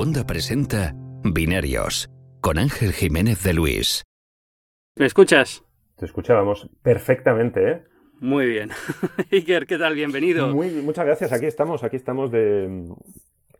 Segunda 0.00 0.26
presenta 0.26 0.94
Binarios 1.24 2.08
con 2.40 2.56
Ángel 2.56 2.94
Jiménez 2.94 3.42
de 3.42 3.52
Luis. 3.52 4.02
¿Me 4.96 5.04
escuchas? 5.04 5.62
Te 5.98 6.06
escuchábamos 6.06 6.70
perfectamente, 6.82 7.70
¿eh? 7.70 7.84
Muy 8.18 8.46
bien. 8.46 8.70
Iker, 9.30 9.66
¿qué 9.66 9.76
tal? 9.76 9.94
Bienvenido. 9.94 10.54
Muy, 10.54 10.70
muchas 10.70 11.04
gracias. 11.04 11.32
Aquí 11.32 11.44
estamos, 11.44 11.84
aquí 11.84 11.96
estamos 11.96 12.32
de, 12.32 12.88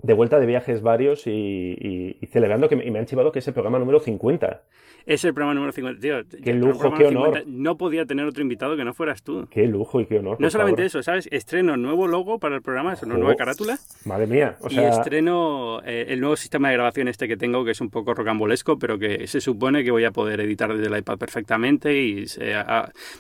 de 0.03 0.13
vuelta 0.13 0.39
de 0.41 0.47
viajes 0.47 0.83
varios 0.83 1.27
y, 1.27 2.19
celebrando 2.31 2.69
que 2.69 2.77
me, 2.77 2.85
y 2.85 2.91
me 2.91 2.99
han 2.99 3.07
chivado 3.07 3.33
que 3.33 3.41
es 3.41 3.49
el 3.49 3.55
programa 3.55 3.79
número 3.79 4.01
50. 4.01 4.63
Es 5.07 5.25
el 5.25 5.35
programa 5.35 5.55
número 5.55 5.73
50. 5.73 6.01
Tío, 6.01 6.43
qué 6.43 6.53
lujo, 6.55 6.95
qué 6.95 7.07
honor. 7.07 7.43
no 7.47 7.77
podía 7.77 8.05
tener 8.07 8.27
otro 8.27 8.43
invitado 8.43 8.77
que 8.77 8.85
no 8.85 8.95
fueras 8.95 9.23
tú. 9.23 9.47
Qué 9.51 9.67
lujo 9.67 10.01
y 10.01 10.07
qué 10.07 10.19
honor. 10.19 10.41
No 10.41 10.51
solamente 10.51 10.85
eso, 10.85 11.03
¿sabes? 11.03 11.29
Estreno 11.31 11.77
nuevo 11.77 12.07
logo 12.07 12.39
para 12.39 12.57
el 12.57 12.63
programa, 12.63 12.93
es 12.93 13.03
una 13.03 13.17
nueva 13.17 13.35
carátula. 13.35 13.79
Madre 14.05 14.27
mía. 14.27 14.57
Y 14.69 14.79
estreno 14.79 15.81
eh, 15.85 16.07
el 16.09 16.21
nuevo 16.21 16.37
sistema 16.37 16.69
de 16.69 16.75
grabación 16.75 17.09
este 17.09 17.29
que 17.29 17.37
tengo, 17.37 17.65
que 17.65 17.73
es 17.73 17.81
un 17.81 17.91
poco 17.91 18.15
rocambolesco, 18.15 18.79
pero 18.79 18.99
que 18.99 19.27
se 19.27 19.41
supone 19.41 19.85
que 19.85 19.91
voy 19.91 20.05
a 20.05 20.11
poder 20.11 20.41
editar 20.41 20.73
desde 20.73 20.93
el 20.93 20.99
iPad 20.99 21.19
perfectamente 21.19 22.01
y 22.01 22.27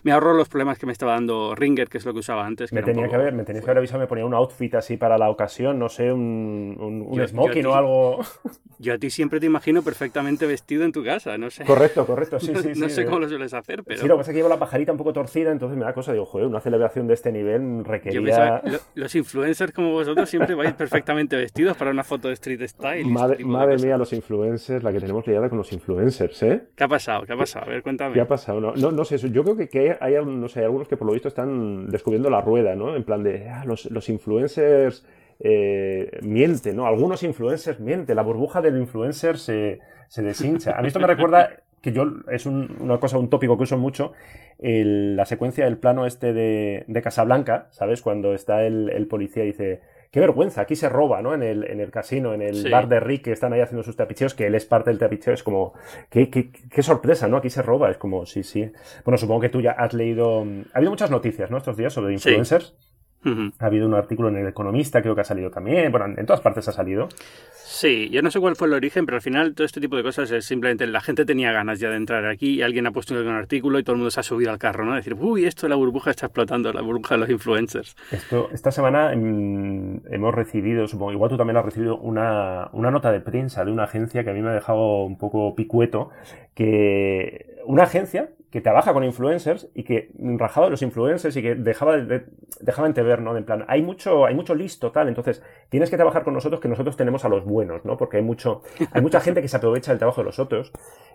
me 0.03 0.13
ahorro 0.13 0.35
los 0.35 0.49
problemas 0.49 0.79
que 0.79 0.87
me 0.87 0.93
estaba 0.93 1.13
dando 1.13 1.55
Ringer, 1.55 1.89
que 1.89 1.99
es 1.99 2.05
lo 2.05 2.13
que 2.13 2.21
usaba 2.21 2.47
antes. 2.47 2.73
me, 2.73 2.83
tenía 2.83 3.09
que 3.09 3.15
haber, 3.15 3.33
me 3.33 3.45
tenías 3.45 3.65
que 3.65 3.71
haber 3.71 3.79
avisado, 3.79 4.01
me 4.01 4.07
ponía 4.07 4.25
un 4.25 4.35
outfit 4.35 4.75
así 4.75 4.97
para 4.97 5.19
la 5.19 5.31
ocasión, 5.31 5.79
no 5.79 5.89
sé, 5.89 6.13
un, 6.13 6.70
un, 6.79 7.29
smoking 7.29 7.67
o 7.67 7.75
algo. 7.75 8.21
Yo 8.81 8.95
a 8.95 8.99
ti 8.99 9.11
siempre 9.11 9.41
te 9.41 9.47
imagino 9.47 9.83
perfectamente 9.83 10.47
vestido 10.47 10.85
en 10.85 10.93
tu 10.93 11.05
casa, 11.05 11.37
no 11.37 11.51
sé. 11.51 11.67
Correcto, 11.67 12.07
correcto, 12.07 12.41
sí, 12.41 12.51
no 12.77 12.89
sé 12.89 13.05
cómo 13.05 13.19
lo 13.19 13.29
sueles 13.29 13.53
hacer, 13.53 13.85
pero... 13.85 14.01
Sí, 14.01 14.09
lo 14.09 14.15
que 14.15 14.21
pasa 14.21 14.31
es 14.31 14.35
que 14.35 14.39
llevo 14.39 14.49
la 14.49 14.59
pajarita 14.59 14.91
un 14.91 14.97
poco 14.97 15.13
torcida, 15.13 15.53
entonces 15.53 15.77
me 15.77 15.85
da 15.85 15.93
cosa, 15.93 16.13
digo, 16.13 16.25
joder, 16.25 16.47
una 16.47 16.61
celebración 16.61 17.07
de 17.07 17.13
este 17.13 17.31
nivel 17.31 17.85
requería... 17.85 18.63
los 18.95 19.15
influencers 19.15 19.73
como 19.73 19.93
vosotros 19.93 20.31
siempre 20.31 20.55
vais 20.55 20.73
perfectamente 20.73 21.37
vestidos 21.37 21.77
para 21.77 21.91
una 21.91 22.05
foto 22.05 22.29
de 22.29 22.35
street 22.35 22.67
style. 22.69 23.05
Madre, 23.05 23.45
madre 23.45 23.77
mía, 23.77 23.99
los 23.99 24.15
influencers, 24.15 24.83
la 24.83 24.93
que 24.93 25.01
tenemos 25.01 25.27
liada 25.27 25.51
con 25.51 25.59
los 25.59 25.71
influencers, 25.75 26.43
¿eh? 26.43 26.63
¿Qué 26.75 26.85
ha 26.85 26.89
pasado? 26.89 27.27
¿Qué 27.27 27.35
ha 27.35 27.37
pasado? 27.37 27.67
A 27.67 27.69
ver, 27.69 27.83
cuéntame. 27.83 28.15
¿Qué 28.15 28.21
ha 28.23 28.29
pasado? 28.29 28.63
No, 28.63 28.73
no, 28.75 28.91
no 28.93 29.05
sé, 29.05 29.19
yo 29.19 29.45
creo 29.45 29.57
que, 29.57 29.69
que 29.69 29.99
hay, 30.01 30.15
no 30.25 30.49
sé, 30.49 30.65
algunos 30.65 30.89
que 30.89 30.97
por 30.97 31.07
lo 31.07 31.13
visto 31.13 31.29
están 31.29 31.91
descubriendo 31.91 32.31
la 32.31 32.41
rueda, 32.41 32.75
¿no? 32.75 32.97
En 32.97 33.05
plan 33.05 33.23
de, 33.23 33.47
ah, 33.51 33.65
los, 33.67 33.91
los 33.91 34.09
influencers... 34.09 35.05
Eh, 35.43 36.19
miente, 36.23 36.75
¿no? 36.75 36.87
Algunos 36.87 37.23
influencers 37.23 37.81
mienten, 37.81 38.15
la 38.15 38.23
burbuja 38.23 38.61
del 38.61 38.77
influencer 38.77 39.39
se, 39.39 39.81
se 40.09 40.23
deshincha. 40.23 40.77
A 40.77 40.83
mí 40.83 40.89
esto 40.89 41.01
me 41.01 41.07
recuerda 41.07 41.63
que 41.81 41.93
yo 41.93 42.05
es 42.31 42.47
una 42.47 42.99
cosa, 42.99 43.19
un 43.19 43.31
tópico 43.31 43.57
que 43.57 43.63
uso 43.63 43.79
mucho, 43.79 44.13
la 44.59 45.25
secuencia 45.25 45.65
del 45.65 45.79
plano 45.79 46.05
este 46.05 46.33
de, 46.33 46.85
de 46.87 47.03
Casablanca, 47.03 47.69
¿sabes? 47.71 48.03
Cuando 48.03 48.35
está 48.35 48.65
el, 48.65 49.07
policía 49.09 49.45
y 49.45 49.49
dice, 49.49 49.81
qué 50.11 50.21
vergüenza, 50.21 50.61
aquí 50.61 50.77
se 50.77 50.91
roba, 50.91 51.23
¿no? 51.23 51.33
En 51.33 51.43
el, 51.43 51.65
en 51.65 51.81
el 51.81 51.91
casino, 51.91 52.35
en 52.35 52.43
el 52.43 52.71
bar 52.71 52.89
de 52.89 53.01
Rick, 53.01 53.25
que 53.25 53.33
están 53.33 53.55
ahí 53.55 53.61
haciendo 53.61 53.83
sus 53.83 53.97
tapicheos, 53.97 54.35
que 54.35 54.47
él 54.47 54.55
es 54.55 54.67
parte 54.67 54.91
del 54.91 54.99
tapicheo, 54.99 55.33
es 55.33 55.43
como, 55.43 55.73
qué, 56.11 56.29
qué, 56.29 56.51
qué, 56.53 56.83
sorpresa, 56.83 57.29
¿no? 57.29 57.39
Aquí 57.39 57.49
se 57.49 57.63
roba, 57.63 57.91
es 57.91 57.97
como, 57.97 58.27
sí, 58.27 58.43
sí. 58.43 58.71
Bueno, 59.05 59.17
supongo 59.17 59.41
que 59.41 59.49
tú 59.49 59.63
ya 59.63 59.73
has 59.73 59.95
leído, 59.95 60.41
ha 60.41 60.77
habido 60.77 60.91
muchas 60.91 61.11
noticias, 61.11 61.51
¿no? 61.51 61.57
Estos 61.57 61.79
días 61.79 61.95
sobre 61.95 62.13
influencers. 62.13 62.77
Ha 63.23 63.67
habido 63.67 63.87
un 63.87 63.95
artículo 63.95 64.29
en 64.29 64.37
El 64.37 64.47
Economista, 64.47 65.03
creo 65.03 65.15
que 65.15 65.21
ha 65.21 65.25
salido 65.25 65.51
también. 65.51 65.93
Bueno, 65.93 66.07
en 66.17 66.27
todas 66.27 66.41
partes 66.41 66.67
ha 66.69 66.73
salido. 66.73 67.09
Sí, 67.53 68.09
yo 68.11 68.23
no 68.23 68.31
sé 68.31 68.41
cuál 68.41 68.57
fue 68.57 68.67
el 68.67 68.75
origen, 68.75 69.05
pero 69.07 69.17
al 69.17 69.23
final 69.23 69.55
todo 69.55 69.65
este 69.65 69.81
tipo 69.81 69.97
de 69.97 70.03
cosas 70.03 70.31
es 70.31 70.45
simplemente 70.45 70.87
la 70.87 71.01
gente 71.01 71.25
tenía 71.25 71.53
ganas 71.53 71.79
ya 71.79 71.91
de 71.91 71.97
entrar 71.97 72.27
aquí 72.27 72.57
y 72.57 72.63
alguien 72.63 72.87
ha 72.87 72.93
puesto 72.93 73.15
un 73.15 73.29
artículo 73.29 73.79
y 73.79 73.85
todo 73.85 73.93
el 73.93 73.99
mundo 73.99 74.11
se 74.11 74.21
ha 74.21 74.23
subido 74.23 74.51
al 74.51 74.59
carro, 74.59 74.85
¿no? 74.85 74.95
Decir, 74.95 75.15
uy, 75.15 75.45
esto 75.45 75.69
la 75.69 75.77
burbuja 75.77 76.11
está 76.11 76.27
explotando, 76.27 76.73
la 76.73 76.81
burbuja 76.81 77.15
de 77.15 77.21
los 77.21 77.31
influencers. 77.31 77.95
Esto, 78.11 78.49
esta 78.53 78.71
semana 78.71 79.15
mm, 79.15 80.01
hemos 80.11 80.35
recibido, 80.35 80.89
supongo, 80.89 81.13
igual 81.13 81.31
tú 81.31 81.37
también 81.37 81.59
has 81.59 81.65
recibido 81.65 81.99
una, 81.99 82.71
una 82.73 82.91
nota 82.91 83.13
de 83.13 83.21
prensa 83.21 83.65
de 83.65 83.71
una 83.71 83.85
agencia 83.85 84.25
que 84.25 84.31
a 84.31 84.33
mí 84.33 84.41
me 84.41 84.49
ha 84.49 84.55
dejado 84.55 85.05
un 85.05 85.19
poco 85.19 85.55
picueto, 85.55 86.11
que 86.55 87.57
una 87.67 87.85
agencia 87.85 88.31
que 88.51 88.61
trabaja 88.61 88.93
con 88.93 89.05
influencers 89.05 89.69
y 89.75 89.85
que 89.85 90.11
rajaba 90.19 90.67
de 90.67 90.71
los 90.73 90.83
influencers 90.83 91.37
y 91.37 91.43
que 91.43 91.55
dejaba 91.55 91.97
de, 91.97 92.25
dejaba 92.61 92.89
entrever, 92.89 93.23
¿no? 93.23 93.37
En 93.37 93.45
plan, 93.45 93.65
hay 93.69 93.83
mucho, 93.83 94.27
hay 94.27 94.35
mucho 94.35 94.55
listo, 94.55 94.91
tal, 94.91 95.09
entonces 95.09 95.43
tienes 95.69 95.89
que 95.89 95.97
trabajar 95.97 96.25
con 96.25 96.35
nosotros 96.35 96.61
que 96.61 96.69
nosotros 96.69 96.97
tenemos 96.97 97.25
a 97.25 97.29
los 97.29 97.45
buenos, 97.45 97.85
¿no? 97.85 97.97
Porque 97.97 98.17
hay 98.17 98.23
mucho, 98.23 98.63
hay 98.93 99.03
mucha 99.03 99.21
gente 99.21 99.41
que 99.41 99.49
se 99.49 99.57
aprovecha 99.57 99.93
del 99.93 99.99
trabajo 99.99 100.21
de 100.21 100.25
los 100.27 100.39
otros. 100.39 100.73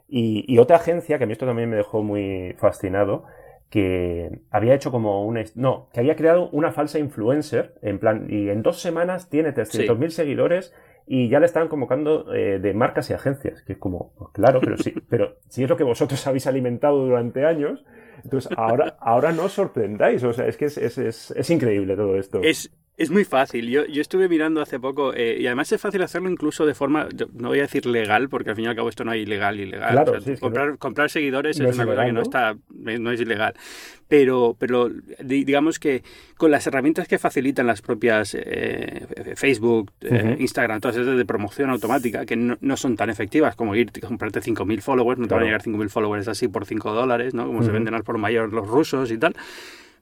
Y, 0.08 0.46
y 0.48 0.60
otra 0.60 0.78
agencia, 0.78 1.18
que 1.18 1.26
a 1.26 1.28
mí 1.28 1.34
esto 1.34 1.46
también 1.46 1.70
me 1.70 1.76
dejó 1.76 2.04
muy 2.04 2.56
fascinado, 2.58 3.26
que 3.70 4.40
había 4.52 4.74
hecho 4.74 4.92
como 4.92 5.26
un... 5.26 5.44
No, 5.56 5.90
que 5.92 6.00
había 6.00 6.16
creado 6.16 6.50
una 6.52 6.72
falsa 6.72 7.00
influencer, 7.00 7.74
en 7.82 8.00
plan, 8.00 8.28
y 8.30 8.50
en 8.50 8.62
dos 8.62 8.80
semanas 8.80 9.30
tiene 9.30 9.54
300.000 9.54 10.10
seguidores 10.10 10.74
y 11.08 11.30
ya 11.30 11.40
le 11.40 11.46
estaban 11.46 11.68
convocando 11.68 12.34
eh, 12.34 12.60
de 12.60 12.74
marcas 12.74 13.10
y 13.10 13.14
agencias, 13.14 13.62
que 13.62 13.74
es 13.74 13.80
como, 13.80 14.14
pues 14.18 14.32
claro, 14.34 14.60
pero 14.62 14.78
sí, 14.78 14.94
pero 15.10 15.38
si 15.50 15.64
es 15.64 15.70
lo 15.70 15.78
que 15.78 15.84
vosotros 15.84 16.26
habéis 16.28 16.48
alimentado 16.48 17.06
durante 17.06 17.46
años, 17.46 17.86
entonces 18.24 18.52
ahora, 18.58 18.98
ahora 19.00 19.32
no 19.32 19.44
os 19.44 19.54
sorprendáis, 19.54 20.24
o 20.24 20.34
sea, 20.34 20.48
es 20.48 20.58
que 20.58 20.66
es, 20.66 20.78
es, 20.78 20.98
es, 20.98 21.32
es 21.32 21.50
increíble 21.50 21.96
todo 21.96 22.18
esto. 22.18 22.42
Es, 22.42 22.72
es 22.98 23.12
muy 23.12 23.26
fácil. 23.26 23.70
Yo, 23.70 23.86
yo 23.86 24.02
estuve 24.02 24.30
mirando 24.30 24.62
hace 24.62 24.80
poco 24.80 25.14
eh, 25.14 25.38
y 25.40 25.46
además 25.48 25.72
es 25.72 25.82
fácil 25.82 26.02
hacerlo 26.02 26.30
incluso 26.30 26.66
de 26.66 26.74
forma, 26.74 27.10
no 27.34 27.50
voy 27.50 27.60
a 27.60 27.64
decir 27.64 27.86
legal, 27.86 28.30
porque 28.30 28.52
al 28.52 28.56
fin 28.56 28.66
y 28.66 28.68
al 28.68 28.76
cabo 28.76 28.90
esto 28.90 29.04
no 29.04 29.12
hay 29.12 29.22
ilegal 29.22 29.60
y 29.60 29.64
ilegal. 29.64 30.06
comprar, 30.40 30.78
comprar 30.78 31.10
seguidores 31.10 31.60
es, 31.60 31.76
una 31.76 31.86
cosa 31.86 32.06
que 32.06 32.14
no, 32.14 32.22
está, 32.22 32.56
no 32.70 33.12
es 33.12 33.20
ilegal. 33.20 33.54
Pero, 34.08 34.56
pero 34.58 34.90
digamos 35.20 35.80
que 35.80 36.04
con 36.38 36.52
las 36.52 36.68
herramientas 36.68 37.08
que 37.08 37.18
facilitan 37.18 37.66
las 37.68 37.82
propias 37.82 38.38
eh, 38.40 39.34
Facebook, 39.36 39.92
eh, 40.02 40.38
Instagram, 40.40 40.80
todas 40.80 40.96
esas 40.96 41.18
de 41.18 41.26
promoción 41.26 41.72
automática, 41.72 42.26
que 42.26 42.36
no, 42.36 42.78
son 42.78 42.96
tan 42.96 43.10
efectivas 43.10 43.56
como 43.56 43.76
ir 43.76 43.92
a 44.02 44.08
comprarte 44.08 44.42
5.000 44.42 44.82
followers, 44.82 45.20
no 45.20 45.28
te 45.28 45.34
van 45.34 45.44
a 45.44 45.46
llegar 45.48 45.64
5.000 45.64 45.90
followers 45.90 46.28
así 46.28 46.48
por 46.48 46.66
5 46.66 46.94
dólares, 46.94 47.34
¿no? 47.34 47.48
como 47.48 47.64
se 47.64 47.72
venden 47.72 47.94
al 47.94 48.04
por 48.04 48.18
mayor 48.20 48.54
los 48.54 48.68
rusos 48.68 49.12
y 49.12 49.18
tal 49.18 49.36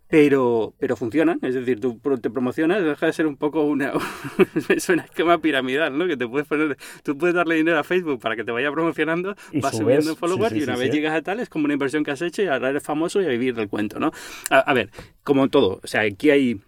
pero, 0.08 0.74
pero 0.80 0.96
funcionan. 0.96 1.40
Es 1.42 1.56
decir, 1.56 1.80
tú 1.80 2.00
te 2.22 2.30
promocionas, 2.30 2.84
deja 2.84 3.06
de 3.06 3.14
ser 3.14 3.28
un 3.28 3.38
poco 3.38 3.64
una. 3.64 3.94
suena 4.78 5.04
esquema 5.04 5.40
piramidal, 5.40 5.98
¿no? 5.98 6.08
Que 6.08 6.18
te 6.18 6.28
puedes 6.28 6.48
poner. 6.48 6.78
Tú 7.04 7.18
puedes 7.18 7.36
darle 7.36 7.56
dinero 7.56 7.80
a 7.80 7.84
Facebook 7.84 8.20
para 8.20 8.36
que 8.36 8.44
te 8.44 8.52
vaya 8.52 8.72
promocionando, 8.72 9.36
vas 9.62 9.78
subiendo 9.78 10.16
followers 10.16 10.56
y 10.56 10.64
una 10.64 10.76
vez 10.76 10.92
llegas 10.92 11.16
a 11.16 11.22
tal, 11.22 11.40
es 11.40 11.50
como 11.50 11.66
una 11.66 11.74
inversión 11.74 12.04
que 12.04 12.12
has 12.12 12.22
hecho 12.22 12.44
y 12.44 12.48
ahora 12.48 12.70
eres 12.70 12.84
famoso 12.84 13.22
y 13.22 13.26
a 13.26 13.30
vivir 13.30 13.56
del 13.56 13.70
cuento, 13.70 14.00
¿no? 14.00 14.12
a 14.50 14.74
ver, 14.74 14.90
como 15.24 15.50
todo, 15.50 15.80
o 15.84 15.88
sea, 15.88 16.02
aquí 16.02 16.30
hay 16.30 16.62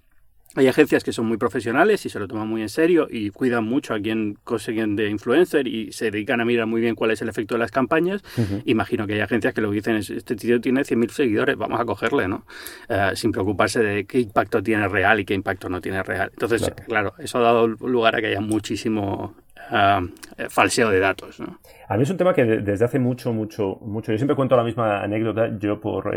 hay 0.55 0.67
agencias 0.67 1.03
que 1.03 1.11
son 1.11 1.25
muy 1.25 1.37
profesionales 1.37 2.05
y 2.05 2.09
se 2.09 2.19
lo 2.19 2.27
toman 2.27 2.47
muy 2.47 2.61
en 2.61 2.69
serio 2.69 3.07
y 3.09 3.29
cuidan 3.29 3.65
mucho 3.65 3.93
a 3.93 3.99
quien 3.99 4.37
consiguen 4.43 4.95
de 4.95 5.09
influencer 5.09 5.67
y 5.67 5.91
se 5.91 6.11
dedican 6.11 6.39
a 6.39 6.45
mirar 6.45 6.65
muy 6.65 6.81
bien 6.81 6.95
cuál 6.95 7.11
es 7.11 7.21
el 7.21 7.29
efecto 7.29 7.55
de 7.55 7.59
las 7.59 7.71
campañas. 7.71 8.23
Imagino 8.65 9.05
que 9.05 9.13
hay 9.13 9.19
agencias 9.19 9.53
que 9.53 9.61
lo 9.61 9.69
que 9.69 9.75
dicen 9.75 9.97
es, 9.97 10.09
este 10.09 10.35
tío 10.35 10.61
tiene 10.61 10.81
100.000 10.81 11.09
seguidores, 11.09 11.57
vamos 11.57 11.79
a 11.79 11.85
cogerle, 11.85 12.27
¿no? 12.27 12.45
Eh, 12.87 13.11
sin 13.15 13.31
preocuparse 13.31 13.81
de 13.81 14.05
qué 14.05 14.19
impacto 14.19 14.63
tiene 14.63 14.87
real 14.87 15.19
y 15.19 15.25
qué 15.25 15.33
impacto 15.33 15.67
no 15.69 15.81
tiene 15.81 16.01
real. 16.03 16.29
Entonces, 16.31 16.71
claro, 16.87 17.13
eso 17.19 17.39
ha 17.39 17.41
dado 17.41 17.67
lugar 17.67 18.15
a 18.15 18.21
que 18.21 18.27
haya 18.27 18.41
muchísimo 18.41 19.35
uh, 19.71 20.49
falseo 20.49 20.89
de 20.89 20.99
datos. 20.99 21.39
¿no? 21.39 21.59
A 21.87 21.97
mí 21.97 22.03
es 22.03 22.09
un 22.09 22.17
tema 22.17 22.33
que 22.33 22.45
desde 22.45 22.85
hace 22.85 22.97
mucho, 22.97 23.31
mucho, 23.31 23.77
mucho. 23.81 24.11
Yo 24.11 24.17
siempre 24.17 24.35
cuento 24.35 24.55
la 24.55 24.63
misma 24.63 25.03
anécdota. 25.03 25.55
Yo, 25.59 25.79
por, 25.79 26.11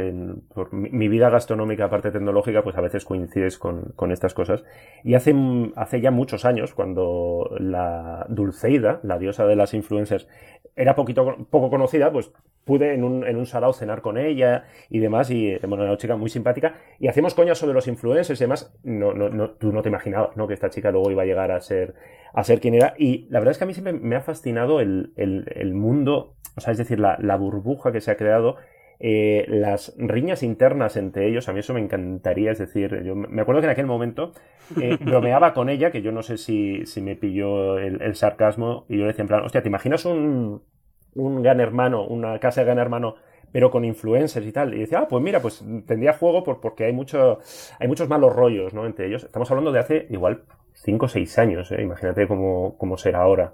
por 0.54 0.72
mi 0.72 1.08
vida 1.08 1.28
gastronómica, 1.28 1.84
aparte 1.84 2.10
tecnológica, 2.10 2.62
pues 2.62 2.76
a 2.76 2.80
veces 2.80 3.04
coincides 3.04 3.58
con, 3.58 3.92
con, 3.94 4.10
estas 4.10 4.32
cosas. 4.32 4.64
Y 5.04 5.14
hace, 5.14 5.34
hace 5.76 6.00
ya 6.00 6.10
muchos 6.10 6.46
años, 6.46 6.72
cuando 6.72 7.50
la 7.58 8.24
Dulceida, 8.30 9.00
la 9.02 9.18
diosa 9.18 9.46
de 9.46 9.56
las 9.56 9.74
influencers, 9.74 10.26
era 10.74 10.94
poquito, 10.94 11.36
poco 11.50 11.68
conocida, 11.68 12.10
pues 12.10 12.32
pude 12.64 12.94
en 12.94 13.02
un, 13.02 13.26
en 13.26 13.36
un 13.36 13.46
salao 13.46 13.72
cenar 13.72 14.02
con 14.02 14.16
ella 14.16 14.64
y 14.88 15.00
demás. 15.00 15.30
Y 15.30 15.58
bueno, 15.58 15.82
era 15.82 15.92
una 15.92 15.98
chica 15.98 16.16
muy 16.16 16.30
simpática. 16.30 16.76
Y 16.98 17.08
hacíamos 17.08 17.34
coñas 17.34 17.58
sobre 17.58 17.74
los 17.74 17.88
influencers 17.88 18.40
y 18.40 18.44
demás. 18.44 18.72
No, 18.84 19.12
no, 19.12 19.28
no, 19.28 19.50
tú 19.50 19.72
no 19.72 19.82
te 19.82 19.88
imaginabas 19.88 20.36
¿no? 20.36 20.46
que 20.46 20.54
esta 20.54 20.70
chica 20.70 20.90
luego 20.90 21.10
iba 21.10 21.22
a 21.22 21.26
llegar 21.26 21.50
a 21.50 21.60
ser, 21.60 21.94
a 22.32 22.44
ser 22.44 22.60
quien 22.60 22.74
era. 22.74 22.94
Y 22.98 23.26
la 23.30 23.40
verdad 23.40 23.52
es 23.52 23.58
que 23.58 23.64
a 23.64 23.66
mí 23.66 23.74
siempre 23.74 23.94
me 23.94 24.16
ha 24.16 24.20
fascinado 24.20 24.80
el, 24.80 25.12
el, 25.16 25.44
mundo, 25.74 26.34
o 26.56 26.60
sea, 26.60 26.72
es 26.72 26.78
decir, 26.78 26.98
la, 26.98 27.16
la 27.20 27.36
burbuja 27.36 27.92
que 27.92 28.00
se 28.00 28.10
ha 28.10 28.16
creado 28.16 28.56
eh, 29.00 29.44
las 29.48 29.94
riñas 29.96 30.42
internas 30.42 30.96
entre 30.96 31.28
ellos, 31.28 31.48
a 31.48 31.52
mí 31.52 31.60
eso 31.60 31.72
me 31.72 31.80
encantaría, 31.80 32.50
es 32.50 32.58
decir, 32.58 33.02
yo 33.04 33.14
me 33.14 33.42
acuerdo 33.42 33.60
que 33.60 33.66
en 33.66 33.72
aquel 33.72 33.86
momento 33.86 34.32
eh, 34.80 34.98
bromeaba 35.04 35.54
con 35.54 35.68
ella, 35.68 35.92
que 35.92 36.02
yo 36.02 36.10
no 36.10 36.22
sé 36.22 36.36
si, 36.36 36.84
si 36.84 37.00
me 37.00 37.14
pilló 37.14 37.78
el, 37.78 38.14
sarcasmo, 38.16 38.86
y 38.88 38.96
yo 38.96 39.02
le 39.02 39.08
decía 39.08 39.22
en 39.22 39.28
plan, 39.28 39.44
hostia, 39.44 39.62
¿te 39.62 39.68
imaginas 39.68 40.04
un, 40.04 40.62
un 41.14 41.42
gran 41.42 41.60
hermano, 41.60 42.04
una 42.06 42.40
casa 42.40 42.62
de 42.62 42.66
gran 42.66 42.78
hermano, 42.78 43.14
pero 43.52 43.70
con 43.70 43.84
influencers 43.84 44.44
y 44.44 44.52
tal? 44.52 44.74
Y 44.74 44.80
decía, 44.80 45.00
ah, 45.00 45.08
pues 45.08 45.22
mira, 45.22 45.40
pues 45.40 45.64
tendría 45.86 46.14
juego 46.14 46.42
por, 46.42 46.60
porque 46.60 46.84
hay, 46.84 46.92
mucho, 46.92 47.38
hay 47.78 47.86
muchos 47.86 48.08
malos 48.08 48.34
rollos, 48.34 48.74
¿no? 48.74 48.84
Entre 48.84 49.06
ellos. 49.06 49.22
Estamos 49.22 49.48
hablando 49.50 49.70
de 49.70 49.78
hace 49.78 50.06
igual 50.10 50.42
5 50.74 51.06
o 51.06 51.08
6 51.08 51.38
años, 51.38 51.70
¿eh? 51.70 51.82
imagínate 51.82 52.26
cómo, 52.26 52.76
cómo 52.76 52.96
será 52.96 53.20
ahora. 53.20 53.52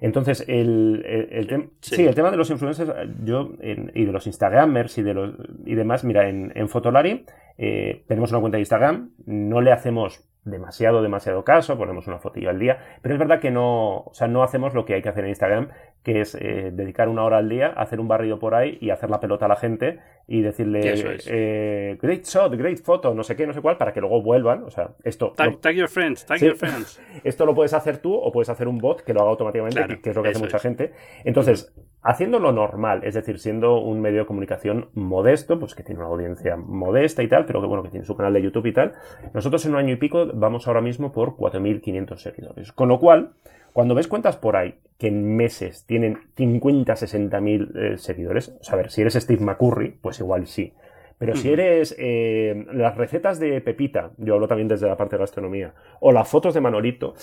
Entonces, 0.00 0.44
el, 0.46 1.04
el, 1.06 1.70
sí. 1.80 2.06
el 2.06 2.14
tema 2.14 2.30
de 2.30 2.36
los 2.36 2.50
influencers 2.50 2.92
yo, 3.24 3.52
y 3.60 4.04
de 4.04 4.12
los 4.12 4.26
Instagramers 4.26 4.96
y, 4.98 5.02
de 5.02 5.14
los, 5.14 5.34
y 5.64 5.74
demás, 5.74 6.04
mira, 6.04 6.28
en, 6.28 6.52
en 6.54 6.68
Fotolari 6.68 7.24
eh, 7.58 8.04
tenemos 8.06 8.30
una 8.30 8.40
cuenta 8.40 8.56
de 8.56 8.60
Instagram, 8.60 9.10
no 9.26 9.60
le 9.60 9.72
hacemos 9.72 10.24
demasiado, 10.44 11.02
demasiado 11.02 11.44
caso, 11.44 11.76
ponemos 11.76 12.06
una 12.06 12.18
fotilla 12.18 12.50
al 12.50 12.58
día, 12.58 12.78
pero 13.02 13.14
es 13.14 13.18
verdad 13.18 13.40
que 13.40 13.50
no, 13.50 13.98
o 13.98 14.10
sea, 14.14 14.28
no 14.28 14.42
hacemos 14.42 14.74
lo 14.74 14.84
que 14.84 14.94
hay 14.94 15.02
que 15.02 15.08
hacer 15.08 15.24
en 15.24 15.30
Instagram, 15.30 15.68
que 16.02 16.20
es 16.20 16.34
eh, 16.34 16.70
dedicar 16.72 17.08
una 17.08 17.24
hora 17.24 17.38
al 17.38 17.48
día, 17.48 17.68
hacer 17.68 18.00
un 18.00 18.08
barrido 18.08 18.38
por 18.38 18.54
ahí 18.54 18.78
y 18.80 18.90
hacer 18.90 19.10
la 19.10 19.20
pelota 19.20 19.46
a 19.46 19.48
la 19.48 19.56
gente 19.56 19.98
y 20.26 20.42
decirle 20.42 20.80
eh, 21.26 21.98
great 22.00 22.24
shot, 22.24 22.54
great 22.54 22.78
photo, 22.78 23.14
no 23.14 23.22
sé 23.22 23.34
qué, 23.34 23.46
no 23.46 23.52
sé 23.52 23.60
cuál, 23.60 23.76
para 23.76 23.92
que 23.92 24.00
luego 24.00 24.22
vuelvan. 24.22 24.64
O 24.64 24.70
sea, 24.70 24.90
esto. 25.04 25.32
Tag, 25.36 25.74
your 25.74 25.88
friends, 25.88 26.24
tag 26.26 26.38
your 26.38 26.56
friends. 26.56 27.00
Esto 27.24 27.46
lo 27.46 27.54
puedes 27.54 27.72
hacer 27.74 27.98
tú 27.98 28.14
o 28.14 28.30
puedes 28.30 28.48
hacer 28.48 28.68
un 28.68 28.78
bot 28.78 29.02
que 29.02 29.12
lo 29.14 29.20
haga 29.20 29.30
automáticamente, 29.30 30.00
que 30.00 30.10
es 30.10 30.16
lo 30.16 30.22
que 30.22 30.28
hace 30.30 30.38
mucha 30.38 30.58
gente. 30.58 30.92
Entonces, 31.24 31.74
haciendo 32.02 32.38
lo 32.38 32.52
normal, 32.52 33.00
es 33.04 33.14
decir, 33.14 33.38
siendo 33.38 33.80
un 33.80 34.00
medio 34.00 34.20
de 34.20 34.26
comunicación 34.26 34.90
modesto, 34.94 35.58
pues 35.58 35.74
que 35.74 35.82
tiene 35.82 36.00
una 36.00 36.08
audiencia 36.08 36.56
modesta 36.56 37.22
y 37.22 37.28
tal, 37.28 37.44
pero 37.44 37.60
que 37.60 37.66
bueno, 37.66 37.82
que 37.82 37.90
tiene 37.90 38.06
su 38.06 38.16
canal 38.16 38.32
de 38.32 38.42
YouTube 38.42 38.66
y 38.66 38.72
tal, 38.72 38.92
nosotros 39.34 39.64
en 39.66 39.72
un 39.72 39.78
año 39.78 39.94
y 39.94 39.96
pico 39.96 40.26
vamos 40.34 40.68
ahora 40.68 40.80
mismo 40.80 41.12
por 41.12 41.36
4.500 41.36 42.16
seguidores. 42.16 42.72
Con 42.72 42.88
lo 42.88 42.98
cual, 42.98 43.32
cuando 43.78 43.94
ves 43.94 44.08
cuentas 44.08 44.36
por 44.36 44.56
ahí 44.56 44.74
que 44.98 45.06
en 45.06 45.36
meses 45.36 45.86
tienen 45.86 46.18
50, 46.34 46.96
60 46.96 47.40
mil 47.40 47.70
eh, 47.76 47.96
seguidores, 47.96 48.48
o 48.60 48.64
sea, 48.64 48.74
a 48.74 48.76
ver, 48.78 48.90
si 48.90 49.02
eres 49.02 49.14
Steve 49.14 49.40
McCurry, 49.40 49.90
pues 49.90 50.18
igual 50.18 50.48
sí. 50.48 50.72
Pero 51.16 51.36
si 51.36 51.52
eres 51.52 51.94
eh, 51.96 52.66
las 52.72 52.96
recetas 52.96 53.38
de 53.38 53.60
Pepita, 53.60 54.10
yo 54.16 54.34
hablo 54.34 54.48
también 54.48 54.66
desde 54.66 54.88
la 54.88 54.96
parte 54.96 55.14
de 55.14 55.20
gastronomía, 55.20 55.74
o 56.00 56.10
las 56.10 56.28
fotos 56.28 56.54
de 56.54 56.60
Manolito, 56.60 57.14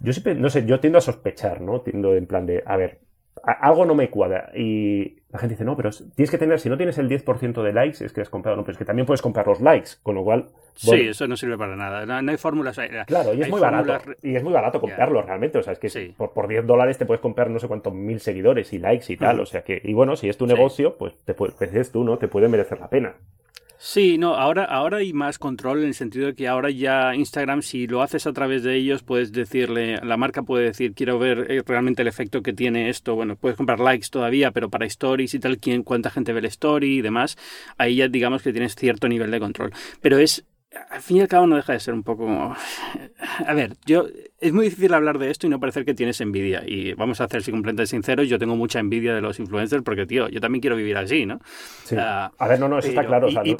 yo 0.00 0.12
siempre, 0.12 0.34
no 0.34 0.50
sé, 0.50 0.66
yo 0.66 0.80
tiendo 0.80 0.98
a 0.98 1.00
sospechar, 1.00 1.62
¿no? 1.62 1.80
Tiendo 1.80 2.14
en 2.14 2.26
plan 2.26 2.44
de, 2.44 2.62
a 2.66 2.76
ver, 2.76 2.98
algo 3.42 3.84
no 3.84 3.94
me 3.94 4.10
cuadra. 4.10 4.50
Y 4.54 5.16
la 5.30 5.38
gente 5.38 5.54
dice, 5.54 5.64
no, 5.64 5.76
pero 5.76 5.90
tienes 6.14 6.30
que 6.30 6.38
tener, 6.38 6.58
si 6.60 6.68
no 6.68 6.76
tienes 6.76 6.98
el 6.98 7.08
10% 7.08 7.62
de 7.62 7.72
likes, 7.72 8.04
es 8.04 8.12
que 8.12 8.20
has 8.20 8.30
comprado, 8.30 8.56
no, 8.56 8.64
pero 8.64 8.72
es 8.72 8.78
que 8.78 8.84
también 8.84 9.06
puedes 9.06 9.22
comprar 9.22 9.46
los 9.46 9.60
likes, 9.60 9.90
con 10.02 10.14
lo 10.14 10.24
cual... 10.24 10.46
sí, 10.74 11.08
eso 11.08 11.26
no 11.26 11.36
sirve 11.36 11.58
para 11.58 11.76
nada. 11.76 12.06
No, 12.06 12.30
hay 12.30 12.36
fórmulas. 12.36 12.78
Claro, 13.06 13.34
y 13.34 13.42
es 13.42 13.48
muy 13.48 13.60
barato. 13.60 13.98
Y 14.22 14.36
es 14.36 14.42
muy 14.42 14.52
barato 14.52 14.80
comprarlo 14.80 15.22
realmente. 15.22 15.58
O 15.58 15.62
sea, 15.62 15.72
es 15.72 15.78
que 15.78 16.14
por, 16.16 16.32
por 16.32 16.48
10 16.48 16.66
dólares 16.66 16.98
te 16.98 17.06
puedes 17.06 17.20
comprar 17.20 17.50
no 17.50 17.58
sé 17.58 17.68
cuántos 17.68 17.94
mil 17.94 18.20
seguidores 18.20 18.72
y 18.72 18.78
likes 18.78 19.12
y 19.12 19.16
tal. 19.16 19.40
O 19.40 19.46
sea 19.46 19.62
que, 19.62 19.80
y 19.82 19.92
bueno, 19.94 20.16
si 20.16 20.28
es 20.28 20.36
tu 20.36 20.46
negocio, 20.46 20.96
pues 20.96 21.14
te 21.24 21.34
puedes, 21.34 21.92
tú, 21.92 22.04
¿no? 22.04 22.18
Te 22.18 22.28
puede 22.28 22.48
merecer 22.48 22.80
la 22.80 22.88
pena. 22.88 23.14
Sí, 23.78 24.16
no, 24.16 24.34
ahora, 24.34 24.64
ahora 24.64 24.98
hay 24.98 25.12
más 25.12 25.38
control 25.38 25.80
en 25.80 25.88
el 25.88 25.94
sentido 25.94 26.26
de 26.26 26.34
que 26.34 26.48
ahora 26.48 26.70
ya 26.70 27.14
Instagram, 27.14 27.60
si 27.60 27.86
lo 27.86 28.00
haces 28.00 28.26
a 28.26 28.32
través 28.32 28.62
de 28.62 28.74
ellos, 28.74 29.02
puedes 29.02 29.32
decirle, 29.32 30.00
la 30.02 30.16
marca 30.16 30.42
puede 30.42 30.64
decir, 30.64 30.94
quiero 30.94 31.18
ver 31.18 31.50
eh, 31.50 31.62
realmente 31.64 32.00
el 32.00 32.08
efecto 32.08 32.42
que 32.42 32.54
tiene 32.54 32.88
esto. 32.88 33.14
Bueno, 33.14 33.36
puedes 33.36 33.56
comprar 33.58 33.78
likes 33.78 34.08
todavía, 34.10 34.50
pero 34.50 34.70
para 34.70 34.86
stories 34.86 35.34
y 35.34 35.40
tal, 35.40 35.58
quién, 35.58 35.82
cuánta 35.82 36.10
gente 36.10 36.32
ve 36.32 36.40
el 36.40 36.46
story 36.46 36.98
y 36.98 37.02
demás, 37.02 37.36
ahí 37.76 37.96
ya 37.96 38.08
digamos 38.08 38.42
que 38.42 38.52
tienes 38.52 38.74
cierto 38.76 39.08
nivel 39.08 39.30
de 39.30 39.40
control. 39.40 39.72
Pero 40.00 40.18
es 40.18 40.46
al 40.90 41.00
fin 41.00 41.18
y 41.18 41.20
al 41.20 41.28
cabo 41.28 41.46
no 41.46 41.56
deja 41.56 41.72
de 41.72 41.80
ser 41.80 41.94
un 41.94 42.02
poco... 42.02 42.54
A 43.46 43.54
ver, 43.54 43.74
yo... 43.84 44.06
Es 44.38 44.52
muy 44.52 44.66
difícil 44.66 44.92
hablar 44.92 45.18
de 45.18 45.30
esto 45.30 45.46
y 45.46 45.50
no 45.50 45.58
parecer 45.58 45.86
que 45.86 45.94
tienes 45.94 46.20
envidia. 46.20 46.62
Y 46.66 46.92
vamos 46.92 47.22
a 47.22 47.26
ser 47.26 47.42
si 47.42 47.50
completamente 47.50 47.86
sinceros, 47.86 48.28
yo 48.28 48.38
tengo 48.38 48.54
mucha 48.54 48.78
envidia 48.78 49.14
de 49.14 49.22
los 49.22 49.40
influencers 49.40 49.82
porque, 49.82 50.04
tío, 50.04 50.28
yo 50.28 50.40
también 50.42 50.60
quiero 50.60 50.76
vivir 50.76 50.96
así, 50.98 51.24
¿no? 51.24 51.40
Sí. 51.84 51.96
Ah, 51.98 52.30
a 52.36 52.46
ver, 52.46 52.60
no, 52.60 52.68
no, 52.68 52.78
eso 52.78 52.88
está 52.88 53.06
claro. 53.06 53.28
y, 53.30 53.54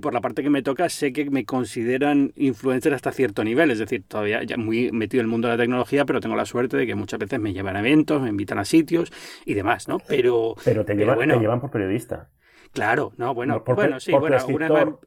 por, 0.00 0.12
la, 0.12 0.20
parte 0.20 0.42
que 0.42 0.50
me 0.50 0.62
toca, 0.62 0.90
sé 0.90 1.14
que 1.14 1.30
me 1.30 1.46
consideran 1.46 2.32
influencer 2.36 2.92
hasta 2.92 3.10
cierto 3.10 3.42
nivel. 3.42 3.70
Es 3.70 3.78
decir, 3.78 4.04
todavía 4.06 4.42
ya 4.42 4.58
muy 4.58 4.92
metido 4.92 5.22
en 5.22 5.24
el 5.24 5.30
mundo 5.30 5.48
de 5.48 5.54
la 5.54 5.62
tecnología, 5.62 6.04
pero 6.04 6.20
tengo 6.20 6.36
la 6.36 6.44
suerte 6.44 6.76
de 6.76 6.86
que 6.86 6.94
muchas 6.94 7.18
veces 7.18 7.40
me 7.40 7.54
llevan 7.54 7.76
a 7.76 7.80
eventos, 7.80 8.20
me 8.20 8.28
invitan 8.28 8.58
a 8.58 8.66
sitios 8.66 9.10
y 9.46 9.54
demás, 9.54 9.88
¿no? 9.88 9.98
Pero... 9.98 10.56
Pero 10.62 10.84
te, 10.84 10.94
llevan, 10.94 11.18
te 11.18 11.38
llevan 11.38 11.60
por 11.60 11.70
periodista. 11.70 12.28
Claro, 12.78 13.12
no, 13.16 13.34
bueno, 13.34 13.64
bueno, 13.66 13.98
sí, 13.98 14.12
bueno, 14.12 14.36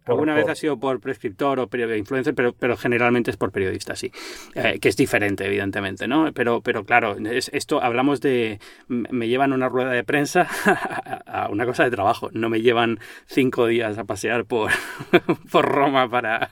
alguna, 0.05 0.33
vez, 0.33 0.49
ha 0.49 0.55
sido 0.55 0.77
por 0.77 0.99
prescriptor 0.99 1.57
o 1.57 1.69
influencer, 1.95 2.35
pero, 2.35 2.51
pero 2.51 2.75
generalmente 2.75 3.31
es 3.31 3.37
por 3.37 3.53
periodista, 3.53 3.95
sí, 3.95 4.11
eh, 4.55 4.77
que 4.81 4.89
es 4.89 4.97
diferente, 4.97 5.45
evidentemente, 5.45 6.05
¿no? 6.05 6.33
Pero, 6.33 6.59
pero 6.59 6.83
claro, 6.83 7.15
es, 7.17 7.49
esto 7.53 7.81
hablamos 7.81 8.19
de, 8.19 8.59
me 8.89 9.29
llevan 9.29 9.53
una 9.53 9.69
rueda 9.69 9.91
de 9.91 10.03
prensa 10.03 10.49
a 11.25 11.47
una 11.49 11.65
cosa 11.65 11.85
de 11.85 11.91
trabajo, 11.91 12.29
no 12.33 12.49
me 12.49 12.59
llevan 12.59 12.99
cinco 13.25 13.67
días 13.67 13.97
a 13.97 14.03
pasear 14.03 14.43
por, 14.43 14.71
por 15.49 15.63
Roma 15.63 16.09
para, 16.09 16.49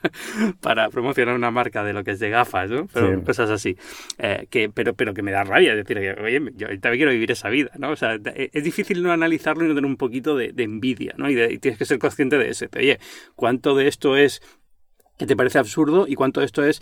para 0.62 0.88
promocionar 0.88 1.34
una 1.34 1.50
marca 1.50 1.84
de 1.84 1.92
lo 1.92 2.02
que 2.02 2.12
es 2.12 2.18
de 2.18 2.30
gafas, 2.30 2.70
¿no? 2.70 2.86
Pero 2.94 3.22
cosas 3.24 3.50
así, 3.50 3.76
eh, 4.16 4.46
que, 4.48 4.70
pero, 4.70 4.94
pero 4.94 5.12
que 5.12 5.20
me 5.20 5.32
da 5.32 5.44
rabia, 5.44 5.76
decir, 5.76 5.98
oye, 5.98 6.40
yo 6.56 6.68
también 6.80 6.96
quiero 6.96 7.10
vivir 7.10 7.30
esa 7.30 7.50
vida, 7.50 7.72
¿no? 7.76 7.90
O 7.90 7.96
sea, 7.96 8.18
es 8.34 8.64
difícil 8.64 9.02
no 9.02 9.12
analizarlo 9.12 9.66
y 9.66 9.68
no 9.68 9.74
tener 9.74 9.86
un 9.86 9.98
poquito 9.98 10.34
de 10.34 10.54
envidia 10.56 11.09
y, 11.18 11.58
tienes 11.58 11.78
que 11.78 11.84
ser 11.84 11.98
consciente 11.98 12.38
de 12.38 12.50
eso. 12.50 12.66
Oye, 12.76 12.98
¿cuánto 13.34 13.74
de 13.74 13.88
esto 13.88 14.16
es 14.16 14.42
que 15.18 15.26
te 15.26 15.36
parece 15.36 15.58
absurdo 15.58 16.06
y 16.08 16.14
cuánto 16.14 16.40
de 16.40 16.46
esto 16.46 16.64
es 16.64 16.80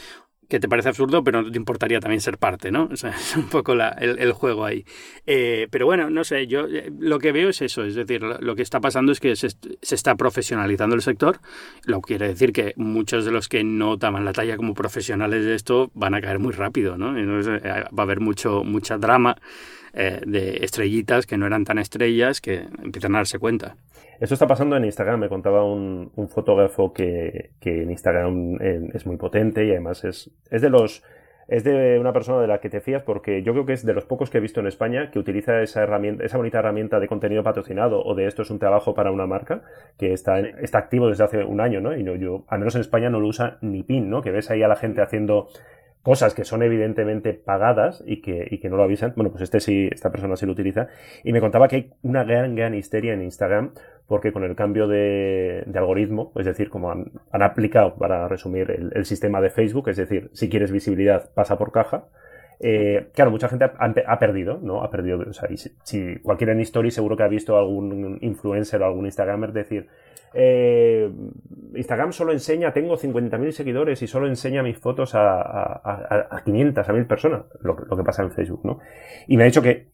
que 0.49 0.61
te 0.61 0.69
parece 0.69 0.89
absurdo, 0.89 1.23
pero 1.23 1.43
no 1.43 1.51
te 1.51 1.59
importaría 1.59 2.01
también 2.01 2.21
ser 2.21 2.39
parte, 2.39 2.71
¿no? 2.71 2.89
O 2.93 2.97
sea, 2.97 3.11
es 3.11 3.37
un 3.37 3.49
poco 3.49 3.75
el, 3.75 4.33
juego 4.33 4.65
ahí. 4.65 4.85
Eh, 5.27 5.69
pero 5.71 5.87
bueno, 5.87 6.11
no 6.11 6.25
sé, 6.25 6.47
yo 6.47 6.67
eh, 6.67 6.91
lo 6.99 7.19
que 7.19 7.33
veo 7.33 7.51
es 7.51 7.61
eso, 7.63 7.85
es 7.85 7.95
decir, 7.95 8.23
lo, 8.23 8.57
que 8.57 8.63
está 8.63 8.81
pasando 8.81 9.13
es 9.13 9.21
que 9.21 9.37
se, 9.37 9.49
está 9.83 10.17
profesionalizando 10.17 10.97
el 10.97 11.03
sector, 11.03 11.41
lo 11.85 12.01
quiere 12.01 12.29
decir 12.29 12.53
que 12.53 12.73
muchos 12.77 13.25
de 13.25 13.31
los 13.31 13.49
que 13.49 13.63
no 13.63 13.99
toman 13.99 14.25
la 14.25 14.33
talla 14.33 14.57
como 14.57 14.75
profesionales 14.75 15.45
de 15.45 15.55
esto 15.55 15.91
van 15.95 16.15
a 16.15 16.21
caer 16.21 16.39
muy 16.39 16.53
rápido, 16.53 16.97
¿no? 16.97 17.17
Eh, 17.17 17.63
va 17.67 18.03
a 18.03 18.03
haber 18.03 18.21
mucho, 18.21 18.65
mucha 18.65 18.97
drama 18.97 19.37
de 19.93 20.59
estrellitas 20.63 21.27
que 21.27 21.37
no 21.37 21.47
eran 21.47 21.65
tan 21.65 21.79
estrellas 21.79 22.41
que 22.41 22.69
empiezan 22.85 23.17
a 23.17 23.19
darse 23.19 23.41
cuenta. 23.41 23.75
Esto 24.21 24.35
está 24.35 24.47
pasando 24.47 24.77
en 24.77 24.85
Instagram. 24.85 25.21
Me 25.21 25.29
contaba 25.29 25.65
un, 25.65 26.11
fotógrafo 26.29 26.93
que, 26.93 27.53
en 27.61 27.91
Instagram 27.91 28.59
eh, 28.61 28.89
es 28.95 29.07
muy 29.07 29.17
potente 29.17 29.65
y 29.65 29.71
además 29.71 30.05
es, 30.05 30.31
es 30.51 30.63
de 30.63 30.71
los 30.71 31.03
es 31.49 31.65
de 31.65 31.99
una 31.99 32.13
persona 32.13 32.43
de 32.43 32.47
la 32.47 32.61
que 32.61 32.69
te 32.69 32.83
fías 32.83 33.03
porque 33.03 33.43
yo 33.43 33.53
creo 33.53 33.65
que 33.65 33.73
es 33.73 33.85
de 33.85 33.95
los 33.95 34.05
pocos 34.05 34.29
que 34.29 34.37
he 34.37 34.41
visto 34.41 34.61
en 34.61 34.67
España 34.67 35.11
que 35.11 35.19
utiliza 35.19 35.63
esa 35.63 35.83
herramienta, 35.83 36.23
esa 36.23 36.37
bonita 36.37 36.59
herramienta 36.59 37.01
de 37.01 37.09
contenido 37.09 37.43
patrocinado 37.43 38.05
o 38.05 38.15
de 38.15 38.27
esto 38.27 38.43
es 38.43 38.51
un 38.51 38.59
trabajo 38.59 38.95
para 38.95 39.11
una 39.11 39.27
marca 39.27 39.63
que 39.97 40.13
está, 40.13 40.41
está 40.41 40.79
activo 40.79 41.09
desde 41.09 41.25
hace 41.25 41.45
un 41.45 41.63
año, 41.63 41.81
¿no? 41.81 41.97
Y 41.97 42.03
no, 42.03 42.15
yo, 42.17 42.45
al 42.49 42.59
menos 42.59 42.75
en 42.75 42.83
España 42.83 43.09
no 43.09 43.19
lo 43.19 43.29
usa 43.29 43.57
ni 43.63 43.83
PIN, 43.83 44.11
¿no? 44.11 44.21
Que 44.21 44.31
ves 44.31 44.51
ahí 44.51 44.63
a 44.63 44.69
la 44.69 44.77
gente 44.77 45.01
haciendo 45.01 45.49
cosas 46.03 46.35
que 46.35 46.45
son 46.45 46.63
evidentemente 46.63 47.33
pagadas 47.33 48.05
y 48.07 48.21
que, 48.21 48.47
y 48.51 48.59
que 48.59 48.69
no 48.69 48.77
lo 48.77 48.83
avisan. 48.83 49.15
Bueno, 49.17 49.31
pues 49.31 49.43
este 49.43 49.61
sí, 49.61 49.89
esta 49.91 50.11
persona 50.11 50.37
sí 50.37 50.45
lo 50.45 50.53
utiliza. 50.53 50.89
Y 51.25 51.33
me 51.33 51.41
contaba 51.41 51.69
que 51.69 51.77
hay 51.77 51.91
una 52.03 52.25
gran, 52.25 52.55
gran 52.55 52.75
histeria 52.75 53.15
en 53.15 53.23
Instagram 53.23 53.73
porque 54.09 54.33
con 54.33 54.43
el 54.43 54.57
cambio 54.57 54.89
de, 54.89 55.65
algoritmo, 55.75 56.33
es 56.35 56.47
decir, 56.47 56.71
como 56.71 56.91
han, 56.91 57.13
aplicado, 57.31 57.95
para 57.97 58.27
resumir, 58.27 58.91
el, 58.93 59.05
sistema 59.05 59.41
de 59.43 59.51
Facebook, 59.51 59.91
es 59.91 59.99
decir, 59.99 60.31
si 60.33 60.49
quieres 60.49 60.73
visibilidad, 60.73 61.31
pasa 61.35 61.59
por 61.59 61.71
caja. 61.73 62.07
Eh, 62.59 63.11
claro, 63.15 63.31
mucha 63.31 63.51
gente 63.51 63.67
ha, 63.67 64.19
perdido, 64.19 64.59
¿no? 64.63 64.83
Ha 64.83 64.91
perdido, 64.91 65.27
o 65.29 65.33
sea, 65.35 65.49
si, 65.55 65.71
si, 65.83 66.17
cualquiera 66.21 66.55
en 66.55 66.61
Story 66.61 66.91
seguro 66.91 67.19
que 67.19 67.23
ha 67.23 67.29
visto 67.29 67.59
algún 67.59 68.19
influencer 68.23 68.81
o 68.81 68.87
algún 68.87 69.05
Instagramer 69.05 69.53
decir, 69.53 69.89
eh, 70.33 71.11
Instagram 71.75 72.13
solo 72.13 72.33
enseña, 72.33 72.73
tengo 72.73 72.97
50.000 72.97 73.51
seguidores 73.51 74.01
y 74.01 74.07
solo 74.07 74.27
enseña 74.27 74.63
mis 74.63 74.79
fotos 74.79 75.15
a, 75.15 75.41
a, 75.43 76.29
a 76.31 76.43
500, 76.45 76.89
a 76.89 76.93
1000 76.95 77.07
personas, 77.07 77.43
lo, 77.61 77.77
que 77.77 78.05
pasa 78.05 78.23
en 78.23 78.31
Facebook, 78.31 78.63
¿no? 78.65 78.79
Y 79.27 79.37
me 79.37 79.43
ha 79.43 79.47
dicho 79.47 79.63
que 79.63 79.89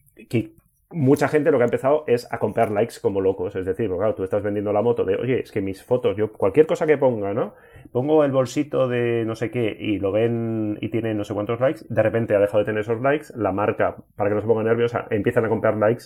mucha 0.94 1.28
gente 1.28 1.50
lo 1.50 1.58
que 1.58 1.64
ha 1.64 1.66
empezado 1.66 2.04
es 2.06 2.26
a 2.32 2.38
comprar 2.38 2.70
likes 2.70 2.94
como 3.02 3.20
locos. 3.20 3.54
Es 3.56 3.66
decir, 3.66 3.90
claro, 3.90 4.14
tú 4.14 4.24
estás 4.24 4.42
vendiendo 4.42 4.72
la 4.72 4.82
moto 4.82 5.04
de, 5.04 5.16
oye, 5.16 5.40
es 5.40 5.52
que 5.52 5.60
mis 5.60 5.82
fotos, 5.82 6.16
yo 6.16 6.32
cualquier 6.32 6.66
cosa 6.66 6.86
que 6.86 6.96
ponga, 6.96 7.34
¿no? 7.34 7.54
Pongo 7.92 8.24
el 8.24 8.32
bolsito 8.32 8.88
de 8.88 9.24
no 9.26 9.34
sé 9.34 9.50
qué 9.50 9.76
y 9.78 9.98
lo 9.98 10.12
ven 10.12 10.78
y 10.80 10.88
tiene 10.88 11.14
no 11.14 11.24
sé 11.24 11.34
cuántos 11.34 11.60
likes, 11.60 11.80
de 11.88 12.02
repente 12.02 12.34
ha 12.34 12.38
dejado 12.38 12.60
de 12.60 12.64
tener 12.64 12.80
esos 12.80 13.00
likes, 13.00 13.26
la 13.36 13.52
marca, 13.52 13.96
para 14.16 14.30
que 14.30 14.36
no 14.36 14.40
se 14.40 14.46
ponga 14.46 14.62
nerviosa, 14.62 15.06
empiezan 15.10 15.44
a 15.44 15.48
comprar 15.48 15.76
likes. 15.76 16.04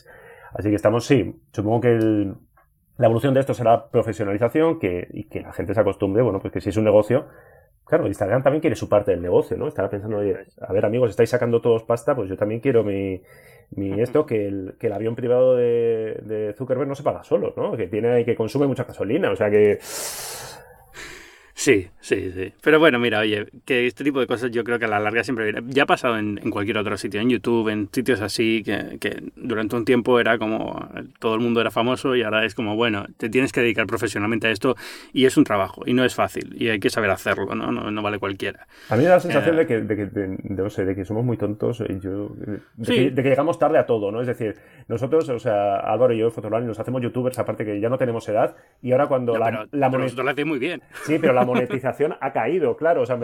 Así 0.55 0.71
que 0.71 0.77
estamos, 0.77 1.07
sí, 1.07 1.41
supongo 1.53 1.83
que 1.83 1.93
el, 1.93 2.35
la 2.97 3.07
evolución 3.07 3.35
de 3.35 3.41
esto 3.41 3.55
será 3.55 3.91
profesionalización 3.91 4.79
que, 4.79 5.07
y 5.13 5.29
que 5.29 5.41
la 5.41 5.53
gente 5.53 5.75
se 5.75 5.81
acostumbre, 5.81 6.23
bueno, 6.23 6.41
pues 6.41 6.53
que 6.53 6.61
si 6.61 6.71
es 6.71 6.77
un 6.77 6.85
negocio, 6.85 7.27
claro, 7.85 8.07
Instagram 8.07 8.43
también 8.43 8.61
quiere 8.61 8.77
su 8.77 8.89
parte 8.89 9.13
del 9.13 9.23
negocio, 9.23 9.57
¿no? 9.57 9.69
Estará 9.69 9.89
pensando, 9.89 10.19
oye, 10.19 10.37
a 10.61 10.73
ver 10.73 10.85
amigos, 10.85 11.11
estáis 11.11 11.31
sacando 11.31 11.61
todos 11.61 11.85
pasta, 11.85 12.17
pues 12.17 12.29
yo 12.29 12.37
también 12.37 12.61
quiero 12.61 12.83
mi, 12.83 13.23
mi 13.71 14.01
esto, 14.01 14.27
que 14.27 14.47
el, 14.47 14.75
que 14.79 14.87
el 14.89 14.93
avión 14.93 15.15
privado 15.15 15.57
de, 15.57 16.21
de 16.23 16.55
Zuckerberg 16.57 16.89
no 16.89 16.95
se 16.95 17.03
paga 17.03 17.23
solo, 17.25 17.53
¿no? 17.57 17.77
Que 17.77 17.87
tiene, 17.87 18.25
que 18.25 18.37
consume 18.37 18.67
mucha 18.67 18.85
gasolina, 18.85 19.31
o 19.31 19.37
sea 19.37 19.51
que 19.51 19.79
Sí, 21.59 21.89
sí, 21.99 22.31
sí. 22.31 22.53
Pero 22.63 22.79
bueno, 22.79 23.01
mira, 23.01 23.19
oye, 23.19 23.49
que 23.65 23.89
este 23.89 24.05
tipo 24.05 24.21
de 24.21 24.29
cosas 24.29 24.53
yo 24.53 24.63
creo 24.63 24.79
que 24.79 24.85
a 24.85 24.89
la 24.89 25.01
larga 25.01 25.25
siempre 25.25 25.45
viene. 25.45 25.61
Ya 25.67 25.83
ha 25.83 25.87
pasado 25.87 26.17
en, 26.17 26.37
cualquier 26.53 26.79
otro 26.79 26.97
sitio, 26.97 27.21
en 27.21 27.31
YouTube, 27.31 27.69
en 27.69 27.89
sitios 27.93 28.21
así, 28.21 28.63
que, 28.65 28.97
que, 29.01 29.25
durante 29.35 29.75
un 29.75 29.85
tiempo 29.85 30.21
era 30.21 30.39
como 30.39 30.89
todo 31.19 31.35
el 31.35 31.41
mundo 31.41 31.61
era 31.61 31.73
famoso 31.73 32.15
y 32.15 32.23
ahora 32.23 32.45
es 32.45 32.55
como, 32.55 32.77
bueno, 32.77 33.07
te 33.17 33.29
tienes 33.29 33.51
que 33.51 33.61
dedicar 33.61 33.89
profesionalmente 33.89 34.47
a 34.47 34.53
esto 34.53 34.77
y 35.13 35.25
es 35.25 35.37
un 35.37 35.43
trabajo 35.43 35.83
y 35.85 35.95
no 35.95 36.05
es 36.05 36.15
fácil 36.15 36.55
y 36.57 36.69
hay 36.69 36.79
que 36.79 36.91
saber 36.91 37.11
hacerlo, 37.11 37.53
¿no? 37.57 37.73
No, 37.73 38.03
vale 38.03 38.21
cualquiera. 38.21 38.69
A 38.89 38.95
mí 38.95 39.03
me 39.03 39.09
da 39.09 39.17
la 39.17 39.21
sensación 39.21 39.57
eh, 39.57 39.59
de, 39.59 39.67
que, 39.67 39.81
de, 39.81 39.97
que, 39.97 40.39
no 40.45 40.71
sé, 40.71 40.85
de 40.85 40.95
que 40.95 41.05
somos 41.05 41.25
muy 41.25 41.39
tontos 41.39 41.83
y 41.89 41.99
yo, 41.99 42.37
de, 42.37 43.13
que, 43.13 43.31
llegamos 43.31 43.59
tarde 43.59 43.79
a 43.79 43.87
todo, 43.87 44.13
¿no? 44.13 44.21
Es 44.21 44.29
decir, 44.29 44.55
nosotros, 44.87 45.29
o 45.29 45.41
sea, 45.41 45.79
Álvaro 45.79 46.15
y 46.15 46.19
yo, 46.19 46.31
Fotolani, 46.31 46.69
nos 46.69 46.79
hacemos 46.79 47.03
youtubers, 47.03 47.37
aparte 47.41 47.65
que 47.65 47.81
ya 47.81 47.89
no 47.89 47.99
tenemos 47.99 48.29
edad 48.29 48.55
y 48.81 48.93
ahora 48.93 49.09
cuando 49.09 49.37
la, 49.37 49.67
la 49.73 49.89
monetización... 49.89 50.25
lo 50.25 50.31
hace 50.31 50.45
muy 50.45 50.61
bien. 50.61 50.83
Sí, 51.05 51.19
pero 51.19 51.33
la 51.33 51.48
monetización 51.49 52.15
ha 52.21 52.33
caído, 52.33 52.77
claro. 52.77 53.03
O 53.03 53.07
sea, 53.07 53.17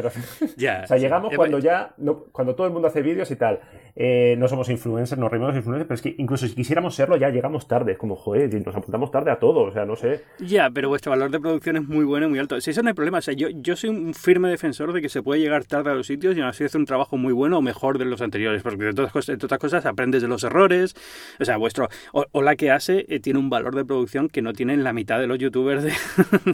llegamos 0.96 1.32
cuando 1.36 1.60
ya, 1.60 1.94
cuando 2.32 2.56
todo 2.56 2.66
el 2.66 2.72
mundo 2.72 2.88
hace 2.88 3.02
vídeos 3.02 3.30
y 3.30 3.36
tal. 3.36 3.60
Eh, 3.96 4.34
no 4.38 4.48
somos 4.48 4.68
influencers, 4.70 5.20
nos 5.20 5.30
reímos 5.30 5.54
influencers, 5.54 5.86
pero 5.86 5.94
es 5.94 6.02
que 6.02 6.14
incluso 6.18 6.48
si 6.48 6.54
quisiéramos 6.54 6.94
serlo, 6.94 7.16
ya 7.16 7.30
llegamos 7.30 7.68
tarde. 7.68 7.92
Es 7.92 7.98
como, 7.98 8.16
joder, 8.16 8.52
nos 8.66 8.74
apuntamos 8.74 9.10
tarde 9.10 9.30
a 9.30 9.38
todo. 9.38 9.62
O 9.62 9.72
sea, 9.72 9.84
no 9.84 9.96
sé. 9.96 10.22
Ya, 10.40 10.70
pero 10.70 10.88
vuestro 10.88 11.10
valor 11.10 11.30
de 11.30 11.40
producción 11.40 11.76
es 11.76 11.86
muy 11.86 12.04
bueno 12.04 12.26
y 12.26 12.30
muy 12.30 12.38
alto. 12.38 12.60
Si 12.60 12.70
eso 12.70 12.82
no 12.82 12.88
hay 12.88 12.94
problema. 12.94 13.18
O 13.18 13.22
sea, 13.22 13.34
yo, 13.34 13.48
yo 13.50 13.76
soy 13.76 13.90
un 13.90 14.14
firme 14.14 14.48
defensor 14.48 14.92
de 14.92 15.00
que 15.00 15.08
se 15.08 15.22
puede 15.22 15.40
llegar 15.40 15.64
tarde 15.64 15.90
a 15.90 15.94
los 15.94 16.06
sitios 16.06 16.36
y 16.36 16.40
aún 16.40 16.48
así 16.48 16.64
hacer 16.64 16.80
un 16.80 16.86
trabajo 16.86 17.16
muy 17.16 17.32
bueno 17.32 17.58
o 17.58 17.62
mejor 17.62 17.98
de 17.98 18.04
los 18.04 18.20
anteriores. 18.20 18.62
Porque 18.62 18.84
de 18.84 18.94
todas, 18.94 19.12
cosas, 19.12 19.38
de 19.38 19.58
cosas 19.58 19.86
aprendes 19.86 20.22
de 20.22 20.28
los 20.28 20.42
errores. 20.42 20.94
O 21.38 21.44
sea, 21.44 21.56
vuestro. 21.56 21.88
O, 22.12 22.42
la 22.42 22.56
que 22.56 22.70
hace 22.70 23.06
eh, 23.08 23.20
tiene 23.20 23.38
un 23.38 23.48
valor 23.48 23.74
de 23.74 23.84
producción 23.84 24.28
que 24.28 24.42
no 24.42 24.52
tienen 24.52 24.84
la 24.84 24.92
mitad 24.92 25.18
de 25.18 25.26
los 25.26 25.38
youtubers 25.38 25.82
de, 25.82 25.92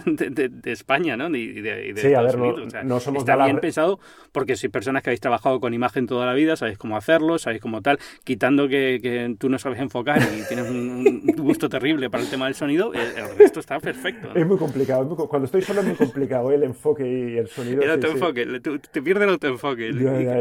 de, 0.50 0.72
España, 0.72 1.16
¿no? 1.16 1.34
Y 1.34 1.60
de, 1.60 1.94
sí, 1.96 2.14
a 2.14 2.22
ver, 2.22 2.38
no, 2.84 3.00
somos 3.00 3.22
está 3.22 3.44
bien 3.44 3.58
pensado 3.58 3.98
porque 4.32 4.56
sois 4.56 4.70
personas 4.70 5.02
que 5.02 5.10
habéis 5.10 5.20
trabajado 5.20 5.60
con 5.60 5.74
imagen 5.74 6.06
toda 6.06 6.26
la 6.26 6.34
vida, 6.34 6.56
sabéis 6.56 6.78
cómo 6.78 6.96
hacerlo, 6.96 7.29
sabéis 7.38 7.60
cómo 7.60 7.82
tal, 7.82 7.98
quitando 8.24 8.68
que, 8.68 8.98
que 9.02 9.34
tú 9.38 9.48
no 9.48 9.58
sabes 9.58 9.80
enfocar 9.80 10.20
y 10.20 10.46
tienes 10.46 10.70
un, 10.70 11.26
gusto 11.36 11.68
terrible 11.68 12.10
para 12.10 12.22
el 12.22 12.30
tema 12.30 12.46
del 12.46 12.54
sonido, 12.54 12.92
el, 12.92 13.36
resto 13.38 13.60
está 13.60 13.78
perfecto. 13.80 14.28
Es 14.34 14.46
muy 14.46 14.58
complicado, 14.58 15.08
cuando 15.28 15.46
estoy 15.46 15.62
solo 15.62 15.80
es 15.80 15.86
muy 15.86 15.96
complicado 15.96 16.50
el 16.52 16.62
enfoque 16.62 17.06
y 17.06 17.38
el 17.38 17.48
sonido. 17.48 17.82
El 17.82 17.90
autoenfoque, 17.90 18.46
te 18.60 19.02
pierde 19.02 19.24
el 19.24 19.30
autoenfoque. 19.30 19.90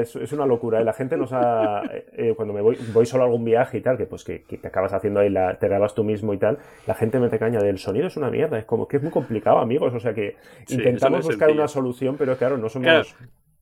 es, 0.02 0.34
una 0.34 0.46
locura, 0.46 0.82
¿eh? 0.82 0.84
la 0.84 0.94
gente 0.94 1.18
nos 1.18 1.32
ha... 1.34 1.82
Eh, 1.92 2.06
eh, 2.14 2.34
cuando 2.36 2.54
me 2.54 2.62
voy, 2.62 2.78
voy 2.94 3.06
solo 3.06 3.24
a 3.24 3.26
algún 3.28 3.44
viaje 3.44 3.78
y 3.78 3.82
tal, 3.82 3.98
que 3.98 4.06
pues 4.06 4.24
que, 4.24 4.44
que 4.44 4.60
acabas 4.66 4.94
haciendo 4.94 5.20
ahí, 5.20 5.30
la, 5.30 5.58
te 5.58 5.68
grabas 5.68 5.96
tú 5.96 6.04
mismo 6.04 6.34
y 6.34 6.38
tal, 6.38 6.60
la 6.86 6.96
gente 6.96 7.20
me 7.20 7.30
te 7.30 7.40
caña 7.40 7.60
del 7.60 7.78
sonido 7.78 8.08
es 8.08 8.18
una 8.18 8.30
mierda, 8.30 8.60
es 8.60 8.66
como 8.66 8.88
que 8.88 8.98
es 8.98 9.04
muy 9.04 9.12
complicado, 9.12 9.60
amigos, 9.60 9.94
o 9.94 10.00
sea 10.00 10.14
que 10.14 10.36
intentamos 10.68 11.26
buscar 11.26 11.52
una 11.52 11.68
solución, 11.68 12.16
pero 12.18 12.38
claro, 12.38 12.58
no 12.58 12.70
somos 12.70 13.16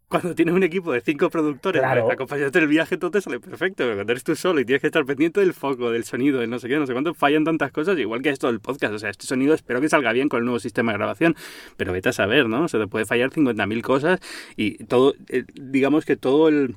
cuando 0.09 0.33
tienes 0.35 0.55
un 0.55 0.63
equipo 0.63 0.93
de 0.93 1.01
cinco 1.01 1.29
productores 1.29 1.81
claro. 1.81 2.09
acompañarte 2.11 2.57
en 2.57 2.63
el 2.63 2.69
viaje, 2.69 2.97
todo 2.97 3.11
te 3.11 3.21
sale 3.21 3.39
perfecto. 3.39 3.83
Pero 3.83 3.95
cuando 3.95 4.11
eres 4.13 4.23
tú 4.23 4.35
solo 4.35 4.59
y 4.61 4.65
tienes 4.65 4.81
que 4.81 4.87
estar 4.87 5.05
pendiente 5.05 5.39
del 5.41 5.53
foco, 5.53 5.91
del 5.91 6.05
sonido, 6.05 6.39
del 6.39 6.49
no 6.49 6.59
sé 6.59 6.67
qué, 6.67 6.77
no 6.77 6.85
sé 6.85 6.93
cuánto, 6.93 7.13
fallan 7.13 7.43
tantas 7.43 7.71
cosas, 7.71 7.97
igual 7.97 8.21
que 8.21 8.29
esto 8.29 8.47
del 8.47 8.59
podcast. 8.59 8.93
O 8.93 8.99
sea, 8.99 9.09
este 9.09 9.27
sonido 9.27 9.53
espero 9.53 9.81
que 9.81 9.89
salga 9.89 10.13
bien 10.13 10.29
con 10.29 10.39
el 10.39 10.45
nuevo 10.45 10.59
sistema 10.59 10.91
de 10.93 10.97
grabación, 10.97 11.35
pero 11.75 11.91
vete 11.91 12.09
a 12.09 12.13
saber, 12.13 12.47
¿no? 12.47 12.67
Se 12.67 12.77
te 12.77 12.87
puede 12.87 13.05
fallar 13.05 13.31
50.000 13.31 13.81
cosas 13.81 14.19
y 14.55 14.83
todo, 14.85 15.13
eh, 15.27 15.43
digamos 15.53 16.05
que 16.05 16.15
todo 16.15 16.47
el 16.47 16.75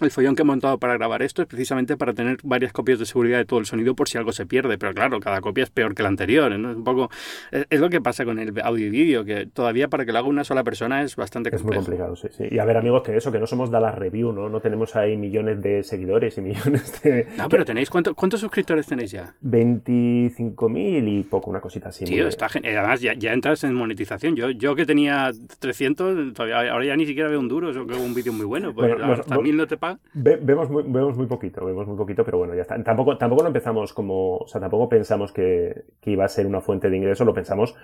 el 0.00 0.10
follón 0.10 0.34
que 0.34 0.42
he 0.42 0.44
montado 0.44 0.78
para 0.78 0.94
grabar 0.94 1.22
esto 1.22 1.42
es 1.42 1.48
precisamente 1.48 1.96
para 1.96 2.12
tener 2.12 2.38
varias 2.42 2.72
copias 2.72 2.98
de 2.98 3.06
seguridad 3.06 3.38
de 3.38 3.44
todo 3.44 3.60
el 3.60 3.66
sonido 3.66 3.94
por 3.94 4.08
si 4.08 4.18
algo 4.18 4.32
se 4.32 4.46
pierde, 4.46 4.76
pero 4.78 4.92
claro, 4.92 5.20
cada 5.20 5.40
copia 5.40 5.64
es 5.64 5.70
peor 5.70 5.94
que 5.94 6.02
la 6.02 6.08
anterior, 6.08 6.50
¿no? 6.58 6.70
Es 6.70 6.76
un 6.76 6.84
poco 6.84 7.10
es, 7.50 7.80
lo 7.80 7.88
que 7.90 8.00
pasa 8.00 8.24
con 8.24 8.38
el 8.38 8.52
audio 8.60 8.86
y 8.86 8.90
vídeo, 8.90 9.24
que 9.24 9.46
todavía 9.46 9.88
para 9.88 10.04
que 10.04 10.12
lo 10.12 10.18
haga 10.18 10.28
una 10.28 10.44
sola 10.44 10.64
persona 10.64 11.02
es 11.02 11.16
bastante 11.16 11.50
complejo. 11.50 11.82
Es 11.82 11.88
muy 11.88 11.96
complicado, 11.96 12.16
sí, 12.16 12.28
sí. 12.36 12.44
Y 12.50 12.58
a 12.58 12.64
ver, 12.64 12.76
amigos, 12.76 13.02
que 13.02 13.16
eso, 13.16 13.30
que 13.30 13.38
no 13.38 13.46
somos 13.46 13.70
Dallas 13.70 13.94
Review, 13.94 14.32
¿no? 14.32 14.48
No 14.48 14.60
tenemos 14.60 14.96
ahí 14.96 15.16
millones 15.16 15.62
de 15.62 15.82
seguidores 15.82 16.38
y 16.38 16.40
millones 16.40 17.02
de... 17.02 17.28
No, 17.36 17.48
pero 17.48 17.64
tenéis, 17.64 17.90
¿cuántos 17.90 18.40
suscriptores 18.40 18.86
tenéis 18.86 19.12
ya? 19.12 19.34
25.000 19.44 21.08
y 21.08 21.22
poco, 21.24 21.50
una 21.50 21.60
cosita 21.60 21.90
así. 21.90 22.04
Tío, 22.04 22.26
está 22.26 22.46
Además, 22.46 23.00
ya, 23.00 23.14
ya, 23.14 23.32
entras 23.32 23.64
en 23.64 23.74
monetización. 23.74 24.36
Yo, 24.36 24.50
yo 24.50 24.74
que 24.74 24.86
tenía 24.86 25.30
300, 25.58 26.38
ahora 26.38 26.84
ya 26.84 26.96
ni 26.96 27.06
siquiera 27.06 27.28
veo 27.28 27.40
un 27.40 27.48
duro, 27.48 27.70
eso 27.70 27.86
que 27.86 27.94
un 27.94 28.14
vídeo 28.14 28.32
muy 28.32 28.46
bueno, 28.46 28.74
pues 28.74 28.90
bueno, 28.90 29.12
hasta 29.12 29.38
mil 29.38 29.56
no 29.56 29.66
te 29.66 29.76
vemos 30.12 30.68
vemos 30.70 31.16
muy, 31.16 31.26
poquito, 31.26 31.64
vemos 31.64 31.86
muy 31.86 31.96
poquito, 31.96 32.24
pero 32.24 32.38
bueno, 32.38 32.54
ya 32.54 32.62
está. 32.62 32.82
Tampoco, 32.82 33.16
tampoco 33.18 33.42
lo 33.42 33.48
empezamos 33.48 33.92
como, 33.92 34.38
o 34.38 34.48
sea, 34.48 34.60
tampoco 34.60 34.88
pensamos 34.88 35.32
que, 35.32 35.84
iba 36.04 36.24
a 36.24 36.28
ser 36.28 36.46
una 36.46 36.60
fuente 36.60 36.90
de 36.90 36.96
ingreso, 36.96 37.24
lo 37.24 37.34
pensamos 37.34 37.74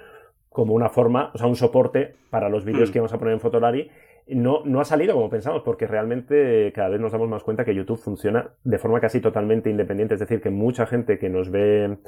como 0.49 0.75
una 0.75 0.89
forma, 0.89 1.31
o 1.35 1.39
sea, 1.39 1.47
un 1.47 1.57
soporte 1.57 2.17
para 2.31 2.49
los 2.49 2.65
vídeos 2.65 2.91
mm. 2.91 2.93
que 2.93 2.99
íbamos 2.99 3.13
a 3.13 3.19
poner 3.19 3.35
en 3.35 3.41
Fotolari. 3.41 3.91
No, 4.29 4.63
no 4.65 4.81
ha 4.81 4.85
salido 4.85 5.15
como 5.15 5.29
pensamos, 5.29 5.63
porque 5.63 5.87
realmente 5.87 6.73
cada 6.75 6.89
vez 6.89 7.01
nos 7.01 7.13
damos 7.13 7.29
más 7.29 7.43
cuenta 7.43 7.65
que 7.65 7.75
YouTube 7.75 7.99
funciona 7.99 8.51
de 8.63 8.79
forma 8.79 9.01
casi 9.01 9.21
totalmente 9.21 9.71
independiente. 9.71 10.15
Es 10.15 10.21
decir, 10.21 10.41
que 10.41 10.51
mucha 10.51 10.87
gente 10.87 11.19
que 11.19 11.29
nos 11.29 11.51
ve 11.51 11.99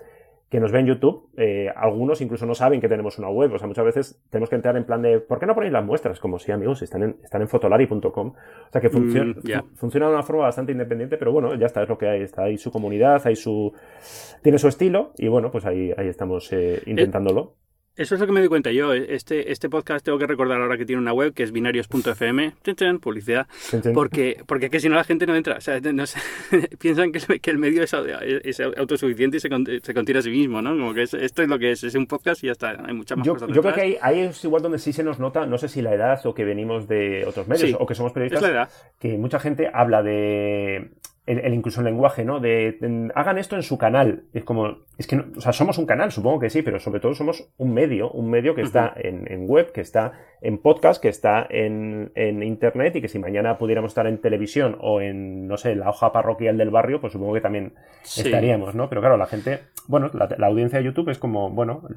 que 0.53 0.61
nos 0.61 0.71
ve 0.71 0.81
en 0.81 0.87
YouTube, 0.87 1.31
eh, 1.39 1.71
algunos 1.75 2.21
incluso 2.21 2.45
no 2.45 2.55
saben 2.55 2.79
que 2.79 2.87
tenemos 2.87 3.19
una 3.19 3.31
web. 3.31 3.55
O 3.55 3.59
sea, 3.59 3.67
muchas 3.67 3.87
veces 3.87 4.23
tenemos 4.29 4.51
que 4.51 4.57
entrar 4.57 4.77
en 4.77 4.85
plan 4.85 5.01
de, 5.01 5.19
¿por 5.19 5.41
qué 5.41 5.47
no 5.47 5.55
ponéis 5.55 5.73
las 5.73 5.83
muestras? 5.83 6.21
Como 6.21 6.39
si, 6.39 6.53
amigos, 6.53 6.83
están 6.83 7.03
en, 7.05 7.17
están 7.25 7.41
en 7.41 7.49
fotolari.com. 7.49 8.27
O 8.29 8.71
sea, 8.71 8.79
que 8.79 8.91
funciona, 8.91 9.33
mm, 9.33 9.77
funciona 9.77 10.09
de 10.09 10.13
una 10.13 10.23
forma 10.23 10.43
bastante 10.43 10.73
independiente, 10.73 11.17
pero 11.17 11.33
bueno, 11.33 11.55
ya 11.55 11.65
está, 11.65 11.83
es 11.83 11.89
lo 11.89 11.97
que 11.97 12.07
hay. 12.07 12.21
Está 12.21 12.43
ahí 12.43 12.59
su 12.59 12.71
comunidad, 12.71 13.23
hay 13.25 13.35
su, 13.35 13.73
tiene 14.43 14.59
su 14.59 14.69
estilo 14.69 15.13
y 15.17 15.27
bueno, 15.29 15.51
pues 15.51 15.65
ahí, 15.65 15.91
ahí 15.97 16.09
estamos 16.09 16.53
eh, 16.53 16.83
intentándolo. 16.85 17.55
Eso 17.95 18.15
es 18.15 18.21
lo 18.21 18.27
que 18.27 18.33
me 18.33 18.41
doy 18.41 18.49
cuenta 18.49 18.73
yo. 18.73 18.95
Este, 18.95 19.53
este 19.53 19.69
podcast 19.69 20.03
tengo 20.05 20.19
que 20.19 20.27
recordar 20.27 20.61
ahora 20.61 20.79
que 20.79 20.87
tiene 20.87 21.03
una 21.03 21.13
web 21.13 21.35
que 21.35 21.43
es 21.43 21.53
binarios.fm, 21.53 22.55
publicidad, 23.01 23.47
porque 23.93 24.39
porque 24.47 24.71
que 24.71 24.81
si 24.81 24.89
no 24.89 24.95
la 24.95 25.05
gente 25.05 25.27
no 25.27 25.37
entra. 25.37 25.57
O 25.57 25.61
sea, 25.61 25.79
no 25.81 26.05
piensan 26.79 27.13
que 27.13 27.19
el, 27.19 27.41
que 27.41 27.51
el, 27.51 27.59
medio 27.59 27.83
es, 27.83 27.93
autosuficiente 28.61 29.37
y 29.37 29.41
se, 29.41 29.51
se, 29.83 29.95
contiene 29.95 30.21
a 30.21 30.23
sí 30.23 30.31
mismo, 30.31 30.63
¿no? 30.63 30.71
Como 30.71 30.95
que 30.95 31.03
esto 31.03 31.19
es 31.19 31.49
lo 31.49 31.59
que 31.59 31.73
es, 31.73 31.85
es 31.85 31.95
un 31.95 32.07
podcast 32.07 32.43
y 32.43 32.47
ya 32.47 32.53
está. 32.53 32.71
Hay 32.83 32.95
muchas 32.95 33.19
más 33.19 33.27
yo, 33.27 33.35
cosas. 33.35 33.51
Yo 33.51 33.61
creo 33.61 33.75
que 33.75 33.99
ahí, 34.01 34.21
es 34.21 34.43
igual 34.43 34.63
donde 34.63 34.79
sí 34.79 34.95
se 34.95 35.05
nos 35.05 35.19
nota, 35.19 35.45
no 35.45 35.59
sé 35.59 35.69
si 35.69 35.83
la 35.83 35.93
edad 35.93 36.25
o 36.25 36.35
que 36.35 36.45
venimos 36.45 36.89
de 36.89 37.27
otros 37.27 37.47
medios 37.47 37.77
o 37.79 37.87
que 37.87 37.95
somos 37.95 38.13
periodistas, 38.13 38.43
es 38.43 38.49
la 38.49 38.55
edad. 38.55 38.69
que 38.99 39.19
mucha 39.19 39.39
gente 39.39 39.71
habla 39.73 40.03
de 40.03 40.93
el, 41.27 41.55
incluso 41.55 41.81
el 41.81 41.87
lenguaje, 41.87 42.25
¿no? 42.25 42.41
De, 42.41 43.11
hagan 43.15 43.39
esto 43.39 43.57
en 43.57 43.63
su 43.63 43.79
canal. 43.79 44.25
Es 44.33 44.45
como, 44.45 44.79
es 44.99 45.07
que, 45.07 45.17
o 45.17 45.41
sea, 45.41 45.53
somos 45.53 45.79
un 45.79 45.87
canal, 45.87 46.13
supongo 46.13 46.39
que 46.41 46.51
sí, 46.51 46.61
pero 46.61 46.79
sobre 46.79 47.01
todo 47.01 47.15
somos 47.15 47.49
un 47.57 47.73
medio, 47.73 48.11
un 48.11 48.31
medio 48.31 48.55
que 48.55 48.61
está 48.61 48.93
en, 48.95 49.31
en, 49.33 49.49
web, 49.49 49.73
que 49.73 49.81
está 49.81 50.13
en 50.43 50.59
podcast, 50.59 51.01
que 51.03 51.09
está 51.09 51.47
en, 51.49 52.13
en, 52.15 52.43
internet 52.43 52.95
y 52.97 53.01
que 53.01 53.09
si 53.09 53.19
mañana 53.19 53.57
pudiéramos 53.57 53.93
estar 53.93 54.07
en 54.07 54.19
televisión 54.19 54.77
o 54.81 55.01
en, 55.01 55.49
no 55.49 55.57
sé, 55.57 55.75
la 55.77 55.89
hoja 55.89 56.13
parroquial 56.13 56.59
del 56.59 56.71
barrio, 56.71 57.01
pues 57.01 57.15
supongo 57.15 57.33
que 57.33 57.41
también 57.41 57.73
estaríamos, 58.03 58.75
¿no? 58.75 58.91
Pero 58.91 59.01
claro, 59.01 59.17
la 59.17 59.27
gente, 59.27 59.61
bueno, 59.89 60.11
la, 60.13 60.47
audiencia 60.47 60.79
de 60.79 60.85
YouTube 60.85 61.09
es 61.09 61.19
como, 61.19 61.51
bueno, 61.51 61.89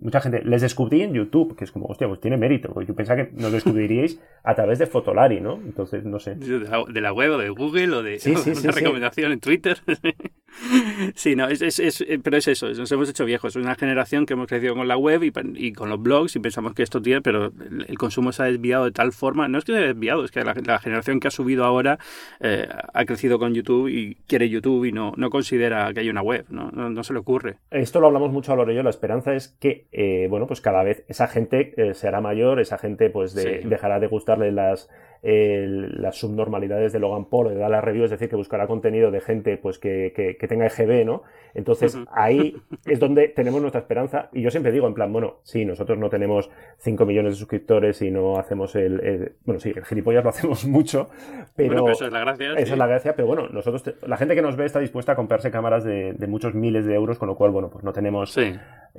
mucha 0.00 0.20
gente 0.20 0.40
les 0.42 0.62
descubrí 0.62 1.02
en 1.02 1.12
YouTube, 1.12 1.54
que 1.54 1.64
es 1.64 1.70
como, 1.70 1.86
hostia, 1.86 2.08
pues 2.08 2.20
tiene 2.20 2.38
mérito, 2.38 2.72
porque 2.72 2.88
yo 2.88 2.94
pensaba 2.94 3.24
que 3.24 3.32
nos 3.32 3.52
descubriríais 3.52 4.20
a 4.42 4.54
través 4.54 4.78
de 4.78 4.86
Fotolari, 4.86 5.40
¿no? 5.40 5.54
Entonces, 5.56 6.04
no 6.04 6.18
sé. 6.18 6.34
De 6.34 7.00
la, 7.00 7.12
web 7.12 7.32
o 7.32 7.38
de 7.38 7.50
Google 7.50 7.94
o 7.94 8.02
de... 8.02 8.18
Sí, 8.18 8.34
sí, 8.36 8.54
sí 8.54 8.68
recomendación 8.68 9.32
en 9.32 9.40
Twitter. 9.40 9.78
sí, 11.14 11.36
no, 11.36 11.48
es, 11.48 11.62
es, 11.62 12.00
eh, 12.00 12.18
pero 12.22 12.36
es 12.36 12.48
eso, 12.48 12.68
nos 12.68 12.90
hemos 12.90 13.08
hecho 13.08 13.24
viejos. 13.24 13.56
Es 13.56 13.62
una 13.62 13.74
generación 13.74 14.26
que 14.26 14.34
hemos 14.34 14.46
crecido 14.46 14.74
con 14.74 14.88
la 14.88 14.96
web 14.96 15.22
y, 15.22 15.72
con 15.72 15.88
los 15.88 16.02
blogs 16.02 16.36
y 16.36 16.40
pensamos 16.40 16.74
que 16.74 16.82
esto 16.82 17.00
tiene, 17.00 17.20
pero 17.22 17.52
el, 17.86 17.98
consumo 17.98 18.32
se 18.32 18.42
ha 18.42 18.46
desviado 18.46 18.84
de 18.84 18.92
tal 18.92 19.12
forma, 19.12 19.48
no 19.48 19.58
es 19.58 19.64
que 19.64 19.72
se 19.72 19.78
haya 19.78 19.88
desviado, 19.88 20.24
es 20.24 20.30
que 20.30 20.42
la, 20.44 20.78
generación 20.78 21.20
que 21.20 21.28
ha 21.28 21.30
subido 21.30 21.64
ahora 21.64 21.98
eh, 22.40 22.68
ha 22.92 23.04
crecido 23.04 23.38
con 23.38 23.54
YouTube 23.54 23.88
y 23.88 24.16
quiere 24.26 24.48
YouTube 24.48 24.84
y 24.84 24.92
no, 24.92 25.12
no 25.16 25.30
considera 25.30 25.92
que 25.92 26.00
hay 26.00 26.10
una 26.10 26.22
web, 26.22 26.46
no, 26.48 26.70
no, 26.70 27.04
se 27.04 27.12
le 27.12 27.18
ocurre. 27.18 27.56
Esto 27.70 28.00
lo 28.00 28.06
hablamos 28.08 28.32
mucho 28.32 28.52
a 28.52 28.56
lo 28.56 28.70
yo, 28.70 28.82
la 28.82 28.90
esperanza 28.90 29.34
es 29.34 29.48
que, 29.48 29.86
eh, 29.92 30.26
bueno, 30.28 30.46
pues 30.46 30.60
cada 30.60 30.82
vez 30.82 31.04
esa 31.08 31.26
gente 31.26 31.74
se 31.94 32.08
hará 32.08 32.20
mayor, 32.20 32.60
esa 32.60 32.78
gente 32.78 33.10
pues 33.10 33.34
dejará 33.34 33.98
de 33.98 34.06
gustarle 34.06 34.52
las 34.52 34.88
las 35.22 36.16
subnormalidades 36.16 36.92
de 36.92 37.00
Logan 37.00 37.26
Paul, 37.26 37.48
de 37.48 37.56
dar 37.56 37.70
la 37.70 37.80
review, 37.80 38.04
es 38.04 38.10
decir, 38.10 38.28
que 38.28 38.36
buscará 38.36 38.66
contenido 38.66 39.10
de 39.10 39.20
gente 39.20 39.56
pues 39.56 39.78
que, 39.78 40.12
que, 40.14 40.48
tenga 40.48 40.66
EGB, 40.66 41.04
¿no? 41.04 41.22
Entonces 41.54 41.98
ahí 42.12 42.56
es 42.86 43.00
donde 43.00 43.28
tenemos 43.28 43.60
nuestra 43.60 43.80
esperanza 43.80 44.28
y 44.32 44.42
yo 44.42 44.50
siempre 44.50 44.72
digo 44.72 44.86
en 44.86 44.94
plan, 44.94 45.12
bueno, 45.12 45.38
sí, 45.42 45.64
nosotros 45.64 45.98
no 45.98 46.08
tenemos 46.08 46.50
5 46.78 47.04
millones 47.04 47.32
de 47.32 47.38
suscriptores 47.38 48.00
y 48.02 48.10
no 48.10 48.38
hacemos 48.38 48.74
el, 48.76 49.34
bueno, 49.44 49.60
sí, 49.60 49.72
el 49.74 49.84
gilipollas 49.84 50.24
lo 50.24 50.30
hacemos 50.30 50.64
mucho, 50.66 51.08
pero... 51.56 51.88
eso 51.88 52.06
es 52.06 52.12
la 52.12 52.20
gracia. 52.20 52.52
Esa 52.52 52.72
es 52.72 52.78
la 52.78 52.86
gracia, 52.86 53.16
pero 53.16 53.26
bueno, 53.26 53.48
nosotros, 53.48 53.82
la 54.06 54.16
gente 54.16 54.34
que 54.34 54.42
nos 54.42 54.56
ve 54.56 54.66
está 54.66 54.78
dispuesta 54.78 55.12
a 55.12 55.16
comprarse 55.16 55.50
cámaras 55.50 55.84
de, 55.84 56.14
muchos 56.28 56.54
miles 56.54 56.84
de 56.84 56.94
euros, 56.94 57.18
con 57.18 57.28
lo 57.28 57.36
cual, 57.36 57.50
bueno, 57.50 57.70
pues 57.70 57.84
no 57.84 57.92
tenemos, 57.92 58.38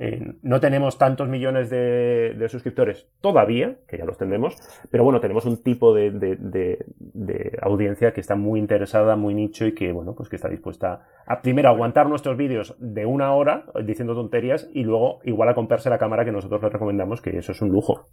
eh, 0.02 0.32
no 0.40 0.60
tenemos 0.60 0.96
tantos 0.96 1.28
millones 1.28 1.68
de, 1.68 2.46
suscriptores 2.48 3.06
todavía, 3.20 3.76
que 3.86 3.98
ya 3.98 4.06
los 4.06 4.16
tendremos, 4.16 4.56
pero 4.90 5.04
bueno, 5.04 5.20
tenemos 5.20 5.44
un 5.44 5.62
tipo 5.62 5.94
de, 5.94 6.10
de, 6.10 7.58
audiencia 7.60 8.14
que 8.14 8.22
está 8.22 8.34
muy 8.34 8.60
interesada, 8.60 9.16
muy 9.16 9.34
nicho 9.34 9.66
y 9.66 9.74
que, 9.74 9.92
bueno, 9.92 10.14
pues 10.14 10.30
que 10.30 10.36
está 10.36 10.48
dispuesta 10.48 11.06
a 11.26 11.42
primero 11.42 11.68
aguantar 11.68 12.08
nuestros 12.08 12.38
vídeos 12.38 12.74
de 12.78 13.04
una 13.04 13.34
hora 13.34 13.66
diciendo 13.84 14.14
tonterías 14.14 14.70
y 14.72 14.84
luego 14.84 15.20
igual 15.24 15.50
a 15.50 15.54
comprarse 15.54 15.90
la 15.90 15.98
cámara 15.98 16.24
que 16.24 16.32
nosotros 16.32 16.62
les 16.62 16.72
recomendamos, 16.72 17.20
que 17.20 17.36
eso 17.36 17.52
es 17.52 17.60
un 17.60 17.68
lujo. 17.68 18.08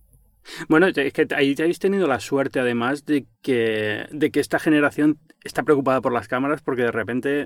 Bueno, 0.68 0.88
es 0.88 1.14
que 1.14 1.28
ahí 1.36 1.56
habéis 1.60 1.80
tenido 1.80 2.08
la 2.08 2.20
suerte 2.20 2.60
además 2.60 3.06
de 3.06 3.26
que, 3.42 4.08
de 4.12 4.32
que 4.32 4.40
esta 4.40 4.60
generación 4.60 5.20
está 5.44 5.64
preocupada 5.64 6.02
por 6.02 6.14
las 6.14 6.28
cámaras 6.28 6.62
porque 6.62 6.84
de 6.84 6.92
repente 6.92 7.46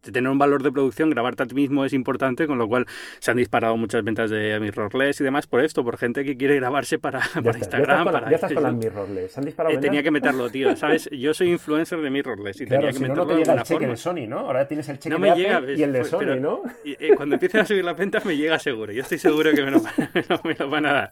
tener 0.00 0.30
un 0.30 0.38
valor 0.38 0.62
de 0.62 0.70
producción, 0.70 1.10
grabarte 1.10 1.42
a 1.42 1.46
ti 1.46 1.54
mismo 1.54 1.84
es 1.84 1.92
importante, 1.92 2.46
con 2.46 2.58
lo 2.58 2.68
cual 2.68 2.86
se 3.18 3.30
han 3.30 3.36
disparado 3.36 3.76
muchas 3.76 4.04
ventas 4.04 4.30
de 4.30 4.58
mirrorless 4.60 5.20
y 5.20 5.24
demás 5.24 5.46
por 5.46 5.64
esto, 5.64 5.84
por 5.84 5.96
gente 5.96 6.24
que 6.24 6.36
quiere 6.36 6.56
grabarse 6.56 6.98
para, 6.98 7.20
Instagram. 7.34 8.28
Ya, 8.28 8.36
estás 8.36 8.52
con, 8.52 8.62
las 8.62 8.74
mirrorless. 8.74 9.38
¿Han 9.38 9.44
disparado 9.44 9.74
eh, 9.74 9.78
tenía 9.78 10.02
que 10.02 10.10
meterlo, 10.10 10.50
tío. 10.50 10.76
¿Sabes? 10.76 11.08
Yo 11.10 11.34
soy 11.34 11.50
influencer 11.50 12.00
de 12.00 12.10
mirrorless 12.10 12.60
y 12.60 12.66
tenía 12.66 12.88
que 12.88 12.94
si 12.94 13.00
meterlo 13.00 13.24
no, 13.24 13.30
no 13.30 13.36
te 13.36 13.44
llega 13.44 13.54
el 13.54 13.62
cheque 13.62 13.86
de 13.86 13.96
Sony, 13.96 14.26
¿no? 14.28 14.38
Ahora 14.40 14.68
tienes 14.68 14.88
el 14.88 14.98
cheque 14.98 15.10
no 15.10 15.18
me 15.18 15.30
de 15.30 15.36
llega, 15.36 15.62
y 15.74 15.82
el 15.82 15.92
de 15.92 16.04
Sony, 16.04 16.40
¿no? 16.40 16.62
Eh, 16.84 17.12
cuando 17.16 17.34
empiecen 17.34 17.62
a 17.62 17.66
subir 17.66 17.84
las 17.84 17.96
ventas 17.96 18.24
me 18.24 18.36
llega 18.36 18.58
seguro. 18.58 18.92
Yo 18.92 19.02
estoy 19.02 19.18
seguro 19.18 19.52
que 19.52 19.62
me 19.62 19.70
lo, 19.70 19.80
me 20.44 20.54
lo 20.54 20.70
van 20.70 20.86
a 20.86 20.92
dar. 20.92 21.10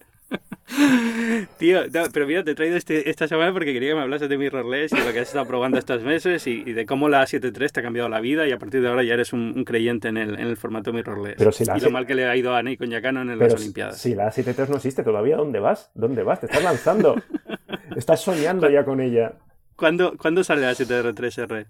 Tío, 1.58 1.80
pero 2.12 2.26
mira, 2.26 2.44
te 2.44 2.52
he 2.52 2.54
traído 2.54 2.76
este, 2.76 3.10
esta 3.10 3.28
semana 3.28 3.52
porque 3.52 3.72
quería 3.72 3.90
que 3.90 3.94
me 3.94 4.00
hablases 4.00 4.28
de 4.28 4.38
mirrorless 4.38 4.92
y 4.92 4.96
de 4.96 5.04
lo 5.04 5.12
que 5.12 5.20
has 5.20 5.28
estado 5.28 5.46
probando 5.46 5.78
estos 5.78 6.02
meses 6.02 6.46
y, 6.46 6.72
de 6.72 6.86
cómo 6.86 7.08
la 7.08 7.22
A73 7.22 7.70
te 7.70 7.80
ha 7.80 7.82
cambiado 7.82 8.08
la 8.08 8.20
vida 8.20 8.46
y 8.46 8.52
a 8.52 8.58
partir 8.58 8.80
de 8.82 8.88
ahora 8.88 9.02
ya 9.02 9.14
eres 9.14 9.32
un, 9.32 9.64
creyente 9.64 10.08
en 10.08 10.16
el, 10.16 10.34
en 10.34 10.46
el 10.46 10.56
formato 10.56 10.92
mirrorless. 10.92 11.36
Pero 11.36 11.52
si 11.52 11.64
la 11.64 11.76
y 11.76 11.80
lo 11.80 11.90
mal 11.90 12.06
que 12.06 12.14
le 12.14 12.26
ha 12.26 12.36
ido 12.36 12.54
a 12.54 12.62
Nikon 12.62 12.90
Yacano 12.90 13.22
en 13.22 13.38
las 13.38 13.54
Olimpiadas. 13.54 13.98
Si 13.98 14.14
la 14.14 14.30
A73 14.30 14.68
no 14.68 14.76
existe 14.76 15.02
todavía, 15.02 15.36
¿dónde 15.36 15.60
vas? 15.60 15.90
¿Dónde 15.94 16.22
vas? 16.22 16.40
Te 16.40 16.46
estás 16.46 16.62
lanzando. 16.62 17.16
estás 17.96 18.20
soñando 18.20 18.68
ya 18.70 18.84
con 18.84 19.00
ella. 19.00 19.34
¿Cuándo, 19.76 20.16
¿Cuándo 20.16 20.44
sale 20.44 20.62
la 20.62 20.72
A73R? 20.72 21.66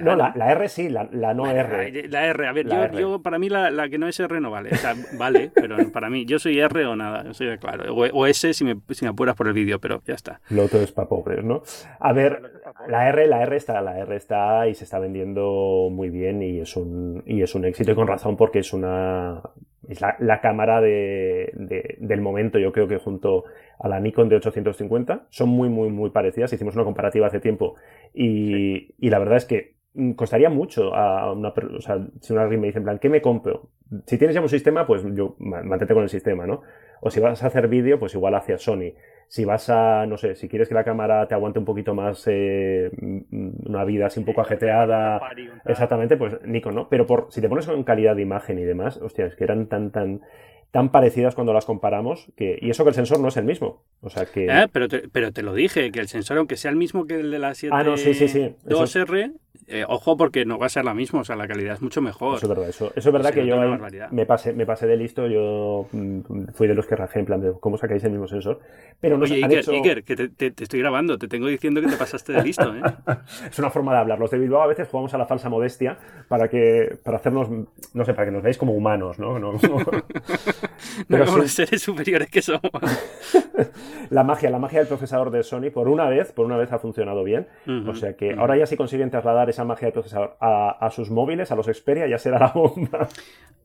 No, 0.00 0.16
la, 0.16 0.32
R 0.52 0.68
sí, 0.68 0.88
la, 0.88 1.04
no 1.34 1.50
R. 1.50 2.08
La, 2.08 2.26
R, 2.26 2.46
a 2.46 2.52
ver, 2.52 2.92
yo, 2.92 3.22
para 3.22 3.38
mí 3.38 3.48
la, 3.48 3.88
que 3.88 3.96
no 3.96 4.06
es 4.06 4.20
R 4.20 4.40
no 4.40 4.50
vale. 4.50 4.70
O 4.72 4.76
sea, 4.76 4.94
vale, 5.18 5.50
pero 5.54 5.76
para 5.90 6.10
mí, 6.10 6.26
yo 6.26 6.38
soy 6.38 6.58
R 6.58 6.86
o 6.86 6.94
nada, 6.94 7.32
soy 7.32 7.56
claro. 7.58 7.94
O, 7.94 8.26
S 8.26 8.52
si 8.52 8.64
me, 8.64 8.76
si 8.90 9.04
me, 9.04 9.10
apuras 9.10 9.34
por 9.34 9.46
el 9.46 9.54
vídeo, 9.54 9.78
pero 9.80 10.02
ya 10.06 10.14
está. 10.14 10.40
Lo 10.50 10.64
otro 10.64 10.80
es 10.80 10.92
para 10.92 11.08
pobres, 11.08 11.42
¿no? 11.42 11.62
A 12.00 12.12
ver, 12.12 12.62
la 12.88 13.08
R, 13.08 13.26
la 13.26 13.42
R 13.42 13.56
está, 13.56 13.80
la 13.80 13.98
R 13.98 14.14
está 14.16 14.68
y 14.68 14.74
se 14.74 14.84
está 14.84 14.98
vendiendo 14.98 15.88
muy 15.90 16.10
bien 16.10 16.42
y 16.42 16.60
es 16.60 16.76
un, 16.76 17.22
y 17.26 17.42
es 17.42 17.54
un 17.54 17.64
éxito 17.64 17.92
y 17.92 17.94
con 17.94 18.06
razón 18.06 18.36
porque 18.36 18.58
es 18.58 18.72
una, 18.72 19.40
es 19.88 20.00
la, 20.00 20.40
cámara 20.40 20.80
de, 20.80 21.96
del 21.98 22.20
momento, 22.20 22.58
yo 22.58 22.72
creo 22.72 22.88
que 22.88 22.98
junto 22.98 23.44
a 23.78 23.88
la 23.88 24.00
Nikon 24.00 24.28
de 24.28 24.36
850 24.36 25.26
son 25.30 25.48
muy, 25.48 25.68
muy, 25.68 25.90
muy 25.90 26.10
parecidas. 26.10 26.52
Hicimos 26.52 26.74
una 26.74 26.84
comparativa 26.84 27.26
hace 27.26 27.40
tiempo 27.40 27.74
y, 28.14 28.94
y 28.98 29.10
la 29.10 29.18
verdad 29.18 29.36
es 29.36 29.44
que 29.44 29.76
costaría 30.14 30.50
mucho 30.50 30.94
a 30.94 31.32
una 31.32 31.48
o 31.48 31.80
sea, 31.80 32.06
si 32.20 32.32
una 32.32 32.42
alguien 32.42 32.60
me 32.60 32.66
dice 32.66 32.78
en 32.78 32.84
plan, 32.84 32.98
¿qué 32.98 33.08
me 33.08 33.22
compro? 33.22 33.70
Si 34.06 34.18
tienes 34.18 34.34
ya 34.34 34.40
un 34.40 34.48
sistema, 34.48 34.86
pues 34.86 35.02
yo 35.14 35.36
mantente 35.38 35.94
con 35.94 36.02
el 36.02 36.08
sistema, 36.08 36.46
¿no? 36.46 36.62
O 37.00 37.10
si 37.10 37.20
vas 37.20 37.42
a 37.42 37.46
hacer 37.46 37.68
vídeo, 37.68 37.98
pues 37.98 38.14
igual 38.14 38.34
hacia 38.34 38.58
Sony. 38.58 38.92
Si 39.28 39.44
vas 39.44 39.68
a, 39.70 40.06
no 40.06 40.16
sé, 40.18 40.36
si 40.36 40.48
quieres 40.48 40.68
que 40.68 40.74
la 40.74 40.84
cámara 40.84 41.26
te 41.26 41.34
aguante 41.34 41.58
un 41.58 41.64
poquito 41.64 41.94
más 41.94 42.24
eh, 42.26 42.90
una 43.30 43.84
vida 43.84 44.06
así 44.06 44.20
un 44.20 44.26
poco 44.26 44.40
ajeteada, 44.40 45.20
exactamente, 45.64 46.16
pues 46.16 46.38
Nikon, 46.44 46.74
¿no? 46.74 46.88
Pero 46.88 47.06
por, 47.06 47.26
si 47.30 47.40
te 47.40 47.48
pones 47.48 47.66
en 47.66 47.82
calidad 47.82 48.14
de 48.14 48.22
imagen 48.22 48.58
y 48.58 48.64
demás, 48.64 48.98
hostia, 48.98 49.26
es 49.26 49.34
que 49.34 49.42
eran 49.42 49.66
tan, 49.66 49.90
tan, 49.90 50.20
tan 50.70 50.90
parecidas 50.90 51.34
cuando 51.34 51.52
las 51.52 51.64
comparamos 51.64 52.30
que 52.36 52.58
y 52.60 52.70
eso 52.70 52.84
que 52.84 52.90
el 52.90 52.94
sensor 52.94 53.18
no 53.18 53.28
es 53.28 53.36
el 53.36 53.44
mismo 53.44 53.84
o 54.02 54.10
sea 54.10 54.26
que 54.26 54.46
eh, 54.46 54.68
pero 54.70 54.88
te, 54.88 55.08
pero 55.08 55.32
te 55.32 55.42
lo 55.42 55.54
dije 55.54 55.90
que 55.90 56.00
el 56.00 56.08
sensor 56.08 56.36
aunque 56.36 56.56
sea 56.56 56.70
el 56.70 56.76
mismo 56.76 57.06
que 57.06 57.18
el 57.18 57.30
de 57.30 57.38
la 57.38 57.54
7 57.54 57.74
ah, 57.74 57.82
no, 57.82 57.96
sí, 57.96 58.12
sí, 58.14 58.28
sí. 58.28 58.54
2R 58.66 59.32
eh, 59.66 59.84
ojo 59.86 60.16
porque 60.16 60.44
no 60.44 60.58
va 60.58 60.66
a 60.66 60.68
ser 60.68 60.84
la 60.84 60.94
misma, 60.94 61.20
o 61.20 61.24
sea, 61.24 61.36
la 61.36 61.46
calidad 61.48 61.74
es 61.74 61.82
mucho 61.82 62.00
mejor. 62.02 62.36
Eso 62.36 62.46
es 62.46 62.48
verdad, 62.48 62.68
eso, 62.68 62.92
es 62.94 63.04
verdad 63.04 63.32
que 63.32 63.46
yo 63.46 63.56
me 64.10 64.26
pasé, 64.26 64.52
me 64.52 64.66
pasé 64.66 64.86
de 64.86 64.96
listo, 64.96 65.26
yo 65.26 65.88
mm, 65.92 66.48
fui 66.54 66.68
de 66.68 66.74
los 66.74 66.86
que 66.86 66.96
rajé 66.96 67.20
en 67.20 67.26
plan 67.26 67.40
de 67.40 67.52
cómo 67.60 67.76
sacáis 67.76 68.04
el 68.04 68.10
mismo 68.10 68.26
sensor. 68.26 68.60
Pero 69.00 69.18
no 69.18 69.24
Oye, 69.24 69.44
Iker, 69.44 70.04
que 70.04 70.16
te, 70.16 70.62
estoy 70.62 70.80
grabando, 70.80 71.18
te 71.18 71.28
tengo 71.28 71.46
diciendo 71.46 71.80
que 71.80 71.88
te 71.88 71.96
pasaste 71.96 72.32
de 72.32 72.42
listo, 72.42 72.74
¿eh? 72.74 72.82
es 73.50 73.58
una 73.58 73.70
forma 73.70 73.92
de 73.92 73.98
hablar. 73.98 74.18
Los 74.18 74.30
de 74.30 74.38
Bilbao 74.38 74.62
a 74.62 74.66
veces 74.66 74.88
jugamos 74.88 75.12
a 75.14 75.18
la 75.18 75.26
falsa 75.26 75.48
modestia 75.48 75.98
para 76.28 76.48
que, 76.48 76.98
para 77.04 77.18
hacernos, 77.18 77.48
no 77.50 78.04
sé, 78.04 78.14
para 78.14 78.26
que 78.26 78.32
nos 78.32 78.42
veáis 78.42 78.56
como 78.56 78.72
humanos, 78.72 79.18
¿no? 79.18 79.38
no, 79.38 79.52
Pero 81.08 81.24
como 81.26 81.38
los 81.38 81.52
seres 81.52 81.82
superiores 81.82 82.30
que 82.30 82.42
somos. 82.42 82.70
la 84.10 84.24
magia, 84.24 84.50
la 84.50 84.58
magia 84.58 84.78
del 84.78 84.88
procesador 84.88 85.30
de 85.30 85.42
Sony, 85.42 85.70
por 85.72 85.88
una 85.88 86.08
vez, 86.08 86.32
por 86.32 86.46
una 86.46 86.56
vez 86.56 86.72
ha 86.72 86.78
funcionado 86.78 87.24
bien. 87.24 87.46
o 87.86 87.94
sea 87.94 88.14
que 88.14 88.34
ahora 88.34 88.56
ya 88.56 88.66
sí 88.66 88.76
consiguen 88.76 89.10
trasladar 89.10 89.45
esa 89.50 89.64
magia 89.64 89.86
de 89.86 89.92
procesador 89.92 90.36
a, 90.40 90.90
sus 90.90 91.10
móviles, 91.10 91.50
a 91.50 91.56
los 91.56 91.66
Xperia, 91.66 92.06
ya 92.06 92.18
será 92.18 92.38
la 92.38 92.52
bomba. 92.52 93.08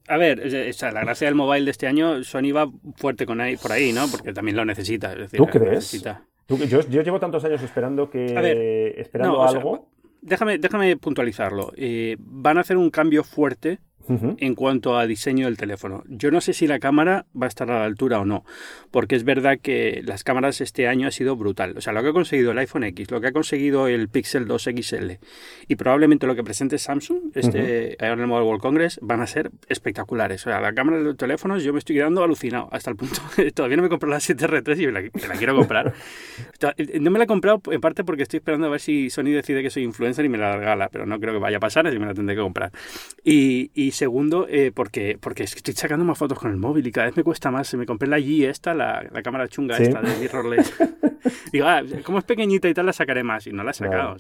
A 0.08 0.18
ver, 0.18 0.42
la 0.82 1.02
gracia 1.02 1.28
del 1.28 1.36
mobile 1.36 1.66
de 1.66 1.72
este 1.72 1.88
año, 1.88 2.24
Sony 2.24 2.52
va 2.56 2.70
fuerte 2.96 3.26
con 3.26 3.40
ahí, 3.40 3.58
por 3.58 3.72
ahí, 3.72 3.94
¿no? 3.94 4.08
Porque 4.10 4.34
también 4.34 4.58
lo 4.58 4.66
necesita. 4.66 5.16
¿Tú 5.28 5.46
crees? 5.48 6.04
yo, 6.48 6.82
llevo 6.82 7.20
tantos 7.20 7.46
años 7.46 7.62
esperando 7.62 8.10
que 8.10 8.94
esperando 8.98 9.44
algo. 9.44 9.90
déjame, 10.22 10.58
déjame 10.58 10.98
puntualizarlo. 10.98 11.72
Eh, 11.76 12.18
van 12.20 12.58
a 12.58 12.62
hacer 12.62 12.78
un 12.78 12.90
cambio 12.90 13.24
fuerte 13.24 13.80
en 14.10 14.56
cuanto 14.56 14.98
a 14.98 15.08
diseño 15.08 15.46
del 15.46 15.58
teléfono. 15.58 16.04
Yo 16.08 16.32
no 16.32 16.42
sé 16.42 16.54
si 16.54 16.68
la 16.68 16.80
cámara 16.80 17.26
va 17.40 17.46
a 17.46 17.50
estar 17.50 17.70
a 17.72 17.80
la 17.80 17.86
altura 17.86 18.20
o 18.20 18.26
no, 18.26 18.46
porque 18.92 19.16
es 19.16 19.24
verdad 19.24 19.60
que 19.62 20.02
las 20.06 20.24
cámaras 20.24 20.62
este 20.62 20.88
año 20.88 21.08
ha 21.08 21.12
sido 21.12 21.36
brutal. 21.36 21.76
O 21.78 21.82
sea, 21.82 21.94
lo 21.94 22.02
que 22.02 22.10
ha 22.10 22.14
conseguido 22.14 22.52
el 22.52 22.58
iPhone 22.58 22.84
X, 22.84 23.12
lo 23.12 23.22
que 23.22 23.28
ha 23.28 23.32
conseguido 23.32 23.88
el 23.88 24.10
Pixel 24.10 24.48
2 24.48 24.70
XL 24.82 25.12
y 25.68 25.76
probablemente 25.76 26.28
lo 26.28 26.36
que 26.36 26.44
presente 26.44 26.78
Samsung 26.78 27.32
este, 27.36 28.04
en 28.04 28.20
el 28.20 28.28
Mobile 28.28 28.46
World 28.46 28.62
Congress 28.62 29.00
van 29.02 29.22
a 29.22 29.28
ser 29.28 29.52
espectaculares. 29.68 30.46
O 30.46 30.50
sea, 30.50 30.60
la 30.62 30.74
cámara 30.74 30.98
de 30.98 31.04
los 31.04 31.18
teléfonos 31.18 31.64
yo 31.64 31.74
me 31.74 31.80
estoy 31.80 31.96
quedando 31.96 32.24
alucinado 32.24 32.70
hasta 32.72 32.90
el 32.90 32.96
punto 32.96 33.22
todavía 33.54 33.78
no 33.78 33.84
me 33.84 33.88
he 33.88 33.90
comprado 33.90 34.14
la 34.14 34.20
7R3 34.20 34.82
y 34.82 34.88
me 34.88 35.28
la, 35.28 35.36
quiero 35.36 35.56
comprar. 35.56 35.94
no 37.00 37.12
me 37.12 37.20
la 37.20 37.26
he 37.26 37.28
comprado 37.28 37.62
en 37.72 37.82
parte 37.82 38.04
porque 38.04 38.24
estoy 38.24 38.38
esperando 38.38 38.68
a 38.68 38.70
ver 38.70 38.80
si 38.80 39.10
Sony 39.10 39.26
decide 39.26 39.62
que 39.62 39.70
soy 39.70 39.84
influencer 39.84 40.26
y 40.26 40.30
me 40.30 40.38
la 40.38 40.58
regala, 40.58 40.90
pero 40.90 41.06
no 41.06 41.20
creo 41.20 41.34
que 41.34 41.40
vaya 41.40 41.58
a 41.58 41.60
pasar, 41.60 41.88
así 41.88 42.00
me 42.00 42.06
la 42.06 42.14
tendré 42.14 42.36
que 42.36 42.42
comprar. 42.42 42.72
Y, 43.24 43.72
y 43.74 43.91
segundo, 43.92 44.48
eh, 44.50 44.72
porque, 44.74 45.18
porque 45.20 45.44
estoy 45.44 45.74
sacando 45.74 46.06
más 46.06 46.18
fotos 46.18 46.40
con 46.40 46.52
el 46.52 46.58
móvil 46.58 46.88
y 46.88 46.92
cada 46.92 47.08
vez 47.08 47.18
me 47.18 47.24
cuesta 47.24 47.52
más. 47.52 47.74
Me 47.74 47.86
compré 47.86 48.08
la 48.08 48.20
G 48.20 48.48
esta, 48.48 48.74
la, 48.74 49.04
la 49.12 49.22
cámara 49.22 49.48
chunga 49.48 49.78
esta 49.78 50.02
de 50.02 50.18
mirrorless. 50.18 50.74
Digo, 51.52 51.66
ah, 51.68 51.82
como 52.04 52.18
es 52.18 52.24
pequeñita 52.24 52.68
y 52.68 52.74
tal, 52.74 52.86
la 52.86 52.94
sacaré 52.94 53.24
más. 53.24 53.46
Y 53.48 53.52
no 53.52 53.64
la 53.64 53.72
he 53.72 53.74
sacado. 53.74 54.16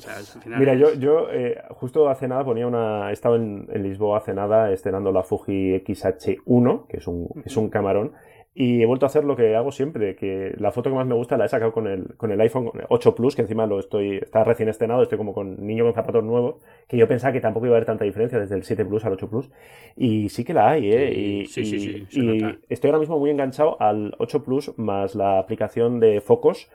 Mira, 0.45 0.75
yo, 0.75 0.93
yo 0.95 1.27
eh, 1.31 1.61
justo 1.71 2.09
hace 2.09 2.27
nada 2.27 2.43
ponía 2.43 2.67
una... 2.67 3.11
Estaba 3.11 3.35
en, 3.35 3.67
en, 3.71 3.83
Lisboa 3.83 4.19
hace 4.19 4.33
nada 4.33 4.71
estrenando 4.71 5.11
la 5.11 5.23
Fuji 5.23 5.81
XH1, 5.83 6.87
que 6.87 6.97
es 6.97 7.07
un, 7.07 7.27
es 7.45 7.57
un 7.57 7.69
camarón. 7.69 8.13
Y 8.53 8.81
he 8.81 8.85
vuelto 8.85 9.05
a 9.05 9.07
hacer 9.07 9.23
lo 9.23 9.37
que 9.37 9.55
hago 9.55 9.71
siempre, 9.71 10.17
que 10.17 10.53
la 10.57 10.73
foto 10.73 10.89
que 10.89 10.95
más 10.97 11.07
me 11.07 11.15
gusta 11.15 11.37
la 11.37 11.45
he 11.45 11.49
sacado 11.49 11.71
con 11.71 11.87
el, 11.87 12.15
con 12.17 12.31
el 12.31 12.41
iPhone 12.41 12.69
8 12.89 13.15
Plus, 13.15 13.33
que 13.33 13.43
encima 13.43 13.65
lo 13.65 13.79
estoy, 13.79 14.17
está 14.17 14.43
recién 14.43 14.67
estrenado, 14.67 15.03
estoy 15.03 15.17
como 15.17 15.33
con 15.33 15.65
niño 15.65 15.85
con 15.85 15.93
zapatos 15.93 16.21
nuevos, 16.25 16.55
que 16.89 16.97
yo 16.97 17.07
pensaba 17.07 17.31
que 17.31 17.39
tampoco 17.39 17.67
iba 17.67 17.75
a 17.75 17.77
haber 17.77 17.85
tanta 17.85 18.03
diferencia 18.03 18.39
desde 18.39 18.55
el 18.55 18.63
7 18.63 18.83
Plus 18.83 19.05
al 19.05 19.13
8 19.13 19.29
Plus. 19.29 19.49
Y 19.95 20.27
sí 20.27 20.43
que 20.43 20.53
la 20.53 20.69
hay, 20.69 20.91
¿eh? 20.91 21.13
y, 21.13 21.45
sí, 21.45 21.63
sí, 21.63 22.05
sí, 22.09 22.19
y 22.19 22.43
estoy 22.67 22.89
ahora 22.89 22.99
mismo 22.99 23.17
muy 23.19 23.29
enganchado 23.29 23.81
al 23.81 24.15
8 24.17 24.43
Plus 24.43 24.77
más 24.77 25.15
la 25.15 25.39
aplicación 25.39 26.01
de 26.01 26.19
focos. 26.19 26.69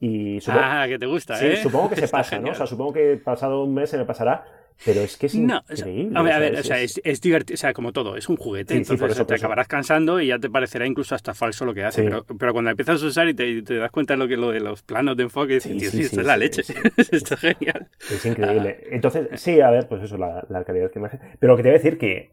Y 0.00 0.40
supongo, 0.40 0.64
ah, 0.64 0.86
que 0.88 0.98
te 0.98 1.06
gusta, 1.06 1.44
¿eh? 1.44 1.56
supongo 1.56 1.90
que 1.90 1.96
se 1.96 2.08
pasa, 2.08 2.38
¿no? 2.38 2.52
O 2.52 2.54
sea, 2.54 2.66
supongo 2.66 2.94
que 2.94 3.16
pasado 3.22 3.64
un 3.64 3.74
mes 3.74 3.90
se 3.90 3.98
me 3.98 4.06
pasará, 4.06 4.46
pero 4.84 5.00
es 5.00 5.16
que 5.16 5.26
es 5.26 5.34
increíble. 5.34 6.18
a 6.18 6.22
ver, 6.22 6.32
a 6.32 6.38
ver, 6.38 6.54
o 6.56 6.62
sea, 6.62 6.80
es, 6.80 7.00
es, 7.04 7.20
divertido, 7.20 7.54
o 7.54 7.58
sea, 7.58 7.72
como 7.72 7.92
todo, 7.92 8.16
es 8.16 8.28
un 8.28 8.36
juguete, 8.36 8.76
entonces 8.76 9.26
te 9.26 9.34
acabarás 9.34 9.68
cansando 9.68 10.20
y 10.20 10.28
ya 10.28 10.38
te 10.38 10.48
parecerá 10.50 10.86
incluso 10.86 11.14
hasta 11.14 11.34
falso 11.34 11.64
lo 11.64 11.74
que 11.74 11.84
hace, 11.84 12.04
pero, 12.04 12.24
pero, 12.24 12.52
cuando 12.52 12.70
empiezas 12.70 13.02
a 13.02 13.06
usar 13.06 13.28
y 13.28 13.34
te, 13.34 13.62
te, 13.62 13.76
das 13.76 13.90
cuenta 13.90 14.14
de 14.14 14.18
lo 14.18 14.28
que 14.28 14.36
lo 14.36 14.50
de 14.50 14.60
los 14.60 14.82
planos 14.82 15.16
de 15.16 15.24
enfoque, 15.24 15.54
dices, 15.54 15.76
tío, 15.76 15.88
esto 16.00 16.20
es 16.20 16.26
la 16.26 16.36
leche, 16.36 16.62
esto 16.96 17.34
es 17.34 17.40
genial. 17.40 17.88
Es 18.10 18.24
increíble. 18.24 18.80
Entonces, 18.90 19.28
sí, 19.34 19.60
a 19.60 19.70
ver, 19.70 19.88
pues 19.88 20.02
eso, 20.02 20.16
la, 20.16 20.46
la 20.48 20.64
calidad 20.64 20.92
de 20.92 20.98
imagen. 21.00 21.20
Pero 21.38 21.52
lo 21.52 21.56
que 21.56 21.62
te 21.62 21.68
voy 21.70 21.76
a 21.76 21.78
decir 21.78 21.98
que 21.98 22.32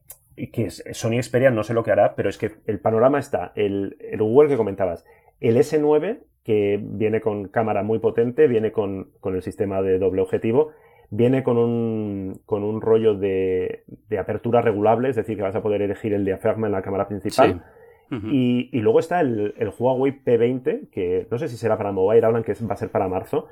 que 0.52 0.70
Sony 0.70 1.22
Xperia 1.22 1.50
no 1.50 1.64
sé 1.64 1.74
lo 1.74 1.84
que 1.84 1.92
hará, 1.92 2.16
pero 2.16 2.30
es 2.30 2.38
que 2.38 2.52
el 2.68 2.80
panorama 2.80 3.20
está, 3.20 3.54
el, 3.56 3.98
el 4.00 4.22
Google 4.22 4.50
que 4.50 4.58
comentabas, 4.58 5.06
el 5.40 5.58
S9, 5.58 6.20
que 6.44 6.80
viene 6.82 7.22
con 7.22 7.48
cámara 7.48 7.84
muy 7.84 8.00
potente, 8.00 8.48
viene 8.48 8.72
con, 8.72 9.12
con 9.20 9.36
el 9.36 9.42
sistema 9.42 9.82
de 9.82 9.98
doble 9.98 10.22
objetivo, 10.22 10.72
Viene 11.10 11.44
con 11.44 11.58
un, 11.58 12.40
con 12.46 12.64
un 12.64 12.82
rollo 12.82 13.16
de, 13.16 13.84
de, 14.10 14.20
apertura 14.20 14.62
regulable, 14.62 15.10
es 15.10 15.16
decir, 15.16 15.38
que 15.38 15.44
vas 15.44 15.56
a 15.56 15.62
poder 15.62 15.82
elegir 15.82 16.14
el 16.14 16.26
diafragma 16.26 16.68
en 16.68 16.74
la 16.74 16.82
cámara 16.82 17.08
principal. 17.08 17.64
y, 18.12 18.70
y, 18.72 18.82
luego 18.82 19.00
está 19.00 19.22
el, 19.22 19.54
el, 19.58 19.72
Huawei 19.78 20.24
P20, 20.24 20.90
que 20.90 21.28
no 21.30 21.38
sé 21.38 21.48
si 21.48 21.58
será 21.58 21.78
para 21.78 21.92
mobile, 21.92 22.26
hablan 22.26 22.44
que 22.44 22.54
va 22.54 22.74
a 22.74 22.78
ser 22.78 22.90
para 22.90 23.08
marzo, 23.08 23.48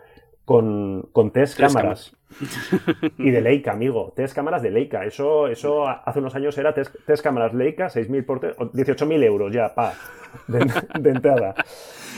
con, 0.45 1.09
con 1.11 1.31
tres, 1.31 1.55
cámaras. 1.55 2.15
y 3.17 3.31
de 3.31 3.41
Leica, 3.41 3.71
amigo. 3.71 4.13
Tres 4.15 4.33
cámaras 4.33 4.61
de 4.61 4.71
Leica. 4.71 5.05
Eso, 5.05 5.47
eso 5.47 5.87
hace 5.87 6.19
unos 6.19 6.35
años 6.35 6.57
era 6.57 6.73
tres, 6.73 6.91
tres 7.05 7.21
cámaras 7.21 7.53
Leica, 7.53 7.87
6.000 7.87 8.25
por 8.25 8.41
18.000 8.41 9.23
euros 9.23 9.53
ya, 9.53 9.73
pa, 9.73 9.93
de 10.47 11.09
entrada. 11.09 11.55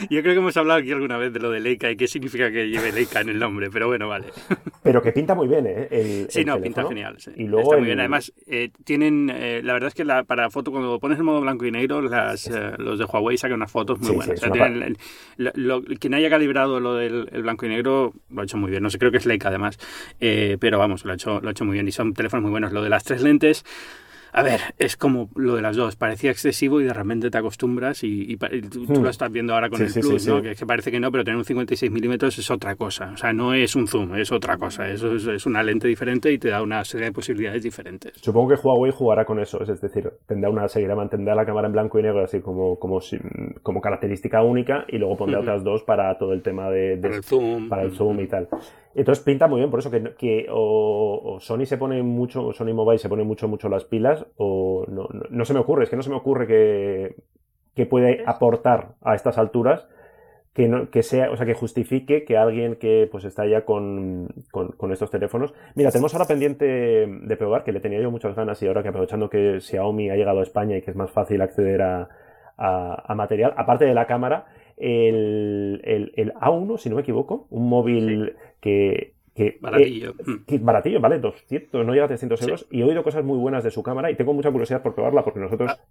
Yo 0.10 0.22
creo 0.22 0.34
que 0.34 0.40
hemos 0.40 0.58
hablado 0.58 0.80
aquí 0.80 0.92
alguna 0.92 1.18
vez 1.18 1.34
de 1.34 1.40
lo 1.40 1.50
de 1.52 1.60
Leica 1.60 1.90
y 1.92 1.96
qué 1.96 2.08
significa 2.08 2.52
que 2.52 2.70
lleve 2.70 2.92
Leica 2.92 3.22
en 3.22 3.30
el 3.30 3.40
nombre, 3.40 3.70
pero 3.72 3.88
bueno, 3.88 4.08
vale. 4.08 4.28
Pero 4.84 5.02
que 5.02 5.12
pinta 5.12 5.36
muy 5.36 5.48
bien, 5.48 5.66
¿eh? 5.68 6.28
sí, 6.30 6.46
no, 6.46 6.60
pinta 6.62 6.86
genial. 6.88 7.18
Y 7.36 7.48
luego 7.48 7.70
Está 7.70 7.78
muy 7.78 7.86
bien. 7.88 8.00
Además, 8.00 8.34
eh, 8.48 8.70
tienen. 8.84 9.32
Eh, 9.34 9.62
la 9.64 9.74
verdad 9.74 9.88
es 9.88 9.94
que 9.94 10.06
la, 10.06 10.24
para 10.24 10.50
foto, 10.50 10.72
cuando 10.72 11.00
pones 11.00 11.20
en 11.20 11.26
modo 11.26 11.42
blanco 11.42 11.66
y 11.66 11.72
negro, 11.72 12.02
las, 12.02 12.48
eh, 12.48 12.74
los 12.78 13.00
de 13.00 13.06
Huawei 13.06 13.38
sacan 13.38 13.58
unas 13.58 13.72
fotos 13.72 14.00
muy 14.00 14.16
buenas. 14.16 14.40
quien 16.00 16.14
haya 16.14 16.30
calibrado 16.30 16.80
lo 16.80 16.96
del 16.96 17.26
blanco 17.42 17.66
y 17.66 17.70
negro 17.70 18.14
lo 18.30 18.42
ha 18.42 18.44
hecho 18.44 18.58
muy 18.58 18.72
bien. 18.72 18.84
No 18.84 18.90
sé, 18.90 19.00
creo 19.00 19.12
que 19.12 19.18
es 19.18 19.26
Leica 19.26 19.50
además. 19.50 19.78
pero 20.20 20.78
vamos, 20.78 21.06
lo 21.06 21.12
ha, 21.12 21.16
hecho, 21.16 21.40
lo 21.42 21.48
ha 21.48 21.52
hecho 21.52 21.66
muy 21.66 21.74
bien 21.74 21.88
y 21.88 21.92
son 21.92 22.14
teléfonos 22.14 22.44
muy 22.44 22.52
buenos. 22.52 22.72
Lo 22.72 22.84
de 22.84 22.90
las 22.90 23.04
tres 23.04 23.22
lentes 23.22 23.66
A 24.38 24.44
ver, 24.44 24.60
es 24.78 24.98
como 24.98 25.30
lo 25.36 25.56
de 25.56 25.62
las 25.62 25.78
dos. 25.78 25.96
Parecía 25.96 26.30
excesivo 26.30 26.82
y 26.82 26.84
de 26.84 26.92
repente 26.92 27.32
te 27.32 27.38
acostumbras 27.38 28.04
y, 28.04 28.36
tú, 28.36 28.84
lo 28.90 29.00
hmm. 29.00 29.08
estás 29.08 29.32
viendo 29.32 29.54
ahora 29.54 29.70
con 29.70 29.82
el 29.82 29.90
Plus, 29.94 30.28
¿no? 30.28 30.42
Que, 30.42 30.56
que, 30.56 30.66
parece 30.66 30.92
que 30.92 31.00
no, 31.00 31.10
pero 31.10 31.24
tener 31.24 31.38
un 31.38 31.46
56 31.46 31.90
milímetros 31.90 32.38
es 32.38 32.52
otra 32.52 32.76
cosa. 32.76 33.12
O 33.14 33.18
sea, 33.18 33.32
no 33.32 33.54
es 33.54 33.78
un 33.78 33.88
zoom, 33.88 34.14
es 34.16 34.34
otra 34.34 34.58
cosa. 34.58 34.90
Eso 34.90 35.16
es, 35.16 35.46
una 35.46 35.64
lente 35.64 35.88
diferente 35.88 36.34
y 36.34 36.38
te 36.38 36.50
da 36.50 36.62
una 36.62 36.84
serie 36.84 37.06
de 37.06 37.12
posibilidades 37.14 37.64
diferentes. 37.64 38.12
Supongo 38.22 38.50
que 38.50 38.62
Huawei 38.62 38.92
jugará 38.92 39.24
con 39.24 39.40
eso. 39.40 39.64
Es 39.64 39.80
decir, 39.80 40.12
tendrá 40.28 40.50
una, 40.50 40.68
seguirá 40.68 40.98
mantendrá 40.98 41.34
la 41.34 41.46
cámara 41.46 41.68
en 41.68 41.72
blanco 41.72 41.98
y 41.98 42.04
negro 42.04 42.22
así 42.22 42.42
como, 42.42 42.78
como, 42.78 43.00
como 43.64 43.80
característica 43.80 44.44
única 44.44 44.84
y 44.90 44.98
luego 44.98 45.16
pondrá 45.16 45.40
otras 45.40 45.64
dos 45.64 45.84
para 45.84 46.18
todo 46.18 46.34
el 46.34 46.42
tema 46.42 46.70
de, 46.70 46.98
para 47.02 47.16
el 47.16 47.24
zoom, 47.24 47.70
para 47.70 47.84
el 47.84 47.92
zoom 47.94 48.20
y 48.20 48.28
tal. 48.28 48.50
Entonces 48.96 49.24
pinta 49.24 49.48
muy 49.48 49.60
bien, 49.60 49.70
por 49.70 49.80
eso 49.80 49.92
que, 49.92 50.16
que 50.16 50.48
o, 50.50 51.38
Sony 51.42 51.66
se 51.66 51.78
pone 51.78 52.02
mucho, 52.02 52.54
Sony 52.54 52.74
Mobile 52.74 52.98
se 52.98 53.10
pone 53.10 53.24
mucho, 53.24 53.48
mucho 53.48 53.68
las 53.68 53.84
pilas, 53.84 54.26
o 54.38 54.86
no, 54.88 55.08
no, 55.30 55.46
se 55.46 55.54
me 55.54 55.60
ocurre, 55.60 55.84
es 55.84 55.90
que 55.90 55.98
no 55.98 56.02
se 56.02 56.10
me 56.10 56.16
ocurre 56.16 56.48
que, 56.48 57.16
que 57.76 57.86
puede 57.86 58.24
aportar 58.26 58.96
a 59.02 59.14
estas 59.14 59.38
alturas 59.38 59.88
que, 60.54 60.70
no, 60.70 60.90
que 60.90 61.04
sea, 61.04 61.30
o 61.30 61.36
sea, 61.36 61.46
que 61.46 61.54
justifique 61.54 62.24
que 62.24 62.38
alguien 62.38 62.78
que 62.78 63.10
pues 63.12 63.26
está 63.26 63.46
ya 63.46 63.66
con, 63.66 64.30
con, 64.52 64.92
estos 64.94 65.12
teléfonos. 65.12 65.54
Mira, 65.76 65.92
tenemos 65.92 66.14
ahora 66.14 66.26
pendiente 66.26 66.66
de 66.66 67.38
probar, 67.38 67.66
que 67.66 67.74
le 67.74 67.82
tenía 67.82 68.00
yo 68.00 68.10
muchas 68.10 68.34
ganas 68.34 68.64
y 68.64 68.68
ahora 68.68 68.82
que 68.82 68.88
aprovechando 68.88 69.30
que 69.30 69.60
Xiaomi 69.60 70.10
ha 70.10 70.16
llegado 70.16 70.40
a 70.40 70.44
España 70.44 70.78
y 70.78 70.82
que 70.82 70.92
es 70.92 70.96
más 70.96 71.12
fácil 71.12 71.42
acceder 71.42 71.82
a, 71.82 72.08
a, 72.58 73.16
material, 73.16 73.54
aparte 73.58 73.84
de 73.84 73.94
la 73.94 74.08
cámara, 74.08 74.46
el, 74.78 75.82
el, 75.84 76.34
A1, 76.36 76.78
si 76.78 76.90
no 76.90 76.96
me 76.96 77.02
equivoco, 77.02 77.48
un 77.50 77.70
móvil 77.70 78.36
que, 78.66 79.14
que, 79.36 79.60
baratillo. 79.62 80.16
Eh, 80.48 80.60
baratillo, 80.60 81.00
vale, 81.00 81.20
200, 81.20 81.86
no 81.86 81.94
llega 81.94 82.06
a 82.06 82.08
300 82.08 82.42
euros. 82.42 82.68
Y 82.72 82.82
he 82.82 82.84
oído 82.84 83.04
cosas 83.04 83.24
muy 83.24 83.38
buenas 83.38 83.64
de 83.64 83.70
su 83.70 83.84
cámara 83.84 84.10
y 84.10 84.16
tengo 84.16 84.34
mucha 84.34 84.50
curiosidad 84.50 84.82
por 84.82 84.96
probarla 84.96 85.24
porque 85.24 85.40
nosotros 85.40 85.72
ah, 85.72 85.84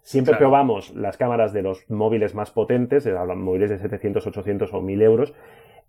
siempre 0.00 0.34
probamos 0.36 0.94
las 0.94 1.18
cámaras 1.18 1.52
de 1.52 1.60
los 1.60 1.90
móviles 1.90 2.34
más 2.34 2.50
potentes, 2.50 3.04
de 3.04 3.12
los 3.12 3.36
móviles 3.36 3.68
de 3.68 3.78
700, 3.78 4.26
800 4.26 4.72
o 4.72 4.80
1000 4.80 5.02
euros. 5.02 5.34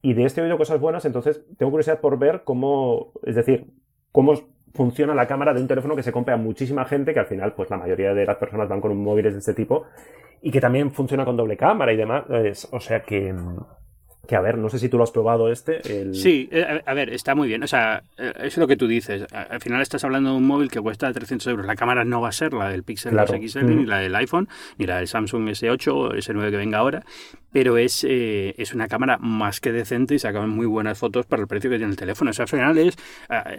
Y 0.02 0.16
de 0.16 0.26
este 0.26 0.42
he 0.42 0.44
oído 0.44 0.58
cosas 0.58 0.82
buenas, 0.82 1.06
entonces 1.06 1.46
tengo 1.58 1.72
curiosidad 1.72 2.02
por 2.02 2.20
ver 2.20 2.42
cómo, 2.44 3.14
es 3.24 3.36
decir, 3.36 3.68
cómo 4.12 4.34
funciona 4.74 5.16
la 5.16 5.28
cámara 5.28 5.54
de 5.54 5.62
un 5.62 5.70
teléfono 5.70 5.96
que 5.96 6.04
se 6.04 6.12
compra 6.12 6.34
a 6.34 6.38
muchísima 6.38 6.84
gente, 6.84 7.14
que 7.14 7.22
al 7.22 7.28
final, 7.28 7.54
pues 7.54 7.70
la 7.70 7.78
mayoría 7.78 8.14
de 8.14 8.26
las 8.26 8.36
personas 8.36 8.68
van 8.68 8.82
con 8.82 8.98
móviles 8.98 9.32
de 9.32 9.40
este 9.40 9.54
tipo, 9.54 9.86
y 10.42 10.52
que 10.52 10.60
también 10.60 10.92
funciona 10.92 11.24
con 11.24 11.38
doble 11.38 11.56
cámara 11.56 11.94
y 11.94 11.96
demás. 11.96 12.26
o 12.70 12.82
sea 12.82 13.04
que, 13.04 13.34
que 14.26 14.38
a 14.38 14.42
ver, 14.42 14.58
no 14.58 14.70
sé 14.70 14.80
si 14.80 14.88
tú 14.88 14.98
lo 14.98 15.04
has 15.04 15.12
probado 15.12 15.52
este. 15.52 15.82
Sí, 16.14 16.48
eh, 16.50 16.82
a 16.86 16.94
ver, 16.94 17.10
está 17.14 17.36
muy 17.36 17.50
bien. 17.50 17.62
O 17.62 17.68
sea, 17.68 18.04
eh, 18.18 18.32
es 18.44 18.58
lo 18.58 18.68
que 18.68 18.78
tú 18.78 18.88
dices. 18.88 19.26
Al 19.34 19.60
final 19.60 19.82
estás 19.82 20.06
hablando 20.06 20.32
de 20.32 20.38
un 20.38 20.48
móvil 20.48 20.72
que 20.72 20.80
cuesta 20.80 21.12
300 21.12 21.46
euros. 21.48 21.66
La 21.66 21.76
cámara 21.76 22.06
no 22.06 22.22
va 22.22 22.30
a 22.30 22.32
ser 22.32 22.54
la 22.54 22.70
del 22.70 22.84
Pixel 22.84 23.20
XL, 23.20 23.66
ni 23.66 23.86
la 23.86 24.00
del 24.00 24.16
iPhone, 24.16 24.48
ni 24.78 24.86
la 24.86 24.98
del 24.98 25.10
Samsung 25.10 25.50
S8 25.50 25.88
o 25.94 26.12
S9 26.14 26.52
que 26.52 26.58
venga 26.58 26.78
ahora. 26.78 27.04
Pero 27.52 27.78
es, 27.78 28.06
eh, 28.08 28.56
es 28.58 28.74
una 28.74 28.88
cámara 28.88 29.18
más 29.20 29.60
que 29.60 29.74
decente 29.74 30.16
y 30.16 30.20
sacan 30.20 30.50
muy 30.50 30.68
buenas 30.68 30.98
fotos 30.98 31.26
para 31.26 31.42
el 31.42 31.48
precio 31.48 31.70
que 31.70 31.78
tiene 31.78 31.92
el 31.92 31.98
teléfono. 31.98 32.32
O 32.32 32.34
sea, 32.34 32.44
al 32.44 32.50
final 32.50 32.78
es, 32.78 32.98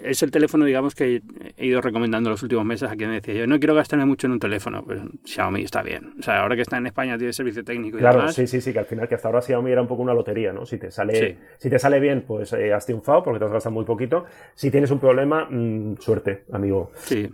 es 0.03 0.23
el 0.23 0.31
teléfono, 0.31 0.65
digamos, 0.65 0.95
que 0.95 1.21
he 1.59 1.67
ido 1.67 1.83
recomendando 1.83 2.31
los 2.31 2.43
últimos 2.43 2.65
meses 2.65 2.91
a 2.91 2.97
quien 2.97 3.11
me 3.11 3.17
decía 3.17 3.35
yo, 3.35 3.47
no 3.47 3.59
quiero 3.59 3.75
gastarme 3.75 4.07
mucho 4.07 4.27
en 4.27 4.33
un 4.33 4.41
teléfono. 4.41 4.83
Pues 4.83 5.01
Xiaomi 5.25 5.63
está 5.63 5.83
bien. 5.83 6.15
O 6.19 6.23
sea, 6.23 6.41
ahora 6.41 6.57
que 6.57 6.63
está 6.63 6.79
en 6.79 6.87
España 6.87 7.19
tiene 7.19 7.35
servicio 7.35 7.63
técnico 7.63 7.99
y 7.99 8.01
claro, 8.01 8.33
sí, 8.33 8.47
sí, 8.47 8.63
sí, 8.63 8.73
que 8.73 8.79
al 8.79 8.87
final 8.87 9.07
que 9.07 9.15
hasta 9.15 9.29
ahora 9.29 9.43
Xiaomi 9.43 9.71
era 9.71 9.83
un 9.83 9.89
poco 9.89 10.03
una 10.03 10.15
lotería. 10.15 10.54
Si 10.65 10.79
te 10.79 10.91
sale, 10.91 11.39
si 11.59 11.69
te 11.69 11.79
sale 11.79 12.01
bien, 12.01 12.23
pues 12.27 12.53
eh, 12.53 12.73
has 12.73 12.87
triunfado 12.87 13.23
porque 13.23 13.39
te 13.39 13.45
has 13.47 13.53
gastado 13.53 13.75
muy 13.75 13.85
poquito. 13.85 14.25
Si 14.55 14.71
tienes 14.71 14.91
un 14.91 15.01
problema, 15.01 15.47
mm, 15.51 15.97
suerte, 15.99 16.45
amigo. 16.53 16.91
Sí. 16.97 17.29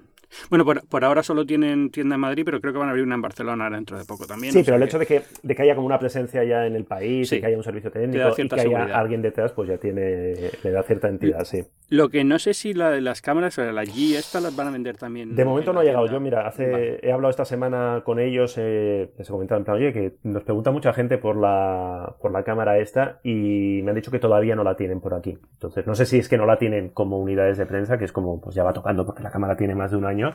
Bueno, 0.49 0.65
por, 0.65 1.05
ahora 1.05 1.23
solo 1.23 1.45
tienen 1.47 1.91
tienda 1.91 2.15
en 2.15 2.21
Madrid, 2.21 2.43
pero 2.45 2.61
creo 2.61 2.73
que 2.73 2.79
van 2.79 2.89
a 2.89 2.91
abrir 2.91 3.05
una 3.05 3.15
en 3.15 3.23
Barcelona 3.23 3.71
dentro 3.71 3.99
de 3.99 4.05
poco 4.05 4.27
también. 4.27 4.53
Sí, 4.53 4.63
pero 4.65 4.77
el 4.77 4.83
hecho 4.83 4.99
de 4.99 5.07
que, 5.07 5.23
de 5.43 5.55
que 5.55 5.63
haya 5.63 5.75
como 5.75 5.87
una 5.87 5.99
presencia 5.99 6.45
ya 6.45 6.67
en 6.67 6.77
el 6.77 6.85
país, 6.85 7.33
y 7.33 7.41
que 7.41 7.47
haya 7.47 7.57
un 7.57 7.65
servicio 7.65 7.91
técnico 7.91 8.35
y 8.37 8.49
que 8.49 8.61
haya 8.61 8.99
alguien 8.99 9.23
detrás, 9.23 9.53
pues 9.53 9.69
ya 9.69 9.79
tiene, 9.79 10.35
le 10.63 10.71
da 10.71 10.83
cierta 10.83 11.09
entidad, 11.09 11.45
sí. 11.45 11.63
Lo 11.89 12.09
que 12.09 12.23
no 12.23 12.39
sé 12.39 12.55
si 12.55 12.73
la 12.73 12.91
de 12.91 13.01
las 13.01 13.21
cámaras, 13.21 13.59
la 13.59 13.83
G, 13.83 14.15
esta 14.17 14.41
las 14.41 14.55
van 14.55 14.69
a 14.69 14.71
vender 14.71 14.97
también. 14.97 15.35
De 15.35 15.45
momento 15.45 15.73
no 15.73 15.81
ha 15.81 15.85
llegado. 15.85 16.07
Yo, 16.07 16.21
mira, 16.21 16.47
hace, 16.47 17.05
he 17.05 17.13
hablado 17.13 17.31
esta 17.31 17.45
semana 17.45 18.03
con 18.05 18.21
ellos, 18.21 18.55
eh, 18.59 19.11
se 19.19 19.33
comentaron 19.33 19.63
en 19.63 19.65
plan, 19.65 19.77
oye, 19.77 19.93
que 19.93 20.15
nos 20.23 20.45
pregunta 20.45 20.71
mucha 20.71 20.93
gente 20.93 21.19
por 21.19 21.37
la, 21.37 22.15
por 22.21 22.31
la 22.31 22.45
cámara 22.45 22.79
esta 22.79 23.19
y 23.25 23.81
me 23.83 23.91
han 23.91 23.97
dicho 23.97 24.13
que 24.13 24.21
todavía 24.21 24.55
no 24.55 24.63
la 24.63 24.77
tienen 24.77 25.01
por 25.01 25.15
aquí. 25.15 25.37
Entonces, 25.55 25.85
no 25.87 25.97
sé 25.97 26.07
si 26.07 26.19
es 26.19 26.29
que 26.29 26.39
no 26.39 26.47
la 26.47 26.59
tienen 26.59 26.91
como 26.91 27.19
unidades 27.19 27.59
de 27.59 27.67
prensa, 27.67 27.99
que 27.99 28.05
es 28.05 28.13
como, 28.13 28.41
pues 28.41 28.55
ya 28.55 28.63
va 28.63 28.73
tocando 28.73 29.05
porque 29.05 29.25
la 29.25 29.31
cámara 29.33 29.57
tiene 29.57 29.75
más 29.75 29.91
de 29.91 29.97
un 29.97 30.05
año, 30.05 30.20
años 30.23 30.35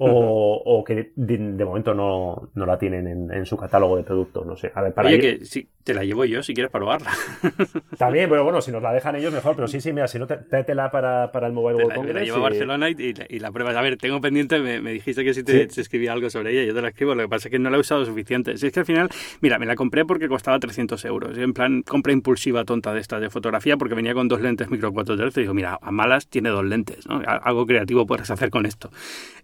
o, 0.00 0.84
que 0.86 1.12
de, 1.14 1.64
momento 1.64 1.94
no, 1.94 2.50
no, 2.54 2.66
la 2.66 2.78
tienen 2.78 3.30
en, 3.30 3.46
su 3.46 3.56
catálogo 3.56 3.96
de 3.96 4.02
productos, 4.02 4.46
no 4.46 4.56
sé. 4.56 4.72
A 4.74 4.82
ver, 4.82 4.94
para 4.94 5.08
Oye, 5.08 5.20
que 5.20 5.44
sí, 5.44 5.68
te 5.84 5.94
la 5.94 6.04
llevo 6.04 6.24
yo 6.24 6.42
si 6.42 6.54
quieres 6.54 6.70
probarla. 6.70 7.10
También, 7.98 8.28
pero 8.28 8.44
bueno, 8.44 8.60
si 8.60 8.70
nos 8.72 8.82
la 8.82 8.92
dejan 8.92 9.16
ellos 9.16 9.32
mejor, 9.32 9.56
pero 9.56 9.68
sí, 9.68 9.80
sí, 9.80 9.92
mira, 9.92 10.08
si 10.08 10.18
no, 10.18 10.26
tráetela 10.26 10.90
para, 10.90 11.32
para 11.32 11.46
el 11.46 11.52
Mobile 11.52 11.76
World 11.76 11.94
Congress. 11.94 12.14
la 12.14 12.24
llevo 12.24 12.38
a 12.38 12.40
Barcelona 12.40 12.88
y, 12.90 13.38
la 13.38 13.52
pruebas. 13.52 13.76
A 13.76 13.82
ver, 13.82 13.96
tengo 13.96 14.20
pendiente, 14.20 14.58
me, 14.58 14.92
dijiste 14.92 15.24
que 15.24 15.34
si 15.34 15.44
te, 15.44 15.62
escribía 15.62 16.12
algo 16.12 16.30
sobre 16.30 16.52
ella, 16.52 16.64
yo 16.64 16.74
te 16.74 16.82
la 16.82 16.88
escribo, 16.88 17.14
lo 17.14 17.22
que 17.22 17.28
pasa 17.28 17.48
es 17.48 17.52
que 17.52 17.58
no 17.58 17.70
la 17.70 17.76
he 17.76 17.80
usado 17.80 18.04
suficiente. 18.04 18.56
Si 18.56 18.66
es 18.66 18.72
que 18.72 18.80
al 18.80 18.86
final, 18.86 19.08
mira, 19.40 19.58
me 19.58 19.66
la 19.66 19.76
compré 19.76 20.04
porque 20.04 20.28
costaba 20.28 20.58
300 20.58 21.04
euros. 21.04 21.36
en 21.36 21.52
plan, 21.52 21.82
compra 21.82 22.12
impulsiva 22.12 22.64
tonta 22.64 22.94
de 22.94 23.00
estas 23.00 23.20
de 23.20 23.30
fotografía 23.30 23.76
porque 23.76 23.94
venía 23.94 24.14
con 24.14 24.28
dos 24.28 24.40
lentes 24.40 24.70
micro 24.70 24.92
4 24.92 25.16
tercios 25.16 25.36
y 25.38 25.40
digo, 25.42 25.54
mira, 25.54 25.78
a 25.80 25.90
malas 25.90 26.28
tiene 26.28 26.48
dos 26.50 26.64
lentes, 26.64 27.06
¿no? 27.06 27.22
Algo 27.26 27.66
creativo 27.66 28.06
puedes 28.06 28.30
hacer 28.30 28.50
con 28.50 28.66
esto. 28.66 28.90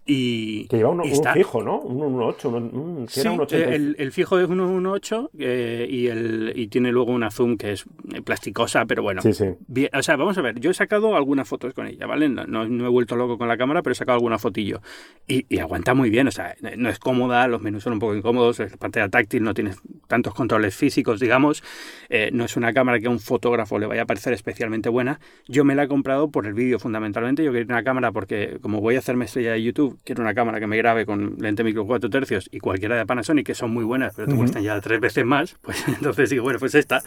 Y, 0.05 0.46
que 0.69 0.77
lleva 0.77 0.89
un, 0.89 1.03
fijo, 1.33 1.63
¿no? 1.63 1.79
Un 1.79 2.17
1.8. 2.17 3.07
sí, 3.07 3.21
el, 3.55 3.95
el, 3.97 4.11
fijo 4.11 4.39
es 4.39 4.49
un 4.49 4.59
1.8 4.59 5.29
eh, 5.39 5.87
y, 5.89 6.07
el, 6.07 6.53
y 6.55 6.67
tiene 6.67 6.91
luego 6.91 7.11
una 7.11 7.31
zoom 7.31 7.57
que 7.57 7.73
es 7.73 7.85
eh, 8.13 8.21
plasticosa, 8.21 8.85
pero 8.85 9.03
bueno. 9.03 9.21
Sí, 9.21 9.33
sí. 9.33 9.45
o 9.93 10.03
sea, 10.03 10.15
vamos 10.15 10.37
a 10.37 10.41
ver, 10.41 10.59
yo 10.59 10.71
he 10.71 10.73
sacado 10.73 11.15
algunas 11.15 11.47
fotos 11.47 11.73
con 11.73 11.87
ella, 11.87 12.05
¿vale? 12.05 12.29
No, 12.29 12.45
no, 12.45 12.85
he 12.85 12.89
vuelto 12.89 13.15
loco 13.15 13.37
con 13.37 13.47
la 13.47 13.57
cámara, 13.57 13.81
pero 13.81 13.91
he 13.93 13.95
sacado 13.95 14.15
alguna 14.15 14.37
fotillo. 14.37 14.81
Y, 15.27 15.45
y, 15.49 15.59
aguanta 15.59 15.93
muy 15.93 16.09
bien, 16.09 16.27
o 16.27 16.31
sea, 16.31 16.55
no 16.77 16.89
es 16.89 16.99
cómoda, 16.99 17.47
los 17.47 17.61
menús 17.61 17.83
son 17.83 17.93
un 17.93 17.99
poco 17.99 18.15
incómodos, 18.15 18.59
la 18.59 18.67
pantalla 18.77 19.09
táctil 19.09 19.43
no 19.43 19.53
tiene 19.53 19.71
tantos 20.07 20.33
controles 20.33 20.75
físicos, 20.75 21.19
digamos. 21.19 21.63
Eh, 22.09 22.29
no 22.33 22.45
es 22.45 22.57
una 22.57 22.73
cámara 22.73 22.99
que 22.99 23.07
a 23.07 23.09
un 23.09 23.19
fotógrafo 23.19 23.79
le 23.79 23.85
vaya 23.85 24.03
a 24.03 24.05
parecer 24.05 24.33
especialmente 24.33 24.89
buena. 24.89 25.19
Yo 25.47 25.63
me 25.63 25.75
la 25.75 25.83
he 25.83 25.87
comprado 25.87 26.29
por 26.29 26.45
el 26.45 26.53
vídeo, 26.53 26.79
fundamentalmente. 26.79 27.43
Yo 27.43 27.51
quería 27.51 27.65
una 27.73 27.83
cámara 27.83 28.11
porque, 28.11 28.57
como 28.61 28.81
voy 28.81 28.95
a 28.95 28.99
hacerme 28.99 29.25
estrella 29.25 29.53
de 29.53 29.63
YouTube, 29.63 29.99
quiero 30.03 30.21
una 30.21 30.33
cámara 30.33 30.59
que 30.59 30.67
me 30.67 30.77
grabe 30.77 31.05
con 31.05 31.35
lente 31.39 31.63
micro 31.63 31.85
4 31.85 32.09
tercios 32.09 32.49
y 32.51 32.59
cualquiera 32.59 32.95
de 32.95 33.05
Panasonic, 33.05 33.45
que 33.45 33.55
son 33.55 33.71
muy 33.71 33.83
buenas, 33.83 34.13
pero 34.15 34.27
te 34.27 34.35
cuestan 34.35 34.63
ya 34.63 34.79
tres 34.81 34.99
veces 34.99 35.25
más, 35.25 35.55
pues 35.61 35.83
entonces 35.87 36.29
digo, 36.29 36.43
bueno, 36.43 36.59
pues 36.59 36.75
esta. 36.75 37.01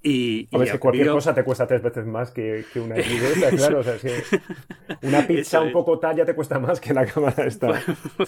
Y, 0.00 0.48
a 0.52 0.58
ver, 0.58 0.68
si 0.68 0.78
cualquier 0.78 1.08
cosa 1.08 1.34
te 1.34 1.42
cuesta 1.42 1.66
tres 1.66 1.82
veces 1.82 2.06
más 2.06 2.30
que, 2.30 2.64
que 2.72 2.78
una 2.78 2.94
claro. 3.56 3.80
O 3.80 3.82
sea, 3.82 3.96
una 5.02 5.22
pizza 5.26 5.60
un 5.60 5.72
poco 5.72 5.98
tal 5.98 6.16
ya 6.16 6.24
te 6.24 6.34
cuesta 6.34 6.60
más 6.60 6.80
que 6.80 6.94
la 6.94 7.04
cámara 7.04 7.44
esta. 7.46 7.82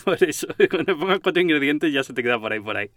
Por, 0.04 0.24
eso, 0.24 0.48
cuando 0.68 0.98
pongas 0.98 1.20
cuatro 1.20 1.40
ingredientes 1.40 1.92
ya 1.92 2.02
se 2.02 2.12
te 2.12 2.24
queda 2.24 2.40
por 2.40 2.52
ahí, 2.52 2.61
por 2.61 2.76
ahí. 2.76 2.90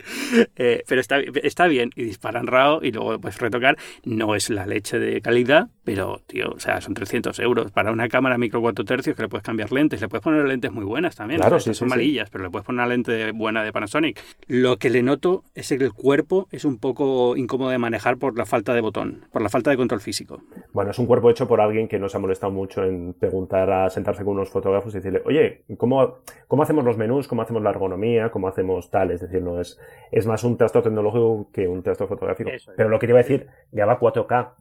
Eh, 0.55 0.83
pero 0.87 1.01
está, 1.01 1.12
está 1.19 1.67
bien, 1.67 1.91
y 1.95 2.03
disparan 2.03 2.47
RAW 2.47 2.79
y 2.83 2.91
luego 2.91 3.19
puedes 3.19 3.39
retocar. 3.39 3.77
No 4.03 4.35
es 4.35 4.49
la 4.49 4.65
leche 4.65 4.99
de 4.99 5.21
calidad, 5.21 5.69
pero, 5.83 6.21
tío, 6.27 6.51
o 6.55 6.59
sea, 6.59 6.81
son 6.81 6.93
300 6.93 7.37
euros 7.39 7.71
para 7.71 7.91
una 7.91 8.07
cámara 8.07 8.37
micro 8.37 8.61
4 8.61 8.85
tercios 8.85 9.15
que 9.15 9.23
le 9.23 9.29
puedes 9.29 9.43
cambiar 9.43 9.71
lentes, 9.71 10.01
le 10.01 10.07
puedes 10.07 10.23
poner 10.23 10.45
lentes 10.45 10.71
muy 10.71 10.85
buenas 10.85 11.15
también. 11.15 11.39
Claro, 11.39 11.59
sí, 11.59 11.73
son 11.73 11.89
malillas, 11.89 12.29
pero 12.29 12.43
le 12.45 12.49
puedes 12.49 12.65
poner 12.65 12.81
una 12.81 12.87
lente 12.87 13.31
buena 13.31 13.63
de 13.63 13.71
Panasonic. 13.71 14.19
Lo 14.47 14.77
que 14.77 14.89
le 14.89 15.03
noto 15.03 15.43
es 15.55 15.69
que 15.69 15.75
el 15.75 15.93
cuerpo 15.93 16.47
es 16.51 16.65
un 16.65 16.77
poco 16.77 17.35
incómodo 17.35 17.69
de 17.69 17.77
manejar 17.77 18.17
por 18.17 18.37
la 18.37 18.45
falta 18.45 18.73
de 18.73 18.81
botón, 18.81 19.25
por 19.31 19.41
la 19.41 19.49
falta 19.49 19.71
de 19.71 19.77
control 19.77 20.01
físico. 20.01 20.41
Bueno, 20.71 20.91
es 20.91 20.99
un 20.99 21.05
cuerpo 21.05 21.29
hecho 21.29 21.47
por 21.47 21.61
alguien 21.61 21.87
que 21.87 21.99
nos 21.99 22.15
ha 22.15 22.19
molestado 22.19 22.51
mucho 22.51 22.83
en 22.83 23.13
preguntar 23.13 23.69
a 23.71 23.89
sentarse 23.89 24.23
con 24.23 24.35
unos 24.35 24.49
fotógrafos 24.49 24.93
y 24.93 24.97
decirle, 24.97 25.21
oye, 25.25 25.63
¿cómo, 25.77 26.19
cómo 26.47 26.63
hacemos 26.63 26.83
los 26.83 26.97
menús? 26.97 27.27
¿Cómo 27.27 27.41
hacemos 27.41 27.61
la 27.61 27.71
ergonomía? 27.71 28.29
¿Cómo 28.29 28.47
hacemos 28.47 28.89
tal? 28.89 29.11
Es 29.11 29.21
decir, 29.21 29.41
no 29.41 29.59
es, 29.59 29.79
es 30.11 30.25
más 30.25 30.43
un 30.43 30.57
trasto 30.57 30.81
tecnológico 31.03 31.51
que 31.51 31.67
un 31.67 31.83
trasto 31.83 32.07
fotográfico. 32.07 32.51
Pero 32.75 32.89
lo 32.89 32.99
que 32.99 33.07
te 33.07 33.11
iba 33.11 33.19
a 33.19 33.23
decir, 33.23 33.47
ya 33.71 33.85
va 33.85 33.99
4K. 33.99 34.53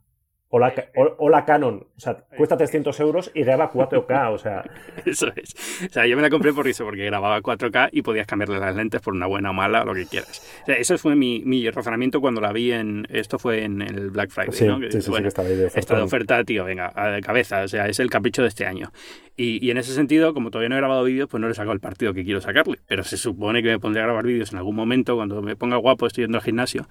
O 0.55 0.59
la, 0.59 1.45
Canon, 1.47 1.87
o 1.97 1.99
sea, 1.99 2.15
cuesta 2.37 2.59
300 2.59 3.01
euros 3.01 3.31
y 3.33 3.43
graba 3.43 3.73
4K, 3.73 4.35
o 4.35 4.37
sea. 4.37 4.63
Eso 5.07 5.33
es. 5.35 5.55
O 5.89 5.91
sea, 5.91 6.07
yo 6.07 6.15
me 6.15 6.21
la 6.21 6.29
compré 6.29 6.53
por 6.53 6.69
eso, 6.69 6.85
porque 6.85 7.07
grababa 7.07 7.41
4K 7.41 7.89
y 7.91 8.03
podías 8.03 8.27
cambiarle 8.27 8.59
las 8.59 8.77
lentes 8.77 9.01
por 9.01 9.15
una 9.15 9.27
buena 9.27 9.49
o 9.49 9.55
mala, 9.55 9.83
lo 9.85 9.95
que 9.95 10.05
quieras. 10.05 10.47
O 10.63 10.67
sea, 10.67 10.75
eso 10.75 10.99
fue 10.99 11.17
mi, 11.17 11.43
mi 11.47 11.71
razonamiento 11.71 12.21
cuando 12.21 12.43
la 12.43 12.53
vi 12.53 12.71
en. 12.71 13.07
Esto 13.09 13.39
fue 13.39 13.65
en 13.65 13.81
el 13.81 14.11
Black 14.11 14.29
Friday, 14.29 14.69
¿no? 14.69 14.79
sí, 14.91 15.01
sí, 15.01 15.11
que 15.11 15.29
estaba 15.29 15.49
ahí 15.49 15.57
de 15.57 15.65
oferta. 15.65 15.81
Esta 15.81 15.97
de 15.97 16.03
oferta, 16.03 16.45
tío, 16.45 16.65
venga, 16.67 16.93
de 17.11 17.23
cabeza. 17.23 17.63
O 17.63 17.69
sea, 17.69 17.87
es 17.87 17.99
el 17.99 18.11
capricho 18.11 18.43
de 18.43 18.49
este 18.49 18.67
año. 18.67 18.93
Y, 19.35 19.67
y 19.67 19.71
en 19.71 19.79
ese 19.79 19.95
sentido, 19.95 20.35
como 20.35 20.51
todavía 20.51 20.69
no 20.69 20.75
he 20.75 20.79
grabado 20.79 21.05
vídeos, 21.05 21.31
pues 21.31 21.41
no 21.41 21.47
le 21.47 21.53
he 21.53 21.55
sacado 21.55 21.73
el 21.73 21.81
partido 21.81 22.13
que 22.13 22.25
quiero 22.25 22.43
sacarle. 22.43 22.79
Pero 22.87 23.05
se 23.05 23.17
supone 23.17 23.63
que 23.63 23.71
me 23.71 23.79
pondré 23.79 24.03
a 24.03 24.05
grabar 24.05 24.27
vídeos 24.27 24.53
en 24.53 24.59
algún 24.59 24.77
momento, 24.77 25.17
cuando 25.17 25.41
me 25.41 25.57
ponga 25.57 25.79
guapo, 25.79 26.07
estoy 26.07 26.25
yendo 26.25 26.37
al 26.37 26.45
gimnasio, 26.45 26.87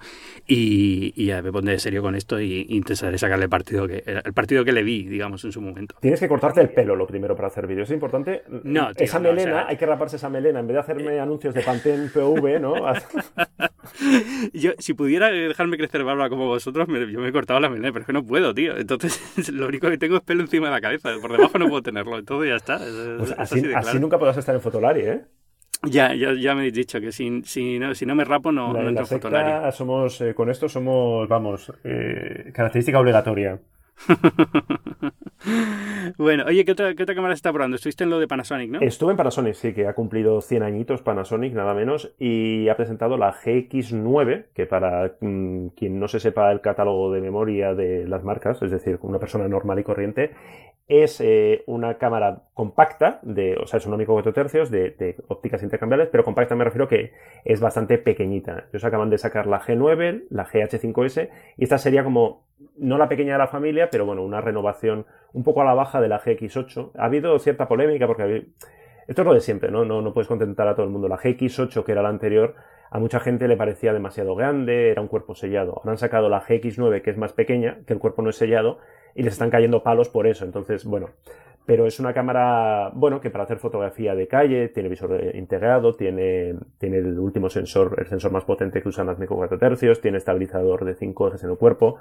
y, 0.48 1.12
y 1.14 1.26
ya 1.26 1.42
me 1.42 1.52
pondré 1.52 1.78
serio 1.78 2.02
con 2.02 2.16
esto 2.16 2.40
y 2.40 2.66
intentaré 2.68 3.18
sacarle 3.18 3.48
partido 3.52 3.86
que 3.86 4.02
el 4.06 4.32
partido 4.32 4.64
que 4.64 4.72
le 4.72 4.82
vi, 4.82 5.04
digamos, 5.04 5.44
en 5.44 5.52
su 5.52 5.60
momento. 5.60 5.94
Tienes 6.00 6.18
que 6.18 6.26
cortarte 6.26 6.62
el 6.62 6.70
pelo 6.70 6.96
lo 6.96 7.06
primero 7.06 7.36
para 7.36 7.48
hacer 7.48 7.66
vídeos. 7.66 7.90
Es 7.90 7.94
importante. 7.94 8.44
No, 8.64 8.90
esa 8.96 9.20
melena, 9.20 9.66
hay 9.68 9.76
que 9.76 9.84
raparse 9.84 10.16
esa 10.16 10.30
melena. 10.30 10.60
En 10.60 10.66
vez 10.66 10.74
de 10.74 10.80
hacerme 10.80 11.20
anuncios 11.20 11.52
de 11.52 11.60
Pantene 11.60 12.08
PV, 12.08 12.60
¿no? 12.60 12.74
yo, 14.54 14.72
si 14.78 14.94
pudiera 14.94 15.30
dejarme 15.30 15.76
crecer 15.76 16.02
barba 16.02 16.30
como 16.30 16.46
vosotros, 16.46 16.88
yo 16.88 17.20
me 17.20 17.28
he 17.28 17.32
cortado 17.32 17.60
la 17.60 17.68
melena, 17.68 17.92
pero 17.92 18.00
es 18.00 18.06
que 18.06 18.14
no 18.14 18.24
puedo, 18.24 18.54
tío. 18.54 18.74
Entonces, 18.76 19.20
lo 19.52 19.68
único 19.68 19.90
que 19.90 19.98
tengo 19.98 20.16
es 20.16 20.22
pelo 20.22 20.40
encima 20.40 20.68
de 20.68 20.72
la 20.72 20.80
cabeza. 20.80 21.10
Por 21.20 21.32
debajo 21.32 21.58
no 21.58 21.68
puedo 21.68 21.82
tenerlo. 21.82 22.18
Entonces 22.18 22.48
ya 22.48 22.56
está. 22.56 22.78
Pues 23.18 23.34
así, 23.36 23.60
nunca 24.00 24.18
podrás 24.18 24.38
estar 24.38 24.54
en 24.54 24.62
Fotolari, 24.62 25.00
¿eh? 25.02 25.24
Ya, 25.84 26.14
ya, 26.14 26.32
ya, 26.34 26.54
me 26.54 26.60
habéis 26.60 26.74
dicho 26.74 27.00
que 27.00 27.10
si, 27.10 27.42
si, 27.42 27.78
no, 27.78 27.92
si 27.94 28.06
no 28.06 28.14
me 28.14 28.24
rapo 28.24 28.52
no, 28.52 28.72
no 28.72 28.88
entro 28.88 29.04
en. 29.04 29.72
Somos, 29.72 30.20
eh, 30.20 30.32
con 30.32 30.48
esto 30.48 30.68
somos, 30.68 31.28
vamos, 31.28 31.72
eh, 31.82 32.52
característica 32.54 33.00
obligatoria. 33.00 33.58
bueno, 36.18 36.44
oye, 36.46 36.64
¿qué 36.64 36.72
otra, 36.72 36.94
¿qué 36.94 37.02
otra, 37.02 37.14
cámara 37.14 37.34
está 37.34 37.52
probando? 37.52 37.76
Estuviste 37.76 38.04
en 38.04 38.10
lo 38.10 38.18
de 38.18 38.26
Panasonic, 38.26 38.70
¿no? 38.70 38.80
Estuve 38.80 39.12
en 39.12 39.16
Panasonic, 39.16 39.54
sí, 39.54 39.72
que 39.72 39.86
ha 39.86 39.94
cumplido 39.94 40.40
100 40.40 40.62
añitos 40.62 41.02
Panasonic, 41.02 41.54
nada 41.54 41.74
menos, 41.74 42.14
y 42.18 42.68
ha 42.68 42.76
presentado 42.76 43.16
la 43.16 43.32
GX9, 43.32 44.46
que 44.54 44.66
para 44.66 45.14
mm, 45.20 45.68
quien 45.68 46.00
no 46.00 46.08
se 46.08 46.20
sepa 46.20 46.50
el 46.50 46.60
catálogo 46.60 47.12
de 47.12 47.20
memoria 47.20 47.74
de 47.74 48.06
las 48.06 48.24
marcas, 48.24 48.60
es 48.62 48.70
decir, 48.70 48.98
una 49.02 49.18
persona 49.18 49.48
normal 49.48 49.78
y 49.78 49.84
corriente, 49.84 50.32
es 50.88 51.20
eh, 51.20 51.62
una 51.66 51.96
cámara 51.96 52.42
compacta, 52.54 53.20
de, 53.22 53.56
o 53.56 53.66
sea, 53.66 53.78
es 53.78 53.86
un 53.86 53.94
único 53.94 54.12
4 54.12 54.32
tercios 54.32 54.70
de, 54.70 55.16
ópticas 55.28 55.62
intercambiables, 55.62 56.08
pero 56.10 56.24
compacta 56.24 56.54
me 56.54 56.64
refiero 56.64 56.88
que 56.88 57.12
es 57.44 57.60
bastante 57.60 57.98
pequeñita. 57.98 58.66
Ellos 58.72 58.84
acaban 58.84 59.08
de 59.08 59.18
sacar 59.18 59.46
la 59.46 59.60
G9, 59.60 60.24
la 60.30 60.46
GH5S, 60.46 61.30
y 61.56 61.64
esta 61.64 61.78
sería 61.78 62.04
como, 62.04 62.46
no 62.76 62.98
la 62.98 63.08
pequeña 63.08 63.34
de 63.34 63.38
la 63.38 63.46
familia, 63.46 63.81
pero 63.90 64.06
bueno, 64.06 64.22
una 64.22 64.40
renovación 64.40 65.06
un 65.32 65.44
poco 65.44 65.62
a 65.62 65.64
la 65.64 65.74
baja 65.74 66.00
de 66.00 66.08
la 66.08 66.20
GX8. 66.20 66.92
Ha 66.96 67.04
habido 67.04 67.38
cierta 67.38 67.68
polémica 67.68 68.06
porque 68.06 68.46
esto 69.08 69.22
es 69.22 69.26
lo 69.26 69.34
de 69.34 69.40
siempre, 69.40 69.70
¿no? 69.70 69.84
¿no? 69.84 70.02
No 70.02 70.12
puedes 70.12 70.28
contentar 70.28 70.68
a 70.68 70.74
todo 70.74 70.86
el 70.86 70.92
mundo. 70.92 71.08
La 71.08 71.18
GX8, 71.18 71.84
que 71.84 71.92
era 71.92 72.02
la 72.02 72.08
anterior, 72.08 72.54
a 72.90 72.98
mucha 72.98 73.20
gente 73.20 73.48
le 73.48 73.56
parecía 73.56 73.92
demasiado 73.92 74.34
grande, 74.34 74.90
era 74.90 75.00
un 75.00 75.08
cuerpo 75.08 75.34
sellado. 75.34 75.74
Ahora 75.76 75.92
han 75.92 75.98
sacado 75.98 76.28
la 76.28 76.42
GX9, 76.42 77.02
que 77.02 77.10
es 77.10 77.16
más 77.16 77.32
pequeña, 77.32 77.78
que 77.86 77.94
el 77.94 77.98
cuerpo 77.98 78.22
no 78.22 78.30
es 78.30 78.36
sellado, 78.36 78.78
y 79.14 79.22
les 79.22 79.32
están 79.32 79.50
cayendo 79.50 79.82
palos 79.82 80.08
por 80.08 80.26
eso. 80.26 80.44
Entonces, 80.44 80.84
bueno, 80.84 81.08
pero 81.64 81.86
es 81.86 82.00
una 82.00 82.12
cámara, 82.12 82.90
bueno, 82.94 83.20
que 83.20 83.30
para 83.30 83.44
hacer 83.44 83.58
fotografía 83.58 84.14
de 84.14 84.26
calle, 84.26 84.68
tiene 84.68 84.88
visor 84.88 85.18
integrado, 85.34 85.94
tiene, 85.94 86.56
tiene 86.78 86.98
el 86.98 87.18
último 87.18 87.48
sensor, 87.48 87.94
el 87.98 88.06
sensor 88.06 88.32
más 88.32 88.44
potente 88.44 88.82
que 88.82 88.88
usan 88.88 89.06
las 89.06 89.18
micro 89.18 89.36
4 89.36 89.58
tercios, 89.58 90.00
tiene 90.00 90.18
estabilizador 90.18 90.84
de 90.84 90.94
5 90.94 91.28
ejes 91.28 91.44
en 91.44 91.50
el 91.50 91.56
cuerpo, 91.56 91.98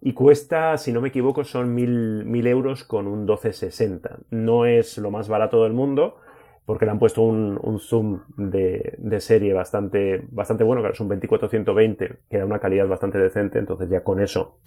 y 0.00 0.12
cuesta, 0.12 0.76
si 0.78 0.92
no 0.92 1.00
me 1.00 1.08
equivoco, 1.08 1.44
son 1.44 1.74
mil, 1.74 2.24
mil 2.24 2.46
euros 2.46 2.84
con 2.84 3.06
un 3.06 3.20
1260. 3.20 4.18
No 4.30 4.64
es 4.64 4.98
lo 4.98 5.10
más 5.10 5.28
barato 5.28 5.64
del 5.64 5.72
mundo, 5.72 6.16
porque 6.64 6.84
le 6.84 6.90
han 6.90 6.98
puesto 6.98 7.22
un, 7.22 7.58
un 7.62 7.80
zoom 7.80 8.20
de, 8.36 8.94
de, 8.98 9.20
serie 9.20 9.54
bastante, 9.54 10.22
bastante 10.30 10.64
bueno, 10.64 10.82
que 10.82 10.90
es 10.90 11.00
un 11.00 11.08
24-120, 11.08 12.16
que 12.28 12.38
da 12.38 12.44
una 12.44 12.58
calidad 12.58 12.86
bastante 12.86 13.18
decente, 13.18 13.58
entonces 13.58 13.88
ya 13.88 14.04
con 14.04 14.20
eso 14.20 14.58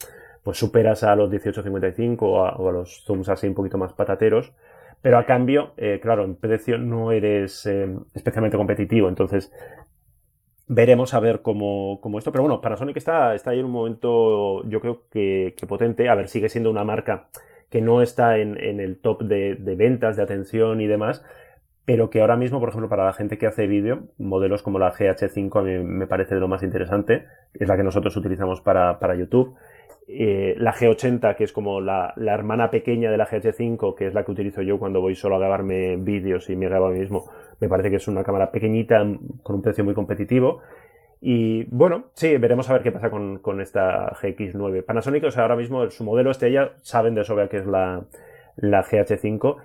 pues 0.43 0.57
superas 0.57 1.03
a 1.03 1.15
los 1.15 1.29
1855 1.29 2.27
o 2.27 2.43
a, 2.43 2.55
o 2.55 2.69
a 2.69 2.71
los 2.71 3.03
zooms 3.05 3.29
así 3.29 3.47
un 3.47 3.53
poquito 3.53 3.77
más 3.77 3.93
patateros, 3.93 4.51
pero 5.01 5.17
a 5.17 5.25
cambio, 5.25 5.73
eh, 5.77 5.99
claro, 6.01 6.23
en 6.23 6.35
precio 6.35 6.77
no 6.77 7.11
eres 7.11 7.65
eh, 7.65 7.89
especialmente 8.13 8.57
competitivo, 8.57 9.09
entonces 9.09 9.51
veremos 10.73 11.13
a 11.13 11.19
ver 11.19 11.41
cómo, 11.41 11.99
cómo, 11.99 12.17
esto, 12.17 12.31
pero 12.31 12.43
bueno, 12.43 12.61
Panasonic 12.61 12.95
está, 12.95 13.35
está 13.35 13.51
ahí 13.51 13.59
en 13.59 13.65
un 13.65 13.71
momento 13.71 14.63
yo 14.69 14.79
creo 14.79 15.03
que, 15.11 15.53
potente, 15.67 16.07
a 16.07 16.15
ver, 16.15 16.29
sigue 16.29 16.47
siendo 16.47 16.71
una 16.71 16.85
marca 16.85 17.27
que 17.69 17.81
no 17.81 18.01
está 18.01 18.37
en, 18.37 18.57
en 18.57 18.79
el 18.79 18.97
top 18.97 19.23
de, 19.23 19.55
de, 19.55 19.75
ventas, 19.75 20.15
de 20.15 20.23
atención 20.23 20.79
y 20.79 20.87
demás, 20.87 21.25
pero 21.83 22.09
que 22.09 22.21
ahora 22.21 22.37
mismo, 22.37 22.61
por 22.61 22.69
ejemplo, 22.69 22.87
para 22.87 23.03
la 23.03 23.11
gente 23.11 23.37
que 23.37 23.47
hace 23.47 23.67
vídeo, 23.67 24.03
modelos 24.17 24.63
como 24.63 24.79
la 24.79 24.93
GH5 24.93 25.59
a 25.59 25.61
mí 25.61 25.77
me 25.83 26.07
parece 26.07 26.35
de 26.35 26.41
lo 26.41 26.47
más 26.47 26.63
interesante, 26.63 27.25
es 27.53 27.67
la 27.67 27.75
que 27.75 27.83
nosotros 27.83 28.15
utilizamos 28.15 28.61
para, 28.61 28.97
para 28.99 29.15
YouTube, 29.15 29.57
eh, 30.07 30.55
la 30.57 30.73
G80, 30.73 31.35
que 31.35 31.43
es 31.43 31.53
como 31.53 31.79
la, 31.79 32.13
hermana 32.17 32.69
pequeña 32.69 33.11
de 33.11 33.17
la 33.17 33.27
GH5, 33.27 33.95
que 33.95 34.07
es 34.07 34.13
la 34.13 34.23
que 34.25 34.31
utilizo 34.31 34.61
yo 34.61 34.79
cuando 34.79 35.01
voy 35.01 35.15
solo 35.15 35.35
a 35.35 35.39
grabarme 35.39 35.95
vídeos 35.97 36.49
y 36.49 36.55
me 36.55 36.67
grabo 36.67 36.87
a 36.87 36.91
mí 36.91 36.99
mismo, 36.99 37.29
me 37.59 37.69
parece 37.69 37.89
que 37.89 37.95
es 37.97 38.07
una 38.07 38.23
cámara 38.23 38.51
pequeñita 38.51 39.03
con 39.43 39.55
un 39.55 39.61
precio 39.61 39.83
muy 39.83 39.93
competitivo. 39.93 40.61
Y 41.21 41.65
bueno, 41.65 42.05
sí, 42.13 42.35
veremos 42.37 42.69
a 42.69 42.73
ver 42.73 42.81
qué 42.81 42.91
pasa 42.91 43.11
con, 43.11 43.61
esta 43.61 44.11
GX9. 44.13 44.83
Panasonic, 44.83 45.23
o 45.25 45.31
sea, 45.31 45.43
ahora 45.43 45.55
mismo 45.55 45.87
su 45.91 46.03
modelo 46.03 46.31
estrella, 46.31 46.71
saben 46.81 47.13
de 47.13 47.23
sobra 47.23 47.47
que 47.47 47.57
es 47.57 47.65
la, 47.67 48.03
la 48.55 48.83
GH5 48.83 49.57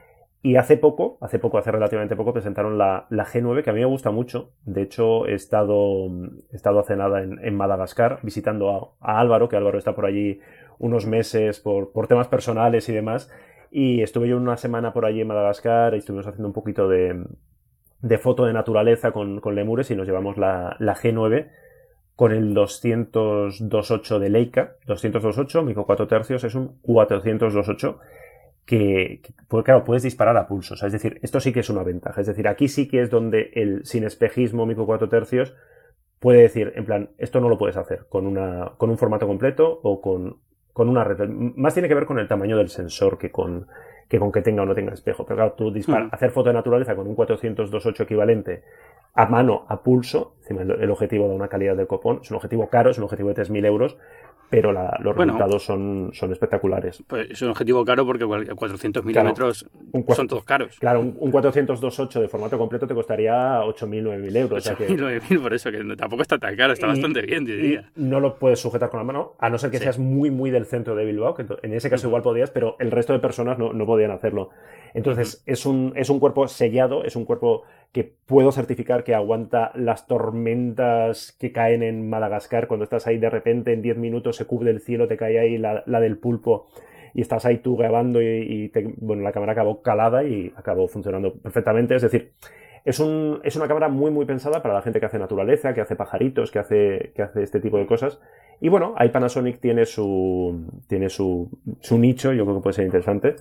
y 0.46 0.54
hace 0.54 0.76
poco, 0.76 1.18
hace 1.20 1.40
poco, 1.40 1.58
hace 1.58 1.72
relativamente 1.72 2.14
poco, 2.14 2.32
presentaron 2.32 2.78
la, 2.78 3.08
la 3.10 3.26
G9, 3.26 3.64
que 3.64 3.70
a 3.70 3.72
mí 3.72 3.80
me 3.80 3.86
gusta 3.86 4.12
mucho. 4.12 4.52
De 4.64 4.82
hecho, 4.82 5.26
he 5.26 5.34
estado, 5.34 6.06
he 6.52 6.54
estado 6.54 6.78
hace 6.78 6.94
nada 6.94 7.20
en, 7.20 7.56
Madagascar 7.56 8.20
visitando 8.22 8.96
a, 9.00 9.18
Álvaro, 9.18 9.48
que 9.48 9.56
Álvaro 9.56 9.76
está 9.76 9.96
por 9.96 10.06
allí 10.06 10.38
unos 10.78 11.04
meses 11.04 11.58
por, 11.58 11.90
temas 12.06 12.28
personales 12.28 12.88
y 12.88 12.92
demás. 12.92 13.28
Y 13.72 14.02
estuve 14.02 14.28
yo 14.28 14.36
una 14.36 14.56
semana 14.56 14.92
por 14.92 15.04
allí 15.04 15.20
en 15.20 15.26
Madagascar 15.26 15.94
y 15.94 15.98
estuvimos 15.98 16.28
haciendo 16.28 16.46
un 16.46 16.54
poquito 16.54 16.88
de, 16.88 17.26
foto 18.20 18.44
de 18.44 18.52
naturaleza 18.52 19.10
con, 19.10 19.40
con 19.40 19.56
lemures 19.56 19.90
y 19.90 19.96
nos 19.96 20.06
llevamos 20.06 20.36
la, 20.36 20.76
la 20.78 20.94
G9 20.94 21.48
con 22.14 22.30
el 22.30 22.54
202.8 22.54 24.18
de 24.20 24.30
Leica. 24.30 24.76
202.8, 24.86 25.64
micro 25.64 25.86
4 25.86 26.06
tercios, 26.06 26.44
es 26.44 26.54
un 26.54 26.80
402.8 26.82 27.96
que, 28.66 29.22
pues 29.48 29.64
claro, 29.64 29.84
puedes 29.84 30.02
disparar 30.02 30.36
a 30.36 30.46
pulso. 30.46 30.74
es 30.74 30.92
decir, 30.92 31.18
esto 31.22 31.40
sí 31.40 31.52
que 31.52 31.60
es 31.60 31.70
una 31.70 31.84
ventaja. 31.84 32.20
Es 32.20 32.26
decir, 32.26 32.48
aquí 32.48 32.68
sí 32.68 32.88
que 32.88 33.00
es 33.00 33.10
donde 33.10 33.50
el 33.54 33.86
sin 33.86 34.04
espejismo 34.04 34.66
micro 34.66 34.84
4 34.86 35.08
tercios 35.08 35.54
puede 36.18 36.42
decir, 36.42 36.72
en 36.74 36.84
plan, 36.84 37.10
esto 37.18 37.40
no 37.40 37.48
lo 37.48 37.56
puedes 37.56 37.76
hacer 37.76 38.06
con, 38.08 38.26
una, 38.26 38.72
con 38.76 38.90
un 38.90 38.98
formato 38.98 39.26
completo 39.26 39.80
o 39.82 40.00
con, 40.00 40.38
con 40.72 40.88
una 40.88 41.04
red. 41.04 41.28
Más 41.28 41.74
tiene 41.74 41.88
que 41.88 41.94
ver 41.94 42.06
con 42.06 42.18
el 42.18 42.28
tamaño 42.28 42.56
del 42.56 42.68
sensor 42.68 43.18
que 43.18 43.30
con 43.30 43.66
que, 44.08 44.18
con 44.18 44.30
que 44.30 44.42
tenga 44.42 44.62
o 44.62 44.66
no 44.66 44.74
tenga 44.74 44.92
espejo. 44.92 45.24
Pero 45.24 45.36
claro, 45.36 45.52
tú 45.52 45.70
mm. 45.70 46.08
hacer 46.12 46.30
foto 46.30 46.48
de 46.48 46.54
naturaleza 46.54 46.94
con 46.94 47.06
un 47.06 47.16
402.8 47.16 48.02
equivalente 48.02 48.62
a 49.14 49.26
mano, 49.26 49.64
a 49.68 49.82
pulso, 49.82 50.34
el 50.48 50.90
objetivo 50.90 51.26
de 51.26 51.34
una 51.34 51.48
calidad 51.48 51.74
del 51.74 51.86
copón, 51.86 52.20
es 52.22 52.30
un 52.30 52.36
objetivo 52.36 52.68
caro, 52.68 52.90
es 52.90 52.98
un 52.98 53.04
objetivo 53.04 53.32
de 53.32 53.42
3.000 53.42 53.64
euros, 53.64 53.96
pero 54.48 54.72
los 54.72 55.16
resultados 55.16 55.64
son, 55.64 56.10
son 56.12 56.32
espectaculares. 56.32 57.02
Pues 57.06 57.30
es 57.30 57.42
un 57.42 57.50
objetivo 57.50 57.84
caro 57.84 58.06
porque 58.06 58.24
400 58.24 59.04
milímetros 59.04 59.66
son 60.14 60.28
todos 60.28 60.44
caros. 60.44 60.78
Claro, 60.78 61.00
un, 61.00 61.16
un 61.18 61.32
402.8 61.32 62.20
de 62.20 62.28
formato 62.28 62.58
completo 62.58 62.86
te 62.86 62.94
costaría 62.94 63.60
8.000, 63.62 64.02
9.000 64.02 64.36
euros. 64.36 64.66
8.000, 64.66 65.20
9.000, 65.20 65.42
por 65.42 65.54
eso, 65.54 65.70
que 65.70 65.82
tampoco 65.96 66.22
está 66.22 66.38
tan 66.38 66.56
caro, 66.56 66.72
está 66.72 66.86
bastante 66.86 67.22
bien, 67.22 67.44
diría. 67.44 67.90
no 67.96 68.20
lo 68.20 68.38
puedes 68.38 68.60
sujetar 68.60 68.90
con 68.90 68.98
la 68.98 69.04
mano, 69.04 69.34
a 69.38 69.50
no 69.50 69.58
ser 69.58 69.70
que 69.70 69.78
seas 69.78 69.98
muy, 69.98 70.30
muy 70.30 70.50
del 70.50 70.66
centro 70.66 70.94
de 70.94 71.04
Bilbao, 71.04 71.34
que 71.34 71.46
en 71.62 71.74
ese 71.74 71.90
caso 71.90 72.06
igual 72.06 72.22
podías, 72.22 72.50
pero 72.50 72.76
el 72.78 72.90
resto 72.90 73.12
de 73.12 73.18
personas 73.18 73.58
no, 73.58 73.72
no 73.72 73.86
podían 73.86 74.10
hacerlo. 74.10 74.50
Entonces, 74.94 75.42
es, 75.44 75.66
un, 75.66 75.92
es 75.94 76.08
un 76.08 76.20
cuerpo 76.20 76.48
sellado, 76.48 77.04
es 77.04 77.16
un 77.16 77.26
cuerpo 77.26 77.64
que 77.92 78.04
puedo 78.26 78.52
certificar 78.52 79.04
que 79.04 79.14
aguanta 79.14 79.72
las 79.74 80.06
tormentas 80.06 81.36
que 81.38 81.52
caen 81.52 81.82
en 81.82 82.08
Madagascar 82.08 82.68
cuando 82.68 82.84
estás 82.84 83.06
ahí 83.06 83.18
de 83.18 83.30
repente 83.30 83.72
en 83.72 83.82
10 83.82 83.96
minutos 83.96 84.36
se 84.36 84.46
cubre 84.46 84.70
el 84.70 84.80
cielo, 84.80 85.08
te 85.08 85.16
cae 85.16 85.38
ahí 85.38 85.58
la, 85.58 85.82
del 86.00 86.18
pulpo 86.18 86.66
y 87.14 87.22
estás 87.22 87.46
ahí 87.46 87.58
tú 87.58 87.76
grabando 87.76 88.20
y, 88.20 88.70
bueno, 88.98 89.22
la 89.22 89.32
cámara 89.32 89.52
acabó 89.52 89.82
calada 89.82 90.24
y 90.24 90.52
acabó 90.56 90.86
funcionando 90.88 91.34
perfectamente. 91.34 91.94
Es 91.94 92.02
decir, 92.02 92.32
es, 92.84 93.00
un, 93.00 93.40
es 93.42 93.56
una 93.56 93.66
cámara 93.66 93.88
muy, 93.88 94.10
muy 94.10 94.26
pensada 94.26 94.62
para 94.62 94.74
la 94.74 94.82
gente 94.82 95.00
que 95.00 95.06
hace 95.06 95.18
naturaleza, 95.18 95.72
que 95.72 95.80
hace 95.80 95.96
pajaritos, 95.96 96.50
que 96.50 96.58
hace, 96.58 97.12
que 97.14 97.22
hace 97.22 97.42
este 97.42 97.60
tipo 97.60 97.78
de 97.78 97.86
cosas. 97.86 98.20
Y 98.60 98.68
bueno, 98.68 98.94
ahí 98.96 99.08
Panasonic 99.08 99.60
tiene 99.60 99.86
su, 99.86 100.82
tiene 100.86 101.08
su, 101.08 101.50
su 101.80 101.98
nicho, 101.98 102.32
yo 102.32 102.44
creo 102.44 102.56
que 102.56 102.62
puede 102.62 102.74
ser 102.74 102.84
interesante. 102.84 103.36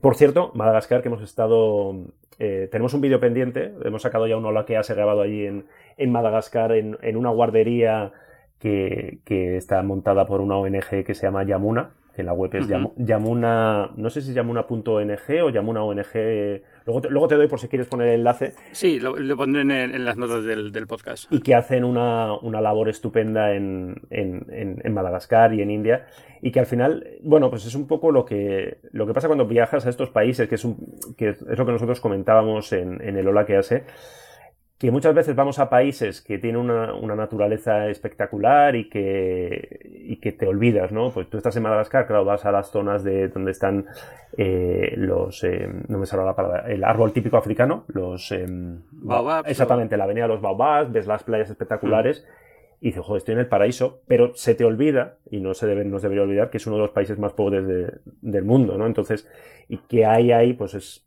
Por 0.00 0.14
cierto, 0.16 0.52
Madagascar, 0.54 1.02
que 1.02 1.08
hemos 1.08 1.22
estado. 1.22 1.94
Eh, 2.38 2.68
tenemos 2.70 2.94
un 2.94 3.00
vídeo 3.00 3.20
pendiente. 3.20 3.72
Hemos 3.84 4.02
sacado 4.02 4.26
ya 4.26 4.36
uno 4.36 4.64
que 4.64 4.76
ha 4.76 4.82
grabado 4.82 5.22
allí 5.22 5.46
en, 5.46 5.66
en 5.96 6.12
Madagascar, 6.12 6.72
en, 6.72 6.98
en, 7.02 7.16
una 7.16 7.30
guardería 7.30 8.12
que, 8.58 9.18
que, 9.24 9.56
está 9.56 9.82
montada 9.82 10.26
por 10.26 10.40
una 10.40 10.56
ONG 10.56 11.04
que 11.04 11.14
se 11.14 11.26
llama 11.26 11.44
Yamuna. 11.44 11.90
Que 12.16 12.22
la 12.22 12.32
web 12.32 12.50
es 12.54 12.66
Yamuna. 12.96 13.90
No 13.94 14.08
sé 14.08 14.22
si 14.22 14.30
es 14.30 14.34
Yamuna.ong 14.34 14.84
o 15.42 15.50
Yamuna 15.50 15.84
ONG 15.84 16.62
Luego 16.86 17.26
te, 17.26 17.34
doy 17.34 17.48
por 17.48 17.58
si 17.58 17.66
quieres 17.66 17.88
poner 17.88 18.08
el 18.08 18.20
enlace. 18.20 18.54
Sí, 18.70 19.00
lo, 19.00 19.36
pondré 19.36 19.62
en, 19.62 20.04
las 20.04 20.16
notas 20.16 20.44
del, 20.44 20.86
podcast. 20.86 21.30
Y 21.32 21.40
que 21.40 21.56
hacen 21.56 21.82
una, 21.82 22.38
labor 22.60 22.88
estupenda 22.88 23.54
en, 23.54 24.00
Madagascar 24.90 25.52
y 25.52 25.62
en 25.62 25.70
India. 25.72 26.06
Y 26.42 26.52
que 26.52 26.60
al 26.60 26.66
final, 26.66 27.04
bueno, 27.22 27.50
pues 27.50 27.66
es 27.66 27.74
un 27.74 27.88
poco 27.88 28.12
lo 28.12 28.24
que, 28.24 28.78
lo 28.92 29.04
que 29.04 29.14
pasa 29.14 29.26
cuando 29.26 29.46
viajas 29.46 29.84
a 29.84 29.90
estos 29.90 30.10
países, 30.10 30.48
que 30.48 30.54
es, 30.54 30.64
un, 30.64 30.76
que 31.16 31.30
es 31.30 31.42
lo 31.42 31.66
que 31.66 31.72
nosotros 31.72 32.00
comentábamos 32.00 32.72
en, 32.72 33.00
el 33.00 33.26
Hola 33.26 33.44
que 33.46 33.56
hace 33.56 33.84
que 34.78 34.90
muchas 34.90 35.14
veces 35.14 35.34
vamos 35.34 35.58
a 35.58 35.70
países 35.70 36.20
que 36.20 36.38
tienen 36.38 36.60
una, 36.60 37.16
naturaleza 37.16 37.88
espectacular 37.88 38.76
y 38.76 38.90
que, 38.90 39.80
y 40.06 40.16
que 40.16 40.32
te 40.32 40.46
olvidas, 40.46 40.92
¿no? 40.92 41.10
Pues 41.10 41.30
tú 41.30 41.38
estás 41.38 41.56
en 41.56 41.62
Madagascar, 41.62 42.06
claro, 42.06 42.26
vas 42.26 42.44
a 42.44 42.52
las 42.52 42.70
zonas 42.70 43.02
de 43.02 43.28
donde 43.28 43.52
están 43.52 43.86
eh, 44.36 44.92
los, 44.96 45.42
eh, 45.44 45.66
no 45.88 45.98
me 45.98 46.04
sale 46.04 46.24
la 46.24 46.36
palabra, 46.36 46.70
el 46.70 46.84
árbol 46.84 47.14
típico 47.14 47.38
africano, 47.38 47.84
los... 47.88 48.30
Eh, 48.32 48.46
Exactamente, 49.48 49.96
la 49.96 50.04
avenida 50.04 50.24
de 50.24 50.34
los 50.34 50.42
baobabs, 50.42 50.92
ves 50.92 51.06
las 51.06 51.24
playas 51.24 51.48
espectaculares 51.48 52.26
y 52.78 52.88
dices, 52.88 53.02
joder, 53.02 53.18
estoy 53.18 53.32
en 53.32 53.40
el 53.40 53.48
paraíso, 53.48 54.02
pero 54.06 54.34
se 54.34 54.54
te 54.54 54.66
olvida, 54.66 55.16
y 55.30 55.40
no 55.40 55.54
se 55.54 55.66
debe, 55.66 55.86
no 55.86 55.98
se 55.98 56.08
debería 56.08 56.24
olvidar, 56.24 56.50
que 56.50 56.58
es 56.58 56.66
uno 56.66 56.76
de 56.76 56.82
los 56.82 56.90
países 56.90 57.18
más 57.18 57.32
pobres 57.32 57.64
del 58.20 58.44
mundo, 58.44 58.76
¿no? 58.76 58.86
Entonces, 58.86 59.26
y 59.70 59.78
que 59.78 60.04
hay 60.04 60.32
ahí, 60.32 60.52
pues 60.52 60.74
es 60.74 61.05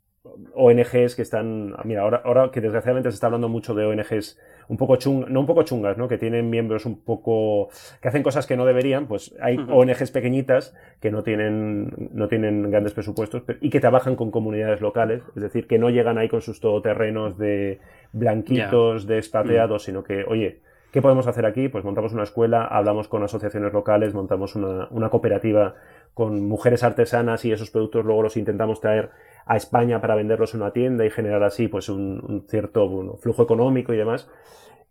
ONGs 0.54 1.16
que 1.16 1.22
están, 1.22 1.74
mira, 1.84 2.02
ahora, 2.02 2.20
ahora 2.24 2.50
que 2.50 2.60
desgraciadamente 2.60 3.10
se 3.10 3.14
está 3.14 3.26
hablando 3.26 3.48
mucho 3.48 3.74
de 3.74 3.86
ONGs 3.86 4.38
un 4.68 4.76
poco 4.76 4.96
chungas, 4.96 5.30
no 5.30 5.40
un 5.40 5.46
poco 5.46 5.62
chungas, 5.62 5.96
¿no? 5.96 6.08
Que 6.08 6.18
tienen 6.18 6.50
miembros 6.50 6.84
un 6.84 7.00
poco, 7.00 7.70
que 8.02 8.08
hacen 8.08 8.22
cosas 8.22 8.46
que 8.46 8.56
no 8.56 8.66
deberían, 8.66 9.06
pues 9.06 9.34
hay 9.40 9.56
ONGs 9.56 10.10
pequeñitas 10.10 10.76
que 11.00 11.10
no 11.10 11.22
tienen, 11.22 12.10
no 12.12 12.28
tienen 12.28 12.70
grandes 12.70 12.92
presupuestos 12.92 13.42
y 13.60 13.70
que 13.70 13.80
trabajan 13.80 14.14
con 14.14 14.30
comunidades 14.30 14.82
locales, 14.82 15.22
es 15.34 15.42
decir, 15.42 15.66
que 15.66 15.78
no 15.78 15.88
llegan 15.88 16.18
ahí 16.18 16.28
con 16.28 16.42
sus 16.42 16.60
todoterrenos 16.60 17.38
de 17.38 17.80
blanquitos, 18.12 19.06
de 19.06 19.16
expatriados, 19.16 19.84
sino 19.84 20.04
que, 20.04 20.24
oye, 20.24 20.60
¿Qué 20.92 21.00
podemos 21.00 21.28
hacer 21.28 21.46
aquí? 21.46 21.68
Pues 21.68 21.84
montamos 21.84 22.12
una 22.12 22.24
escuela, 22.24 22.64
hablamos 22.64 23.06
con 23.06 23.22
asociaciones 23.22 23.72
locales, 23.72 24.12
montamos 24.12 24.56
una, 24.56 24.88
una, 24.90 25.08
cooperativa 25.08 25.76
con 26.14 26.46
mujeres 26.46 26.82
artesanas 26.82 27.44
y 27.44 27.52
esos 27.52 27.70
productos 27.70 28.04
luego 28.04 28.22
los 28.22 28.36
intentamos 28.36 28.80
traer 28.80 29.10
a 29.46 29.56
España 29.56 30.00
para 30.00 30.14
venderlos 30.14 30.54
en 30.54 30.62
una 30.62 30.72
tienda 30.72 31.04
y 31.04 31.10
generar 31.10 31.42
así 31.42 31.68
pues 31.68 31.88
un, 31.88 32.44
cierto 32.48 33.16
flujo 33.18 33.42
económico 33.42 33.92
y 33.92 33.96
demás. 33.96 34.28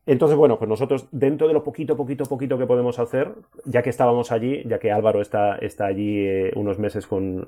Entonces, 0.06 0.38
bueno, 0.38 0.58
pues 0.58 0.68
nosotros 0.68 1.08
dentro 1.12 1.48
de 1.48 1.54
lo 1.54 1.64
poquito, 1.64 1.96
poquito, 1.96 2.26
poquito 2.26 2.58
que 2.58 2.66
podemos 2.66 2.98
hacer, 2.98 3.36
ya 3.66 3.84
que 3.84 3.92
estábamos 3.92 4.32
allí, 4.32 4.64
ya 4.66 4.80
que 4.80 4.92
Álvaro 4.92 5.22
está, 5.22 5.58
está 5.58 5.86
allí 5.86 6.26
eh, 6.26 6.52
unos 6.56 6.80
meses 6.80 7.06
con, 7.06 7.46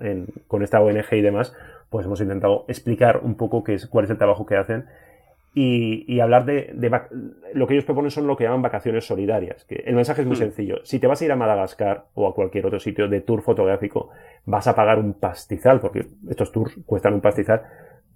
con, 0.47 0.61
esta 0.61 0.79
ONG 0.79 1.13
y 1.13 1.21
demás, 1.21 1.55
pues 1.89 2.05
hemos 2.05 2.21
intentado 2.21 2.65
explicar 2.67 3.21
un 3.23 3.35
poco 3.35 3.63
qué 3.63 3.73
es, 3.73 3.87
cuál 3.87 4.05
es 4.05 4.11
el 4.11 4.17
trabajo 4.17 4.45
que 4.45 4.57
hacen 4.57 4.85
y, 5.53 6.19
hablar 6.21 6.45
de, 6.45 6.73
lo 7.53 7.67
que 7.67 7.73
ellos 7.73 7.85
proponen 7.85 8.09
son 8.09 8.25
lo 8.25 8.37
que 8.37 8.45
llaman 8.45 8.61
vacaciones 8.61 9.05
solidarias. 9.05 9.65
Que 9.65 9.83
el 9.85 9.95
mensaje 9.95 10.21
es 10.21 10.27
muy 10.27 10.37
hmm. 10.37 10.39
sencillo. 10.39 10.75
Si 10.83 10.99
te 10.99 11.07
vas 11.07 11.21
a 11.21 11.25
ir 11.25 11.31
a 11.31 11.35
Madagascar 11.35 12.05
o 12.13 12.27
a 12.27 12.33
cualquier 12.33 12.65
otro 12.65 12.79
sitio 12.79 13.09
de 13.09 13.21
tour 13.21 13.41
fotográfico, 13.41 14.09
vas 14.45 14.67
a 14.67 14.75
pagar 14.75 14.99
un 14.99 15.13
pastizal, 15.13 15.81
porque 15.81 16.07
estos 16.29 16.51
tours 16.51 16.79
cuestan 16.85 17.15
un 17.15 17.21
pastizal. 17.21 17.63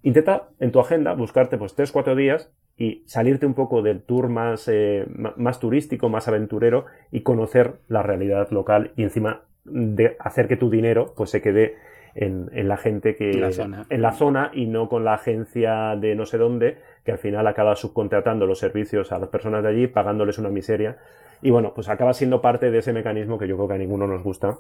Intenta 0.02 0.50
en 0.60 0.72
tu 0.72 0.80
agenda 0.80 1.14
buscarte 1.14 1.58
pues 1.58 1.78
3-4 1.78 2.16
días 2.16 2.54
y 2.78 3.04
salirte 3.06 3.46
un 3.46 3.54
poco 3.54 3.82
del 3.82 4.04
tour 4.04 4.30
más, 4.30 4.68
eh, 4.68 5.06
más 5.36 5.60
turístico, 5.60 6.10
más 6.10 6.28
aventurero 6.28 6.86
y 7.12 7.22
conocer 7.22 7.80
la 7.88 8.04
realidad 8.04 8.50
local 8.52 8.92
y 8.96 9.04
encima 9.04 9.42
de 9.64 10.16
hacer 10.20 10.48
que 10.48 10.58
tu 10.58 10.70
dinero 10.70 11.14
pues 11.18 11.32
se 11.32 11.42
quede 11.42 11.76
en, 12.14 12.50
en 12.54 12.68
la 12.68 12.78
gente 12.78 13.16
que... 13.16 13.32
En 13.32 14.02
la 14.02 14.12
zona 14.12 14.52
y 14.54 14.68
no 14.68 14.90
con 14.90 15.04
la 15.04 15.16
agencia 15.16 15.96
de 15.96 16.16
no 16.16 16.26
sé 16.26 16.38
dónde 16.38 16.78
que 17.06 17.12
al 17.12 17.20
final 17.20 17.46
acaba 17.46 17.76
subcontratando 17.76 18.48
los 18.48 18.60
servicios 18.60 19.12
a 19.12 19.20
las 19.20 19.30
personas 19.30 19.62
de 19.64 19.70
allí, 19.70 19.88
pagándoles 19.88 20.40
una 20.40 20.50
miseria. 20.50 20.98
Y 21.42 21.52
bueno, 21.52 21.74
pues 21.76 21.88
acaba 21.88 22.14
siendo 22.14 22.42
parte 22.42 22.72
de 22.72 22.80
ese 22.80 22.94
mecanismo 22.94 23.38
que 23.38 23.48
yo 23.48 23.56
creo 23.56 23.68
que 23.68 23.74
a 23.76 23.78
ninguno 23.78 24.08
nos 24.08 24.24
gusta. 24.24 24.58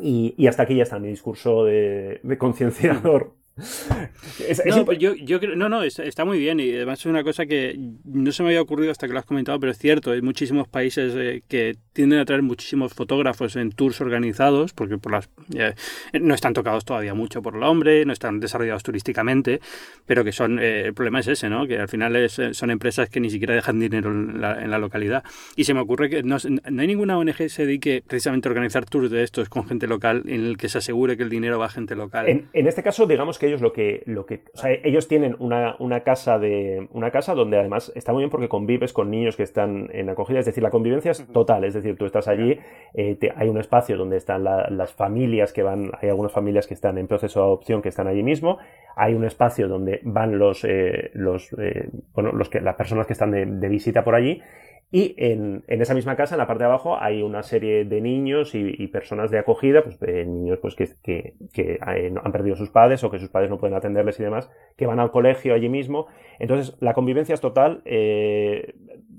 Y, 0.00 0.46
hasta 0.48 0.64
aquí 0.64 0.76
ya 0.76 0.82
está 0.82 0.98
mi 0.98 1.08
discurso 1.08 1.64
de, 1.64 2.20
concienciador 2.38 3.32
no, 3.56 4.92
yo, 4.92 5.14
yo 5.14 5.38
creo, 5.38 5.54
no, 5.54 5.68
no, 5.68 5.82
está, 5.84 6.24
muy 6.24 6.38
bien 6.38 6.58
y 6.58 6.74
además 6.74 7.00
es 7.00 7.06
una 7.06 7.22
cosa 7.22 7.46
que 7.46 7.78
no 8.04 8.32
se 8.32 8.42
me 8.42 8.48
había 8.48 8.60
ocurrido 8.60 8.90
hasta 8.90 9.06
que 9.06 9.12
lo 9.12 9.20
has 9.20 9.24
comentado, 9.24 9.60
pero 9.60 9.70
es 9.70 9.78
cierto, 9.78 10.10
hay 10.10 10.22
muchísimos 10.22 10.66
países 10.66 11.14
eh, 11.16 11.42
que 11.46 11.76
tienden 11.92 12.18
a 12.18 12.24
traer 12.24 12.42
muchísimos 12.42 12.94
fotógrafos 12.94 13.54
en 13.54 13.70
tours 13.70 14.00
organizados, 14.00 14.72
porque 14.72 14.98
por 14.98 15.12
las 15.12 15.30
no 16.20 16.34
están 16.34 16.52
tocados 16.52 16.84
todavía 16.84 17.14
mucho 17.14 17.42
por 17.42 17.54
el 17.54 17.62
hombre, 17.62 18.04
no 18.04 18.12
están 18.12 18.40
desarrollados 18.40 18.82
turísticamente, 18.82 19.60
pero 20.04 20.24
que 20.24 20.32
son, 20.32 20.58
eh, 20.58 20.86
el 20.86 20.94
problema 20.94 21.20
es 21.20 21.28
ese, 21.28 21.48
¿no? 21.48 21.66
que 21.68 21.78
al 21.78 21.88
final 21.88 22.16
es, 22.16 22.38
eh, 22.40 22.54
son 22.54 22.70
empresas 22.70 23.08
que 23.08 23.20
ni 23.20 23.30
siquiera 23.30 23.54
dejan 23.54 23.78
dinero 23.78 24.10
en 24.10 24.40
la, 24.40 24.78
localidad. 24.78 25.22
Y 25.54 25.64
se 25.64 25.74
me 25.74 25.80
ocurre 25.80 26.10
que 26.10 26.24
no, 26.24 26.38
no, 26.68 26.80
hay 26.82 26.86
ninguna 26.88 27.16
ONG 27.16 27.36
que 27.36 27.48
se 27.48 27.64
dedique 27.64 28.02
precisamente 28.04 28.48
a 28.48 28.50
organizar 28.50 28.84
tours 28.84 29.10
de 29.10 29.22
estos 29.22 29.48
con 29.48 29.66
gente 29.66 29.86
local 29.86 30.24
en 30.26 30.44
el 30.44 30.56
que 30.56 30.68
se 30.68 30.78
asegure 30.78 31.16
que 31.16 31.22
el 31.22 31.30
dinero 31.30 31.60
va 31.60 31.66
a 31.66 31.68
gente 31.68 31.94
local. 31.94 32.28
En, 32.28 32.48
en 32.52 32.66
este 32.66 32.82
caso, 32.82 33.06
digamos 33.06 33.38
que 33.38 33.43
ellos 33.46 33.60
lo 33.60 33.72
que, 33.72 34.02
lo 34.06 34.26
que 34.26 34.42
o 34.54 34.58
sea, 34.58 34.70
ellos 34.82 35.08
tienen 35.08 35.36
una, 35.38 35.76
una, 35.78 36.00
casa 36.00 36.38
de 36.38 36.88
una 36.92 37.10
casa 37.10 37.34
donde 37.34 37.58
además 37.58 37.92
está 37.94 38.12
muy 38.12 38.20
bien 38.20 38.30
porque 38.30 38.48
convives 38.48 38.92
con 38.92 39.10
niños 39.10 39.36
que 39.36 39.42
están 39.42 39.88
en 39.92 40.08
acogida, 40.08 40.38
es 40.38 40.46
decir, 40.46 40.62
la 40.62 40.70
convivencia 40.70 41.10
es 41.10 41.26
total, 41.32 41.64
es 41.64 41.74
decir, 41.74 41.96
tú 41.96 42.06
estás 42.06 42.28
allí, 42.28 42.58
eh, 42.94 43.18
hay 43.36 43.48
un 43.48 43.58
espacio 43.58 43.96
donde 43.96 44.16
están 44.16 44.44
las 44.44 44.92
familias 44.92 45.52
que 45.52 45.62
van, 45.62 45.90
hay 46.00 46.08
algunas 46.08 46.32
familias 46.32 46.66
que 46.66 46.74
están 46.74 46.98
en 46.98 47.06
proceso 47.06 47.40
de 47.40 47.46
adopción 47.46 47.82
que 47.82 47.88
están 47.88 48.06
allí 48.06 48.22
mismo, 48.22 48.58
hay 48.96 49.14
un 49.14 49.24
espacio 49.24 49.68
donde 49.68 50.00
van 50.02 50.38
los, 50.38 50.64
eh, 50.64 51.10
los 51.14 51.52
eh, 51.58 51.88
bueno, 52.14 52.32
los 52.32 52.48
que, 52.48 52.60
las 52.60 52.76
personas 52.76 53.06
que 53.06 53.12
están 53.12 53.30
de, 53.30 53.46
de 53.46 53.68
visita 53.68 54.04
por 54.04 54.14
allí 54.14 54.40
y 54.94 55.12
en, 55.18 55.64
en, 55.66 55.82
esa 55.82 55.92
misma 55.92 56.14
casa, 56.14 56.36
en 56.36 56.38
la 56.38 56.46
parte 56.46 56.62
de 56.62 56.66
abajo, 56.66 56.96
hay 56.96 57.20
una 57.20 57.42
serie 57.42 57.84
de 57.84 58.00
niños 58.00 58.54
y, 58.54 58.86
personas 58.86 59.28
de 59.32 59.40
acogida, 59.40 59.82
pues 59.82 59.98
de 59.98 60.24
niños 60.24 60.60
pues, 60.62 60.76
que, 60.76 60.88
que, 61.02 61.34
que, 61.52 61.80
han 61.82 62.30
perdido 62.30 62.54
sus 62.54 62.70
padres 62.70 63.02
o 63.02 63.10
que 63.10 63.18
sus 63.18 63.28
padres 63.28 63.50
no 63.50 63.58
pueden 63.58 63.74
atenderles 63.74 64.20
y 64.20 64.22
demás, 64.22 64.48
que 64.76 64.86
van 64.86 65.00
al 65.00 65.10
colegio 65.10 65.52
allí 65.52 65.68
mismo. 65.68 66.06
Entonces, 66.38 66.76
la 66.78 66.94
convivencia 66.94 67.34
es 67.34 67.40
total. 67.40 67.82
Eh, 67.86 68.76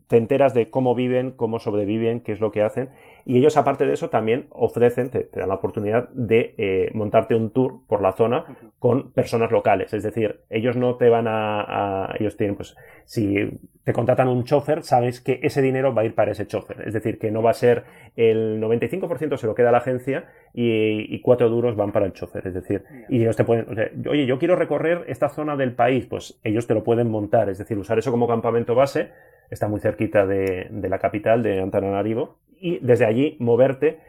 te 0.08 0.16
enteras 0.16 0.54
de 0.54 0.70
cómo 0.70 0.96
viven, 0.96 1.32
cómo 1.32 1.60
sobreviven, 1.60 2.22
qué 2.22 2.32
es 2.32 2.40
lo 2.40 2.54
que 2.54 2.62
hacen. 2.62 2.92
Y 3.26 3.40
ellos, 3.40 3.58
aparte 3.58 3.88
de 3.88 3.94
eso, 3.94 4.10
también 4.10 4.46
ofrecen, 4.52 5.10
te, 5.10 5.28
dan 5.34 5.50
la 5.50 5.56
oportunidad 5.56 6.10
de 6.10 6.54
eh, 6.58 6.92
montarte 6.94 7.34
un 7.34 7.50
tour 7.50 7.80
por 7.88 8.02
la 8.02 8.12
zona 8.12 8.46
con 8.78 9.12
personas 9.12 9.52
locales. 9.52 9.94
Es 9.94 10.04
decir, 10.04 10.42
ellos 10.52 10.76
no 10.76 10.96
te 10.96 11.10
van 11.10 11.26
a, 11.28 12.14
Ellos 12.20 12.38
tienen, 12.38 12.56
pues, 12.56 12.76
si 13.06 13.60
te 13.84 13.94
contratan 13.94 14.28
un 14.28 14.44
chofer, 14.44 14.84
sabes 14.84 15.22
que 15.22 15.40
ese 15.42 15.64
dinero 15.64 15.94
va 15.94 16.04
a 16.04 16.06
ir 16.06 16.14
para 16.14 16.32
ese 16.32 16.46
chofer. 16.46 16.84
Es 16.88 16.94
decir, 16.94 17.18
que 17.18 17.32
no 17.32 17.42
va 17.42 17.50
a 17.50 17.56
ser 17.56 17.84
el 18.16 18.62
95% 18.62 19.38
se 19.38 19.48
lo 19.48 19.56
queda 19.56 19.70
a 19.70 19.72
la 19.72 19.80
agencia 19.80 20.26
y, 20.54 21.20
cuatro 21.22 21.50
duros 21.50 21.76
van 21.76 21.92
para 21.92 22.06
el 22.06 22.14
chofer. 22.14 22.46
Es 22.48 22.54
decir, 22.54 22.84
y 23.10 23.22
ellos 23.22 23.36
te 23.36 23.44
pueden. 23.44 23.66
oye, 24.08 24.28
yo 24.28 24.38
quiero 24.38 24.56
recorrer 24.56 25.04
esta 25.08 25.30
zona 25.30 25.56
del 25.56 25.74
país, 25.74 26.06
pues 26.06 26.40
ellos 26.44 26.68
te 26.68 26.76
lo 26.76 26.84
pueden 26.84 27.10
montar. 27.10 27.50
Es 27.50 27.58
decir, 27.58 27.78
usar 27.78 27.98
eso 27.98 28.12
como 28.12 28.28
campamento 28.28 28.76
base 28.76 29.10
está 29.50 29.68
muy 29.68 29.80
cerquita 29.80 30.26
de, 30.26 30.70
la 30.72 31.00
capital, 31.00 31.44
de 31.44 31.62
Antananarivo, 31.62 32.38
y 32.60 32.80
desde 32.80 33.06
allí 33.06 33.38
moverte. 33.40 34.00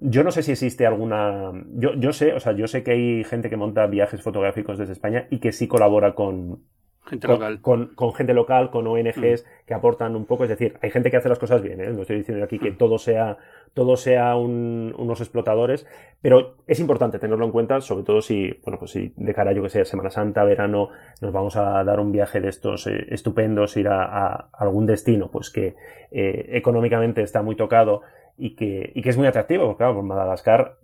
Yo 0.00 0.24
no 0.24 0.30
sé 0.30 0.42
si 0.42 0.52
existe 0.52 0.86
alguna. 0.86 1.52
Yo, 1.74 1.94
yo 1.94 2.12
sé, 2.12 2.32
o 2.32 2.40
sea, 2.40 2.52
yo 2.52 2.66
sé 2.66 2.82
que 2.82 2.92
hay 2.92 3.24
gente 3.24 3.48
que 3.48 3.56
monta 3.56 3.86
viajes 3.86 4.22
fotográficos 4.22 4.78
desde 4.78 4.92
España 4.92 5.26
y 5.30 5.38
que 5.38 5.52
sí 5.52 5.68
colabora 5.68 6.14
con, 6.14 6.60
Gente 7.06 7.26
con, 7.26 7.34
local. 7.34 7.60
Con, 7.94 8.14
gente 8.14 8.32
local, 8.32 8.70
con 8.70 8.86
ONGs 8.86 9.44
mm. 9.44 9.66
que 9.66 9.74
aportan 9.74 10.16
un 10.16 10.24
poco. 10.24 10.44
Es 10.44 10.50
decir, 10.50 10.78
hay 10.80 10.90
gente 10.90 11.10
que 11.10 11.18
hace 11.18 11.28
las 11.28 11.38
cosas 11.38 11.60
bien, 11.60 11.80
¿eh? 11.80 11.90
no 11.90 12.02
estoy 12.02 12.16
diciendo 12.16 12.44
aquí 12.44 12.58
que 12.58 12.70
mm. 12.70 12.78
todo 12.78 12.98
sea, 12.98 13.36
todo 13.74 13.96
sea 13.96 14.36
unos 14.36 15.20
explotadores, 15.20 15.86
pero 16.22 16.54
es 16.66 16.80
importante 16.80 17.18
tenerlo 17.18 17.44
en 17.44 17.50
cuenta, 17.50 17.80
sobre 17.80 18.04
todo 18.04 18.22
si, 18.22 18.58
bueno, 18.64 18.78
pues 18.78 18.92
si 18.92 19.12
de 19.16 19.34
cara, 19.34 19.52
yo 19.52 19.62
que 19.62 19.68
sea, 19.68 19.84
Semana 19.84 20.10
Santa, 20.10 20.44
verano, 20.44 20.88
nos 21.20 21.32
vamos 21.32 21.56
a 21.56 21.84
dar 21.84 22.00
un 22.00 22.12
viaje 22.12 22.40
de 22.40 22.48
estos 22.48 22.86
eh, 22.86 23.06
estupendos, 23.10 23.76
ir 23.76 23.88
a, 23.88 24.48
algún 24.52 24.86
destino, 24.86 25.30
pues 25.30 25.50
que 25.50 25.74
eh, 26.10 26.46
económicamente 26.52 27.22
está 27.22 27.42
muy 27.42 27.56
tocado 27.56 28.02
y 28.38 28.54
que, 28.54 28.92
y 28.94 29.02
que 29.02 29.10
es 29.10 29.18
muy 29.18 29.26
atractivo, 29.26 29.76
claro, 29.76 29.96
por 29.96 30.04
Madagascar 30.04 30.78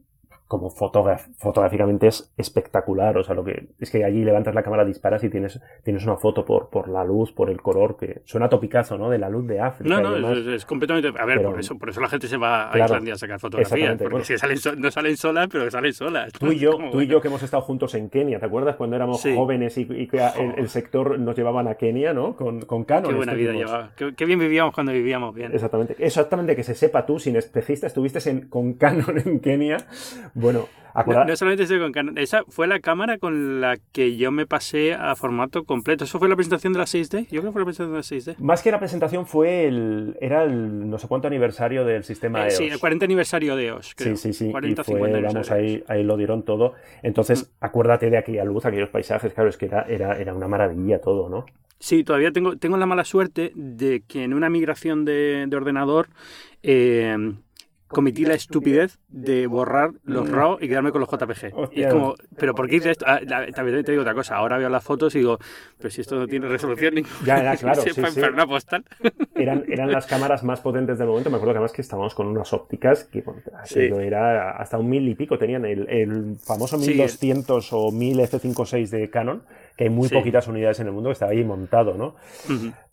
como 0.51 0.69
fotográficamente 0.69 2.09
es 2.09 2.33
espectacular. 2.37 3.17
O 3.17 3.23
sea, 3.23 3.37
lo 3.37 3.45
que 3.45 3.69
es 3.79 3.89
que 3.89 4.05
allí 4.05 4.25
levantas 4.25 4.53
la 4.53 4.65
cámara, 4.65 4.85
disparas 4.85 5.23
y 5.23 5.31
tienes, 5.31 5.61
tienes 5.85 6.05
una 6.05 6.17
foto 6.17 6.45
por, 6.45 6.71
por 6.71 6.89
la 6.89 7.05
luz, 7.05 7.31
por 7.31 7.51
el 7.51 7.63
color, 7.63 7.97
que 7.97 8.23
suena 8.25 8.49
topicazo, 8.49 8.99
¿no? 8.99 9.09
De 9.09 9.19
la 9.19 9.29
luz 9.29 9.47
de 9.47 9.61
África. 9.61 9.89
No, 9.89 10.19
no, 10.19 10.33
es, 10.33 10.67
completamente. 10.67 11.17
A 11.17 11.25
ver, 11.25 11.41
por, 11.41 11.61
eso, 11.61 11.79
por 11.79 11.91
eso 11.91 12.01
la 12.01 12.09
gente 12.09 12.27
se 12.27 12.37
va 12.37 12.69
a 12.73 12.77
Islandia 12.81 13.15
a 13.15 13.17
sacar 13.17 13.39
fotografías. 13.39 13.97
Porque 13.97 14.25
si 14.25 14.39
salen, 14.39 14.59
no 14.79 14.91
salen 14.91 15.17
solas, 15.17 15.47
pero 15.47 15.71
salen 15.71 15.93
solas. 15.93 16.33
Tú 16.33 16.51
y 16.51 16.59
yo, 16.59 16.77
tú 16.91 17.01
y 17.01 17.07
yo 17.07 17.21
que 17.21 17.29
hemos 17.29 17.45
estado 17.45 17.63
juntos 17.63 17.95
en 17.95 18.11
Kenia, 18.11 18.41
¿te 18.41 18.47
acuerdas 18.47 18.75
cuando 18.75 18.97
éramos 18.97 19.23
jóvenes 19.23 19.79
y, 19.79 20.09
que 20.09 20.21
el, 20.57 20.69
sector 20.69 21.17
nos 21.21 21.37
llevaban 21.37 21.69
a 21.69 21.77
Kenia, 21.77 22.13
¿no? 22.13 22.35
Con, 22.35 22.63
con 22.63 22.83
Canon. 22.83 23.13
Qué 23.13 23.17
buena 23.17 23.35
vida 23.35 23.53
llevaba. 23.53 23.93
Qué, 23.95 24.25
bien 24.25 24.41
vivíamos 24.41 24.75
cuando 24.75 24.91
vivíamos 24.91 25.33
bien. 25.33 25.53
Exactamente. 25.55 25.95
Exactamente, 26.01 26.57
que 26.57 26.65
se 26.65 26.75
sepa 26.75 27.07
tú, 27.07 27.21
sin 27.21 27.37
espejista, 27.37 27.87
estuviste 27.87 28.29
en, 28.29 28.49
con 28.49 28.73
Canon 28.75 29.17
en 29.25 29.39
Kenia 29.39 29.77
Bueno, 30.41 30.69
no, 31.07 31.37
solamente 31.37 31.65
estoy 31.65 31.79
con 31.79 31.93
Canon. 31.93 32.19
Esa 32.19 32.45
fue 32.49 32.67
la 32.67 32.81
cámara 32.81 33.19
con 33.19 33.61
la 33.61 33.79
que 33.93 34.17
yo 34.17 34.31
me 34.31 34.47
pasé 34.47 34.95
a 34.95 35.15
formato 35.15 35.65
completo. 35.65 36.05
¿Eso 36.05 36.19
fue 36.19 36.29
la 36.29 36.37
presentación 36.37 36.73
de 36.73 36.79
la 36.79 36.85
6D? 36.85 37.29
Yo 37.31 37.41
creo 37.41 37.45
que 37.45 37.53
fue 37.53 37.61
la 37.61 37.67
presentación 37.67 37.93
de 37.93 37.97
la 37.97 38.35
6D. 38.35 38.45
Más 38.45 38.63
que 38.63 38.71
la 38.71 38.79
presentación 38.79 39.27
fue 39.27 39.67
el... 39.67 40.17
Era 40.21 40.45
el 40.45 40.89
no 40.89 40.99
sé 40.99 41.09
cuánto 41.09 41.29
aniversario 41.29 41.85
del 41.85 42.05
sistema 42.05 42.45
EOS. 42.45 42.57
Sí, 42.57 42.65
el 42.65 42.79
40 42.79 43.05
aniversario 43.05 43.57
de 43.57 43.67
EOS, 43.69 43.95
creo. 43.95 44.17
Sí, 44.17 44.33
sí, 44.33 44.51
sí. 44.51 44.53
y 44.63 44.75
fue, 44.77 45.21
vamos, 45.23 45.51
ahí, 45.51 45.85
ahí 45.89 46.03
lo 46.03 46.17
dieron 46.17 46.45
todo. 46.45 46.75
Entonces, 47.03 47.45
mm. 47.45 47.65
acuérdate 47.65 48.11
de 48.11 48.19
aquella 48.19 48.45
luz, 48.45 48.65
aquellos 48.65 48.91
paisajes. 48.91 49.33
Claro, 49.33 49.49
es 49.49 49.57
que 49.57 49.67
era, 49.67 49.83
era, 49.83 50.19
era 50.19 50.35
una 50.35 50.49
maravilla 50.49 51.01
todo, 51.01 51.29
¿no? 51.29 51.47
Sí, 51.79 52.05
todavía 52.05 52.31
tengo, 52.31 52.57
tengo 52.57 52.77
la 52.77 52.85
mala 52.85 53.05
suerte 53.05 53.53
de 53.55 54.03
que 54.07 54.25
en 54.25 54.35
una 54.35 54.51
migración 54.51 55.05
de, 55.05 55.47
de 55.49 55.57
ordenador... 55.57 56.09
Eh, 56.63 57.17
cometí 57.91 58.25
la 58.25 58.35
estupidez 58.35 58.99
de 59.09 59.47
borrar 59.47 59.91
los 60.05 60.29
mm. 60.29 60.33
RAW 60.33 60.59
y 60.61 60.69
quedarme 60.69 60.93
con 60.93 61.01
los 61.01 61.11
JPG. 61.11 61.73
Y 61.73 61.83
es 61.83 61.93
como, 61.93 62.15
¿pero 62.37 62.55
por 62.55 62.69
qué 62.69 62.77
hice 62.77 62.93
esto? 62.93 63.05
Ah, 63.07 63.21
también 63.55 63.85
te 63.85 63.93
digo 63.93 64.03
otra 64.03 64.15
cosa. 64.15 64.37
Ahora 64.37 64.59
veo 64.59 64.69
las 64.69 64.85
fotos 64.85 65.15
y 65.17 65.19
digo, 65.19 65.39
pero 65.77 65.91
si 65.91 66.01
esto 66.01 66.17
no 66.17 66.27
tiene 66.27 66.47
resolución 66.47 66.95
ni 66.95 67.03
Ya 67.25 67.39
era, 67.39 67.57
claro. 67.59 67.83
sí, 67.83 67.91
sí. 67.91 68.21
una 68.21 68.47
postal. 68.47 68.85
Eran, 69.35 69.65
eran 69.69 69.91
las 69.91 70.07
cámaras 70.07 70.45
más 70.45 70.61
potentes 70.61 70.99
del 70.99 71.09
momento. 71.09 71.31
Me 71.31 71.37
acuerdo 71.37 71.55
que 71.55 71.59
además 71.59 71.73
que 71.73 71.81
estábamos 71.81 72.15
con 72.15 72.27
unas 72.27 72.53
ópticas 72.53 73.05
que 73.05 73.25
era 74.03 74.51
hasta 74.51 74.77
un 74.77 74.91
mil 74.91 75.09
y 75.09 75.15
pico. 75.15 75.39
Tenían 75.39 75.65
el, 75.65 75.89
el 75.89 76.37
famoso 76.37 76.77
1200 76.77 77.73
o 77.73 77.91
1000 77.91 78.21
F56 78.21 78.89
de 78.91 79.09
Canon, 79.09 79.43
que 79.77 79.85
hay 79.85 79.91
muy 79.91 80.11
poquitas 80.11 80.47
unidades 80.47 80.79
en 80.81 80.89
el 80.89 80.93
mundo 80.93 81.09
que 81.09 81.15
estaba 81.15 81.33
ahí 81.33 81.43
montado, 81.43 81.95
¿no? 81.95 82.17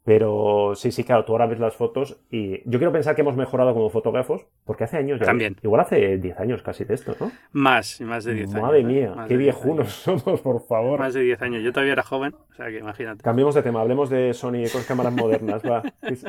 Pero 0.08 0.72
sí, 0.74 0.94
sí, 0.94 1.04
claro, 1.04 1.26
tú 1.26 1.34
ahora 1.34 1.48
ves 1.48 1.60
las 1.60 1.76
fotos 1.76 2.18
y 2.32 2.62
yo 2.64 2.80
quiero 2.80 2.94
pensar 2.94 3.14
que 3.14 3.24
hemos 3.24 3.36
mejorado 3.36 3.74
como 3.74 3.90
fotógrafos, 3.90 4.46
porque 4.64 4.86
hace 4.86 4.96
años 4.96 5.20
ya. 5.20 5.26
También. 5.26 5.58
Igual 5.62 5.82
hace 5.82 6.18
10 6.18 6.40
años 6.40 6.62
casi 6.62 6.86
de 6.86 6.94
esto, 6.94 7.14
¿no? 7.20 7.30
Más, 7.52 8.00
más 8.00 8.24
de 8.24 8.34
10 8.36 8.54
años. 8.54 8.62
Madre 8.62 8.80
¿eh? 8.80 8.84
mía, 8.86 9.26
qué 9.28 9.36
viejunos 9.36 9.92
somos, 9.92 10.40
por 10.40 10.66
favor. 10.66 10.98
Más 10.98 11.14
de 11.14 11.24
10 11.24 11.42
años. 11.42 11.62
Yo 11.62 11.74
todavía 11.74 11.92
era 11.92 12.04
joven, 12.04 12.34
o 12.50 12.54
sea 12.54 12.68
que 12.68 12.78
imagínate. 12.78 13.22
Cambiemos 13.22 13.54
de 13.54 13.64
tema, 13.64 13.82
hablemos 13.82 14.10
de 14.10 14.34
Sony 14.34 14.72
con 14.72 14.82
cámaras 14.84 15.12
modernas, 15.12 15.62
va. 15.70 15.84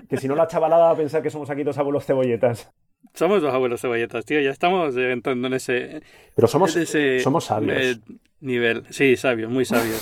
Que, 0.09 0.17
si 0.17 0.27
no 0.27 0.35
la 0.35 0.49
chavalada 0.49 0.87
va 0.87 0.91
a 0.91 0.97
pensar 0.97 1.23
que 1.23 1.31
somos 1.31 1.49
aquí 1.49 1.63
dos 1.63 1.79
abuelos 1.79 2.05
cebolletas. 2.05 2.73
Somos 3.15 3.43
dos 3.43 3.55
abuelos 3.55 3.81
cebolletas, 3.81 4.25
tío. 4.25 4.41
Ya 4.41 4.51
estamos 4.51 4.97
entrando 4.97 5.47
en 5.47 5.55
ese. 5.55 6.03
Pero 6.35 6.49
somos, 6.49 6.77
somos 7.23 7.45
sabios. 7.45 7.81
Eh, 7.81 8.01
Nivel, 8.41 8.85
sí, 8.91 9.17
sabio, 9.17 9.51
muy 9.51 9.65
sabio. 9.65 9.95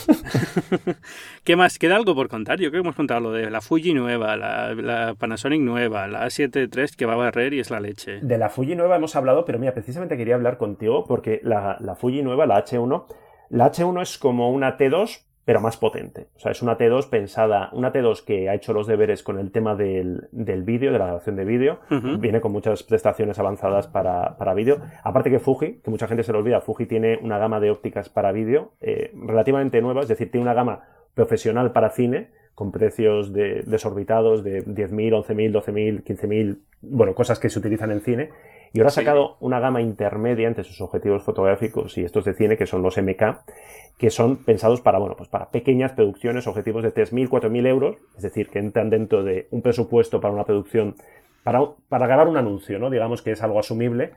¿Qué 1.45 1.57
más? 1.57 1.79
¿Queda 1.79 1.97
algo 1.97 2.15
por 2.15 2.29
contar? 2.29 2.59
Yo 2.59 2.69
creo 2.69 2.83
que 2.83 2.87
hemos 2.87 2.95
contado 2.95 3.21
lo 3.21 3.33
de 3.33 3.51
la 3.51 3.63
Fuji 3.63 3.95
nueva, 3.95 4.37
la, 4.37 5.15
Panasonic 5.19 5.63
nueva, 5.63 6.07
la 6.07 6.27
A7 6.27 6.69
III 6.77 6.97
que 6.97 7.07
va 7.07 7.15
a 7.15 7.17
barrer 7.17 7.55
y 7.55 7.61
es 7.61 7.71
la 7.71 7.81
leche. 7.81 8.21
De 8.21 8.37
la 8.37 8.51
Fuji 8.51 8.77
nueva 8.77 8.97
hemos 8.97 9.17
hablado, 9.17 9.47
pero 9.47 9.59
mira, 9.59 9.73
precisamente 9.73 10.19
quería 10.19 10.35
hablar 10.35 10.59
contigo 10.59 11.07
porque 11.07 11.41
la, 11.43 11.79
la 11.81 11.95
Fuji 11.95 12.23
nueva, 12.23 12.45
la 12.45 12.63
H1, 12.63 13.07
la 13.49 13.73
H1 13.73 14.03
es 14.03 14.19
como 14.19 14.51
una 14.51 14.77
T2, 14.77 15.26
pero 15.47 15.61
más 15.61 15.77
potente. 15.77 16.27
O 16.35 16.41
sea, 16.41 16.51
es 16.51 16.61
una 16.61 16.77
T2 16.77 17.09
pensada, 17.09 17.71
una 17.73 17.93
T2 17.93 18.25
que 18.25 18.51
ha 18.51 18.55
hecho 18.55 18.73
los 18.73 18.89
deberes 18.89 19.23
con 19.23 19.39
el 19.39 19.53
tema 19.53 19.77
del, 19.77 20.27
del 20.33 20.65
vídeo, 20.65 20.93
de 20.93 20.99
la 20.99 21.07
grabación 21.07 21.37
de 21.37 21.45
vídeo, 21.45 21.79
viene 22.19 22.41
con 22.41 22.51
muchas 22.51 22.83
prestaciones 22.83 23.39
avanzadas 23.39 23.87
para, 23.87 24.37
para 24.39 24.55
vídeo. 24.55 24.79
Aparte 25.05 25.31
que 25.31 25.39
Fuji, 25.39 25.81
que 25.85 25.91
mucha 25.91 26.09
gente 26.09 26.25
se 26.25 26.33
lo 26.33 26.41
olvida, 26.41 26.61
Fuji 26.61 26.87
tiene 26.87 27.21
una 27.23 27.39
gama 27.39 27.61
de 27.61 27.71
ópticas 27.71 28.09
para 28.09 28.33
vídeo 28.33 28.73
eh, 28.81 29.13
relativamente 29.15 29.81
nueva, 29.81 30.01
es 30.03 30.09
decir, 30.09 30.33
tiene 30.33 30.43
una 30.43 30.55
gama 30.55 30.83
profesional 31.15 31.71
para 31.71 31.91
cine, 31.91 32.31
con 32.57 32.73
precios 32.73 33.33
de, 33.33 33.63
desorbitados 33.67 34.43
de 34.43 34.65
10.000, 34.65 35.27
11.000, 35.27 35.63
12.000, 35.63 36.03
15.000, 36.03 36.59
bueno, 36.81 37.15
cosas 37.15 37.39
que 37.39 37.51
se 37.51 37.61
utilizan 37.61 37.93
en 37.93 38.01
cine. 38.01 38.31
Y 38.77 38.81
ahora 38.81 38.89
ha 38.89 38.93
sacado 38.93 39.37
una 39.41 39.59
gama 39.59 39.81
intermedia 39.81 40.47
entre 40.47 40.63
sus 40.63 40.83
objetivos 40.83 41.23
fotográficos 41.23 41.97
y 41.97 42.05
estos 42.05 42.27
de 42.27 42.35
cine, 42.35 42.59
que 42.59 42.67
son 42.67 42.83
los 42.83 42.99
MK, 42.99 43.39
que 43.97 44.11
son 44.11 44.37
pensados 44.37 44.83
para, 44.83 44.99
bueno, 44.99 45.17
pues 45.17 45.31
para 45.31 45.51
pequeñas 45.51 45.93
producciones, 45.93 46.47
objetivos 46.47 46.83
de 46.83 46.93
3.000, 46.93 47.31
4.000 47.31 47.67
euros, 47.67 47.97
es 48.17 48.23
decir, 48.23 48.51
que 48.51 48.59
entran 48.59 48.91
dentro 48.91 49.25
de 49.25 49.49
un 49.51 49.63
presupuesto 49.63 50.21
para 50.21 50.35
una 50.35 50.45
producción, 50.45 50.95
para, 51.43 51.61
para 51.89 52.07
grabar 52.07 52.29
un 52.29 52.37
anuncio, 52.37 52.79
¿no? 52.79 52.91
Digamos 52.91 53.23
que 53.23 53.31
es 53.31 53.43
algo 53.43 53.59
asumible 53.59 54.13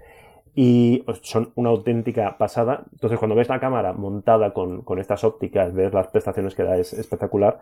y 0.56 1.04
pues, 1.04 1.20
son 1.24 1.54
una 1.56 1.70
auténtica 1.70 2.38
pasada. 2.38 2.84
Entonces, 2.92 3.18
cuando 3.18 3.36
ves 3.36 3.48
la 3.48 3.62
cámara 3.62 3.94
montada 3.94 4.52
con, 4.52 4.82
con 4.82 5.00
estas 5.00 5.24
ópticas, 5.24 5.74
ves 5.74 5.94
las 5.94 6.08
prestaciones 6.08 6.54
que 6.54 6.64
da, 6.64 6.76
es 6.76 6.92
espectacular. 6.92 7.62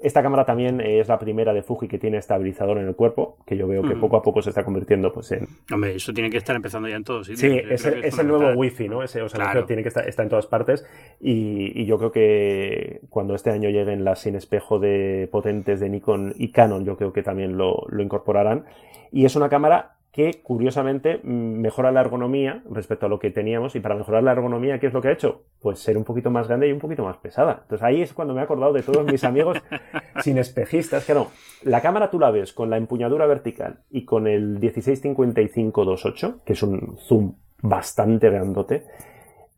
Esta 0.00 0.22
cámara 0.22 0.44
también 0.44 0.80
es 0.80 1.08
la 1.08 1.18
primera 1.18 1.52
de 1.52 1.62
Fuji 1.62 1.88
que 1.88 1.98
tiene 1.98 2.18
estabilizador 2.18 2.78
en 2.78 2.86
el 2.86 2.94
cuerpo, 2.94 3.36
que 3.46 3.56
yo 3.56 3.66
veo 3.66 3.82
que 3.82 3.94
mm. 3.94 4.00
poco 4.00 4.16
a 4.16 4.22
poco 4.22 4.42
se 4.42 4.50
está 4.50 4.64
convirtiendo 4.64 5.12
pues 5.12 5.32
en... 5.32 5.48
Hombre, 5.72 5.96
eso 5.96 6.12
tiene 6.12 6.30
que 6.30 6.36
estar 6.36 6.54
empezando 6.54 6.88
ya 6.88 6.96
en 6.96 7.04
todos. 7.04 7.26
Sí, 7.26 7.36
sí 7.36 7.60
es, 7.68 7.84
el, 7.84 8.28
nuevo 8.28 8.52
Wi-Fi, 8.52 8.88
¿no? 8.88 9.02
Ese, 9.02 9.22
o 9.22 9.28
sea, 9.28 9.66
tiene 9.66 9.82
que 9.82 9.88
estar 9.88 10.08
está 10.08 10.22
en 10.22 10.28
todas 10.28 10.46
partes 10.46 10.86
y, 11.20 11.84
yo 11.84 11.98
creo 11.98 12.12
que 12.12 13.00
cuando 13.08 13.34
este 13.34 13.50
año 13.50 13.70
lleguen 13.70 14.04
las 14.04 14.20
sin 14.20 14.34
espejo 14.34 14.78
de 14.78 15.28
potentes 15.32 15.80
de 15.80 15.88
Nikon 15.88 16.34
y 16.36 16.52
Canon, 16.52 16.84
yo 16.84 16.96
creo 16.96 17.12
que 17.12 17.22
también 17.22 17.56
lo, 17.56 17.86
lo 17.88 18.02
incorporarán. 18.02 18.66
Y 19.10 19.24
es 19.24 19.36
una 19.36 19.48
cámara 19.48 19.97
que 20.12 20.40
curiosamente 20.42 21.20
mejora 21.22 21.92
la 21.92 22.00
ergonomía 22.00 22.62
respecto 22.70 23.06
a 23.06 23.08
lo 23.08 23.18
que 23.18 23.30
teníamos 23.30 23.76
y 23.76 23.80
para 23.80 23.94
mejorar 23.94 24.22
la 24.22 24.32
ergonomía, 24.32 24.78
¿qué 24.78 24.86
es 24.86 24.92
lo 24.92 25.02
que 25.02 25.08
ha 25.08 25.12
hecho? 25.12 25.42
Pues 25.60 25.80
ser 25.80 25.96
un 25.96 26.04
poquito 26.04 26.30
más 26.30 26.48
grande 26.48 26.68
y 26.68 26.72
un 26.72 26.78
poquito 26.78 27.04
más 27.04 27.18
pesada. 27.18 27.60
Entonces 27.62 27.84
ahí 27.84 28.02
es 28.02 28.14
cuando 28.14 28.34
me 28.34 28.40
he 28.40 28.44
acordado 28.44 28.72
de 28.72 28.82
todos 28.82 29.04
mis 29.04 29.22
amigos 29.24 29.58
sin 30.22 30.38
espejistas, 30.38 31.04
que 31.04 31.14
no, 31.14 31.28
la 31.62 31.82
cámara 31.82 32.10
tú 32.10 32.18
la 32.18 32.30
ves 32.30 32.52
con 32.52 32.70
la 32.70 32.78
empuñadura 32.78 33.26
vertical 33.26 33.80
y 33.90 34.04
con 34.04 34.26
el 34.26 34.58
1655-28, 34.60 36.42
que 36.44 36.52
es 36.54 36.62
un 36.62 36.96
zoom 36.98 37.34
bastante 37.60 38.30
grandote. 38.30 38.84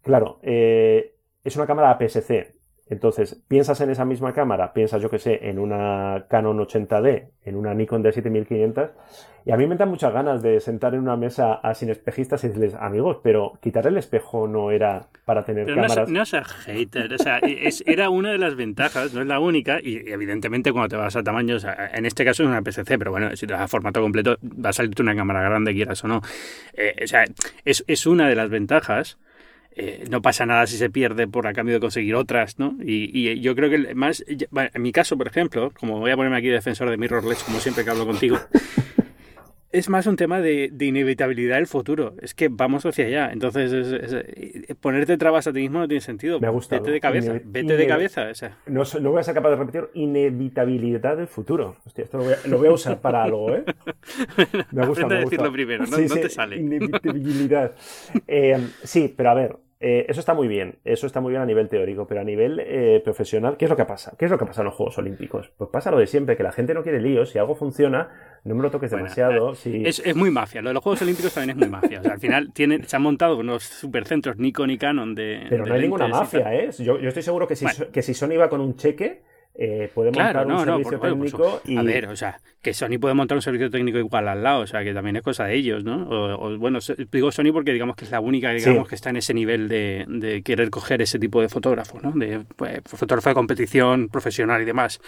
Claro, 0.02 0.40
eh, 0.42 1.14
es 1.44 1.56
una 1.56 1.66
cámara 1.66 1.90
APS-C, 1.90 2.59
entonces, 2.90 3.40
piensas 3.46 3.80
en 3.80 3.90
esa 3.90 4.04
misma 4.04 4.32
cámara, 4.32 4.72
piensas, 4.72 5.00
yo 5.00 5.08
que 5.08 5.20
sé, 5.20 5.48
en 5.48 5.60
una 5.60 6.26
Canon 6.28 6.58
80D, 6.58 7.28
en 7.44 7.54
una 7.54 7.72
Nikon 7.72 8.02
D7500, 8.02 8.90
y 9.46 9.52
a 9.52 9.56
mí 9.56 9.66
me 9.68 9.76
dan 9.76 9.88
muchas 9.88 10.12
ganas 10.12 10.42
de 10.42 10.58
sentar 10.58 10.94
en 10.94 11.00
una 11.00 11.16
mesa 11.16 11.54
a 11.54 11.72
sin 11.74 11.88
espejistas 11.88 12.42
y 12.42 12.48
decirles, 12.48 12.74
amigos, 12.74 13.18
pero 13.22 13.52
quitar 13.62 13.86
el 13.86 13.96
espejo 13.96 14.48
no 14.48 14.72
era 14.72 15.06
para 15.24 15.44
tener 15.44 15.66
cámaras. 15.66 16.10
No, 16.10 16.26
seas 16.26 16.52
hater, 16.64 17.14
o 17.14 17.18
sea, 17.18 17.40
era 17.86 18.10
una 18.10 18.32
de 18.32 18.38
las 18.38 18.56
ventajas, 18.56 19.14
no 19.14 19.20
es 19.20 19.26
la 19.28 19.38
única, 19.38 19.78
y, 19.80 20.10
evidentemente 20.10 20.72
cuando 20.72 20.88
te 20.88 20.96
vas 20.96 21.14
a 21.14 21.22
tamaños, 21.22 21.64
en 21.94 22.06
este 22.06 22.24
caso 22.24 22.42
es 22.42 22.48
una 22.48 22.60
PCC, 22.60 22.98
pero 22.98 23.12
bueno, 23.12 23.36
si 23.36 23.46
te 23.46 23.52
vas 23.52 23.62
a 23.62 23.68
formato 23.68 24.02
completo, 24.02 24.36
va 24.42 24.70
a 24.70 24.72
salirte 24.72 25.00
una 25.00 25.14
cámara 25.14 25.42
grande, 25.42 25.72
quieras 25.72 26.02
o 26.02 26.08
no. 26.08 26.22
Eh, 26.74 26.96
o 27.04 27.06
sea, 27.06 27.24
es, 27.64 27.84
es 27.86 28.06
una 28.06 28.28
de 28.28 28.34
las 28.34 28.50
ventajas 28.50 29.16
eh, 29.76 30.04
no 30.10 30.20
pasa 30.20 30.46
nada 30.46 30.66
si 30.66 30.76
se 30.76 30.90
pierde 30.90 31.28
por 31.28 31.46
a 31.46 31.52
cambio 31.52 31.74
de 31.74 31.80
conseguir 31.80 32.14
otras, 32.14 32.58
¿no? 32.58 32.76
Y, 32.84 33.40
yo 33.40 33.54
creo 33.54 33.70
que 33.70 33.94
más, 33.94 34.24
en 34.26 34.82
mi 34.82 34.92
caso, 34.92 35.16
por 35.16 35.28
ejemplo, 35.28 35.72
como 35.78 36.00
voy 36.00 36.10
a 36.10 36.16
ponerme 36.16 36.36
aquí 36.36 36.48
defensor 36.48 36.90
de 36.90 36.96
mirrorless, 36.96 37.44
como 37.44 37.60
siempre 37.60 37.84
que 37.84 37.90
hablo 37.90 38.06
contigo, 38.06 38.38
es 39.72 39.88
más 39.88 40.06
un 40.06 40.16
tema 40.16 40.40
de, 40.40 40.72
inevitabilidad 40.80 41.56
del 41.56 41.66
futuro. 41.66 42.14
Es 42.20 42.34
que 42.34 42.48
vamos 42.48 42.84
hacia 42.84 43.06
allá. 43.06 43.30
Entonces, 43.32 43.72
eh, 43.72 44.74
ponerte 44.80 45.16
trabas 45.16 45.46
a 45.46 45.52
ti 45.52 45.60
mismo 45.60 45.78
no 45.78 45.88
tiene 45.88 46.00
sentido. 46.00 46.40
Me 46.40 46.48
ha 46.48 46.50
gustado. 46.50 46.82
Vete 46.82 46.92
de 46.92 47.00
cabeza. 47.00 47.40
vete 47.44 47.76
de 47.76 47.86
cabeza. 47.86 48.32
No, 48.66 48.82
no, 49.00 49.10
voy 49.10 49.20
a 49.20 49.22
ser 49.22 49.34
capaz 49.34 49.50
de 49.50 49.56
repetir 49.56 49.88
inevitabilidad 49.94 51.16
del 51.16 51.28
futuro. 51.28 51.76
Hostia, 51.86 52.04
esto 52.04 52.18
lo 52.18 52.58
voy 52.58 52.68
a, 52.68 52.72
usar 52.72 53.00
para 53.00 53.22
algo, 53.22 53.54
¿eh? 53.54 53.64
Me 54.72 54.86
gusta. 54.86 55.06
Me 55.06 55.20
decirlo 55.20 55.52
primero, 55.52 55.86
no, 55.86 55.96
te 55.96 56.28
sale. 56.28 56.56
Inevitabilidad. 56.56 57.72
Eh, 58.26 58.58
sí, 58.82 59.12
pero 59.16 59.30
a 59.30 59.34
ver, 59.34 59.56
eh, 59.82 60.04
eso 60.08 60.20
está 60.20 60.34
muy 60.34 60.46
bien, 60.46 60.78
eso 60.84 61.06
está 61.06 61.22
muy 61.22 61.30
bien 61.30 61.40
a 61.40 61.46
nivel 61.46 61.70
teórico, 61.70 62.06
pero 62.06 62.20
a 62.20 62.24
nivel 62.24 62.60
eh, 62.60 63.00
profesional, 63.02 63.56
¿qué 63.56 63.64
es 63.64 63.70
lo 63.70 63.78
que 63.78 63.86
pasa? 63.86 64.12
¿Qué 64.18 64.26
es 64.26 64.30
lo 64.30 64.36
que 64.36 64.44
pasa 64.44 64.60
en 64.60 64.66
los 64.66 64.74
Juegos 64.74 64.98
Olímpicos? 64.98 65.52
Pues 65.56 65.70
pasa 65.70 65.90
lo 65.90 65.96
de 65.96 66.06
siempre, 66.06 66.36
que 66.36 66.42
la 66.42 66.52
gente 66.52 66.74
no 66.74 66.82
quiere 66.82 67.00
líos, 67.00 67.30
si 67.30 67.38
algo 67.38 67.54
funciona, 67.54 68.10
no 68.44 68.54
me 68.54 68.62
lo 68.62 68.70
toques 68.70 68.90
demasiado. 68.90 69.54
Eh, 69.64 69.84
es, 69.86 70.14
muy 70.14 70.30
mafia, 70.30 70.60
lo 70.60 70.68
de 70.68 70.74
los 70.74 70.82
Juegos 70.82 71.00
Olímpicos 71.00 71.32
también 71.32 71.50
es 71.50 71.56
muy 71.56 71.68
mafia. 71.70 72.02
al 72.04 72.20
final 72.20 72.52
tienen, 72.52 72.86
se 72.86 72.94
han 72.94 73.00
montado 73.00 73.38
unos 73.38 73.62
supercentros 73.62 74.36
Nikon 74.36 74.68
y 74.68 74.76
Canon 74.76 75.14
de... 75.14 75.46
Pero 75.48 75.64
no 75.64 75.72
hay 75.72 75.80
ninguna 75.80 76.08
mafia, 76.08 76.54
¿eh? 76.54 76.70
Yo, 76.78 76.98
estoy 76.98 77.22
seguro 77.22 77.48
que 77.48 77.56
si, 77.56 77.64
que 77.90 78.02
si 78.02 78.12
Sony 78.12 78.36
va 78.38 78.50
con 78.50 78.60
un 78.60 78.76
cheque 78.76 79.22
eh, 79.62 79.90
puede 79.94 80.10
montar 80.10 80.46
un 80.46 80.64
servicio 80.64 80.98
técnico 80.98 81.60
y... 81.66 81.76
A 81.76 81.82
ver, 81.82 82.06
o 82.06 82.16
sea, 82.16 82.40
que 82.62 82.72
Sony 82.72 82.98
puede 82.98 83.12
montar 83.12 83.36
un 83.36 83.42
servicio 83.42 83.70
técnico 83.70 83.98
igual 83.98 84.26
al 84.26 84.42
lado, 84.42 84.62
o 84.62 84.66
sea, 84.66 84.82
que 84.82 84.94
también 84.94 85.16
es 85.16 85.22
cosa 85.22 85.44
de 85.44 85.54
ellos, 85.54 85.84
¿no? 85.84 86.08
O, 86.08 86.56
bueno, 86.56 86.78
digo 87.12 87.30
Sony 87.30 87.52
porque 87.52 87.74
digamos 87.74 87.94
que 87.94 88.06
es 88.06 88.10
la 88.10 88.20
única, 88.20 88.52
digamos, 88.52 88.88
que 88.88 88.94
está 88.94 89.10
en 89.10 89.18
ese 89.18 89.34
nivel 89.34 89.68
de, 89.68 90.06
de, 90.08 90.40
querer 90.42 90.70
coger 90.70 91.02
ese 91.02 91.18
tipo 91.18 91.42
de 91.42 91.50
fotógrafo, 91.50 92.00
¿no? 92.00 92.12
De 92.12 92.40
pues, 92.56 92.80
fotógrafo 92.86 93.28
de 93.28 93.34
competición 93.34 94.08
profesional 94.08 94.62
y 94.62 94.64
demás. 94.64 94.98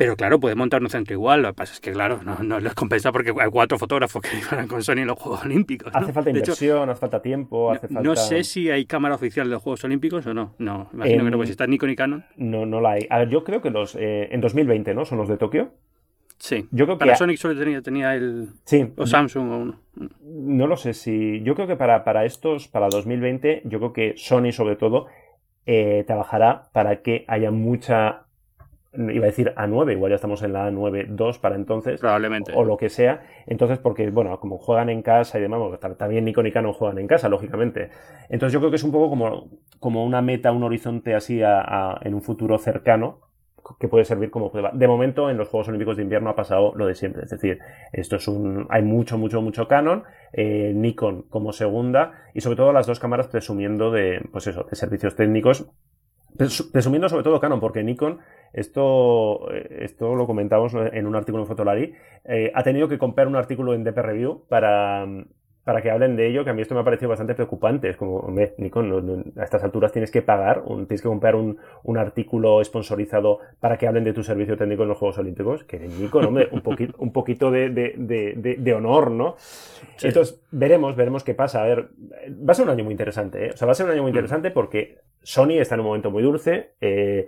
Pero 0.00 0.16
claro, 0.16 0.40
puede 0.40 0.54
montar 0.54 0.80
un 0.80 0.88
centro 0.88 1.12
igual. 1.12 1.42
Lo 1.42 1.48
que 1.48 1.54
pasa 1.56 1.74
es 1.74 1.80
que, 1.80 1.92
claro, 1.92 2.20
no, 2.24 2.38
no 2.42 2.58
les 2.58 2.72
compensa 2.72 3.12
porque 3.12 3.34
hay 3.38 3.50
cuatro 3.50 3.78
fotógrafos 3.78 4.22
que 4.22 4.30
van 4.56 4.66
con 4.66 4.82
Sony 4.82 5.00
en 5.00 5.08
los 5.08 5.18
Juegos 5.18 5.44
Olímpicos. 5.44 5.94
Hace 5.94 6.10
falta 6.10 6.30
inversión, 6.30 6.88
hace 6.88 6.98
falta 6.98 7.20
tiempo, 7.20 7.70
hace 7.70 7.86
falta... 7.86 8.00
No 8.00 8.16
sé 8.16 8.42
si 8.44 8.70
hay 8.70 8.86
cámara 8.86 9.14
oficial 9.14 9.46
de 9.48 9.52
los 9.52 9.62
Juegos 9.62 9.84
Olímpicos 9.84 10.26
o 10.26 10.32
no. 10.32 10.54
No, 10.56 10.88
imagino 10.94 11.22
que 11.24 11.30
no, 11.30 11.36
pues 11.36 11.48
si 11.48 11.50
está 11.50 11.66
Nikon 11.66 11.90
y 11.90 11.96
Canon. 11.96 12.24
No, 12.38 12.64
no 12.64 12.80
la 12.80 12.92
hay. 12.92 13.06
A 13.10 13.18
ver, 13.18 13.28
yo 13.28 13.44
creo 13.44 13.60
que 13.60 13.68
los 13.68 13.94
eh, 13.94 14.28
en 14.30 14.40
2020, 14.40 14.94
¿no? 14.94 15.04
Son 15.04 15.18
los 15.18 15.28
de 15.28 15.36
Tokio. 15.36 15.74
Sí. 16.38 16.66
Yo 16.70 16.86
creo 16.86 16.96
para 16.96 17.14
Sonic 17.16 17.36
solo 17.36 17.58
tenía, 17.58 17.82
tenía 17.82 18.14
el. 18.14 18.48
Sí. 18.64 18.90
O 18.96 19.06
Samsung 19.06 19.50
o 19.50 19.58
uno. 19.58 19.80
No 20.22 20.66
lo 20.66 20.78
sé 20.78 20.94
si. 20.94 21.42
Yo 21.42 21.54
creo 21.54 21.66
que 21.66 21.76
para, 21.76 22.04
para 22.04 22.24
estos, 22.24 22.68
para 22.68 22.88
2020, 22.88 23.64
yo 23.66 23.78
creo 23.78 23.92
que 23.92 24.14
Sony, 24.16 24.52
sobre 24.52 24.76
todo, 24.76 25.08
eh, 25.66 26.04
trabajará 26.06 26.70
para 26.72 27.02
que 27.02 27.26
haya 27.28 27.50
mucha 27.50 28.24
iba 28.92 29.24
a 29.24 29.26
decir 29.26 29.52
A9, 29.56 29.92
igual 29.92 30.10
ya 30.10 30.16
estamos 30.16 30.42
en 30.42 30.52
la 30.52 30.70
A9 30.70 31.38
para 31.40 31.54
entonces. 31.54 32.00
Probablemente. 32.00 32.52
O 32.54 32.64
lo 32.64 32.76
que 32.76 32.88
sea. 32.88 33.22
Entonces, 33.46 33.78
porque, 33.78 34.10
bueno, 34.10 34.38
como 34.40 34.58
juegan 34.58 34.90
en 34.90 35.02
casa 35.02 35.38
y 35.38 35.42
demás, 35.42 35.60
también 35.96 36.24
Nikon 36.24 36.46
y 36.46 36.52
Canon 36.52 36.72
juegan 36.72 36.98
en 36.98 37.06
casa, 37.06 37.28
lógicamente. 37.28 37.90
Entonces 38.28 38.52
yo 38.52 38.58
creo 38.58 38.70
que 38.70 38.76
es 38.76 38.84
un 38.84 38.92
poco 38.92 39.08
como, 39.08 39.48
como 39.78 40.04
una 40.04 40.22
meta, 40.22 40.52
un 40.52 40.64
horizonte 40.64 41.14
así 41.14 41.40
en 41.40 42.14
un 42.14 42.22
futuro 42.22 42.58
cercano 42.58 43.20
que 43.78 43.86
puede 43.86 44.04
servir 44.04 44.30
como 44.30 44.50
prueba. 44.50 44.72
De 44.74 44.88
momento, 44.88 45.30
en 45.30 45.36
los 45.36 45.48
Juegos 45.48 45.68
Olímpicos 45.68 45.96
de 45.96 46.02
Invierno 46.02 46.30
ha 46.30 46.34
pasado 46.34 46.72
lo 46.74 46.86
de 46.86 46.96
siempre. 46.96 47.22
Es 47.22 47.30
decir, 47.30 47.60
esto 47.92 48.16
es 48.16 48.26
un. 48.26 48.66
Hay 48.70 48.82
mucho, 48.82 49.18
mucho, 49.18 49.40
mucho 49.42 49.68
Canon, 49.68 50.02
eh, 50.32 50.72
Nikon 50.74 51.22
como 51.28 51.52
segunda, 51.52 52.12
y 52.34 52.40
sobre 52.40 52.56
todo 52.56 52.72
las 52.72 52.88
dos 52.88 52.98
cámaras 52.98 53.28
presumiendo 53.28 53.92
de, 53.92 54.22
pues 54.32 54.48
eso, 54.48 54.64
de 54.68 54.74
servicios 54.74 55.14
técnicos 55.14 55.70
Presumiendo 56.36 57.08
sobre 57.08 57.24
todo 57.24 57.40
Canon, 57.40 57.60
porque 57.60 57.82
Nikon, 57.82 58.18
esto, 58.52 59.52
eh, 59.52 59.84
esto 59.84 60.14
lo 60.14 60.26
comentamos 60.26 60.74
en 60.74 61.06
un 61.06 61.16
artículo 61.16 61.42
en 61.42 61.48
Fotolari, 61.48 61.94
eh, 62.24 62.50
ha 62.54 62.62
tenido 62.62 62.88
que 62.88 62.98
comprar 62.98 63.26
un 63.26 63.36
artículo 63.36 63.74
en 63.74 63.84
DP 63.84 63.98
Review 63.98 64.44
para, 64.48 65.06
para 65.64 65.82
que 65.82 65.90
hablen 65.90 66.16
de 66.16 66.26
ello, 66.26 66.42
que 66.42 66.50
a 66.50 66.54
mí 66.54 66.62
esto 66.62 66.74
me 66.74 66.80
ha 66.80 66.84
parecido 66.84 67.10
bastante 67.10 67.34
preocupante. 67.34 67.90
Es 67.90 67.96
como, 67.96 68.16
hombre, 68.16 68.54
Nikon, 68.56 69.32
a 69.36 69.44
estas 69.44 69.62
alturas 69.62 69.92
tienes 69.92 70.10
que 70.10 70.22
pagar, 70.22 70.62
tienes 70.64 71.02
que 71.02 71.08
comprar 71.08 71.34
un, 71.34 71.58
un, 71.82 71.98
artículo 71.98 72.64
sponsorizado 72.64 73.40
para 73.60 73.76
que 73.76 73.86
hablen 73.86 74.04
de 74.04 74.12
tu 74.14 74.22
servicio 74.22 74.56
técnico 74.56 74.82
en 74.82 74.88
los 74.88 74.98
Juegos 74.98 75.18
Olímpicos. 75.18 75.64
Que 75.64 75.78
Nikon, 75.78 76.24
hombre, 76.24 76.48
un, 76.50 76.62
poquito, 76.62 76.94
un 76.98 77.12
poquito 77.12 77.50
de, 77.50 77.68
de, 77.70 78.56
de, 78.58 78.74
honor, 78.74 79.10
¿no? 79.10 79.36
Entonces, 80.02 80.40
veremos, 80.50 80.96
veremos 80.96 81.24
qué 81.24 81.34
pasa. 81.34 81.62
A 81.62 81.66
ver, 81.66 81.88
va 82.28 82.52
a 82.52 82.54
ser 82.54 82.64
un 82.64 82.70
año 82.70 82.84
muy 82.84 82.92
interesante, 82.92 83.46
¿eh? 83.46 83.50
O 83.52 83.56
sea, 83.56 83.66
va 83.66 83.72
a 83.72 83.74
ser 83.74 83.86
un 83.86 83.92
año 83.92 84.02
muy 84.02 84.12
mm. 84.12 84.14
interesante 84.14 84.50
porque 84.50 84.98
Sony 85.22 85.58
está 85.60 85.74
en 85.74 85.82
un 85.82 85.86
momento 85.88 86.10
muy 86.10 86.22
dulce. 86.22 86.72
Eh, 86.80 87.26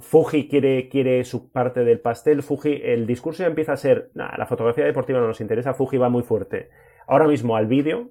Fuji 0.00 0.48
quiere, 0.48 0.88
quiere 0.88 1.24
su 1.24 1.50
parte 1.50 1.84
del 1.84 2.00
pastel. 2.00 2.42
Fuji, 2.42 2.80
el 2.84 3.06
discurso 3.06 3.42
ya 3.42 3.48
empieza 3.48 3.72
a 3.72 3.76
ser, 3.76 4.10
la 4.14 4.46
fotografía 4.46 4.84
deportiva 4.84 5.20
no 5.20 5.26
nos 5.28 5.40
interesa, 5.40 5.74
Fuji 5.74 5.98
va 5.98 6.08
muy 6.08 6.22
fuerte. 6.22 6.68
Ahora 7.06 7.26
mismo 7.26 7.56
al 7.56 7.66
vídeo, 7.66 8.10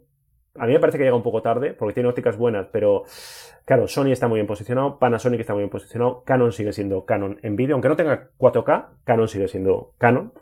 a 0.56 0.66
mí 0.66 0.74
me 0.74 0.80
parece 0.80 0.98
que 0.98 1.04
llega 1.04 1.16
un 1.16 1.24
poco 1.24 1.42
tarde, 1.42 1.74
porque 1.74 1.94
tiene 1.94 2.10
ópticas 2.10 2.38
buenas, 2.38 2.68
pero 2.72 3.04
claro, 3.66 3.88
Sony 3.88 4.12
está 4.12 4.28
muy 4.28 4.38
bien 4.38 4.48
posicionado, 4.48 5.00
Panasonic 5.00 5.40
está 5.40 5.54
muy 5.54 5.62
bien 5.62 5.70
posicionado, 5.70 6.24
Canon 6.26 6.52
sigue 6.52 6.74
siendo 6.74 7.06
Canon 7.06 7.40
en 7.44 7.56
vídeo, 7.56 7.76
aunque 7.76 7.90
no 7.90 7.96
tenga 7.96 8.30
4K, 8.38 8.88
Canon 9.06 9.28
sigue 9.28 9.48
siendo 9.48 9.94
Canon. 9.98 10.34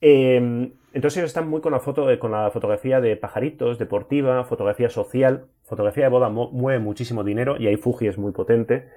Em, 0.00 0.74
entonces 0.92 1.16
ellos 1.18 1.30
están 1.30 1.48
muy 1.48 1.60
con 1.60 1.72
la 1.72 1.80
foto, 1.80 2.06
con 2.18 2.32
la 2.32 2.50
fotografía 2.50 3.00
de 3.00 3.16
pajaritos, 3.16 3.78
deportiva, 3.78 4.44
fotografía 4.44 4.90
social, 4.90 5.46
fotografía 5.62 6.04
de 6.04 6.10
boda 6.10 6.28
mueve 6.28 6.78
muchísimo 6.78 7.24
dinero 7.24 7.56
y 7.58 7.66
ahí 7.66 7.76
Fuji 7.76 8.08
es 8.08 8.18
muy 8.18 8.32
potente. 8.32 8.88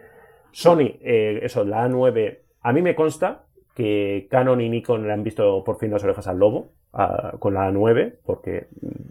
Sony, 0.51 0.97
eh, 1.01 1.39
eso, 1.43 1.63
la 1.63 1.87
A9, 1.87 2.39
a 2.61 2.73
mí 2.73 2.81
me 2.81 2.95
consta 2.95 3.45
que 3.77 4.27
Canon 4.31 4.59
y 4.59 4.69
Nikon 4.69 5.05
le 5.05 5.13
han 5.13 5.23
visto 5.23 5.63
por 5.63 5.77
fin 5.77 5.91
las 5.91 6.03
orejas 6.03 6.25
al 6.27 6.39
lobo 6.39 6.71
con 7.37 7.53
la 7.53 7.69
A9, 7.69 8.15
porque, 8.25 8.65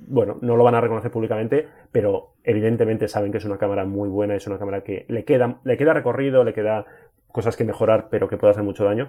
bueno, 0.09 0.39
no 0.41 0.57
lo 0.57 0.65
van 0.65 0.75
a 0.75 0.81
reconocer 0.81 1.13
públicamente, 1.13 1.69
pero 1.93 2.33
evidentemente 2.43 3.07
saben 3.07 3.31
que 3.31 3.39
es 3.39 3.45
una 3.45 3.59
cámara 3.59 3.85
muy 3.85 4.09
buena, 4.09 4.35
es 4.35 4.45
una 4.49 4.59
cámara 4.59 4.81
que 4.83 5.05
le 5.07 5.25
queda, 5.25 5.61
le 5.63 5.77
queda 5.77 5.93
recorrido, 5.93 6.43
le 6.43 6.53
queda 6.53 6.85
cosas 7.31 7.57
que 7.57 7.63
mejorar, 7.63 8.09
pero 8.11 8.29
que 8.29 8.39
puede 8.39 8.51
hacer 8.51 8.65
mucho 8.65 8.85
daño. 8.85 9.09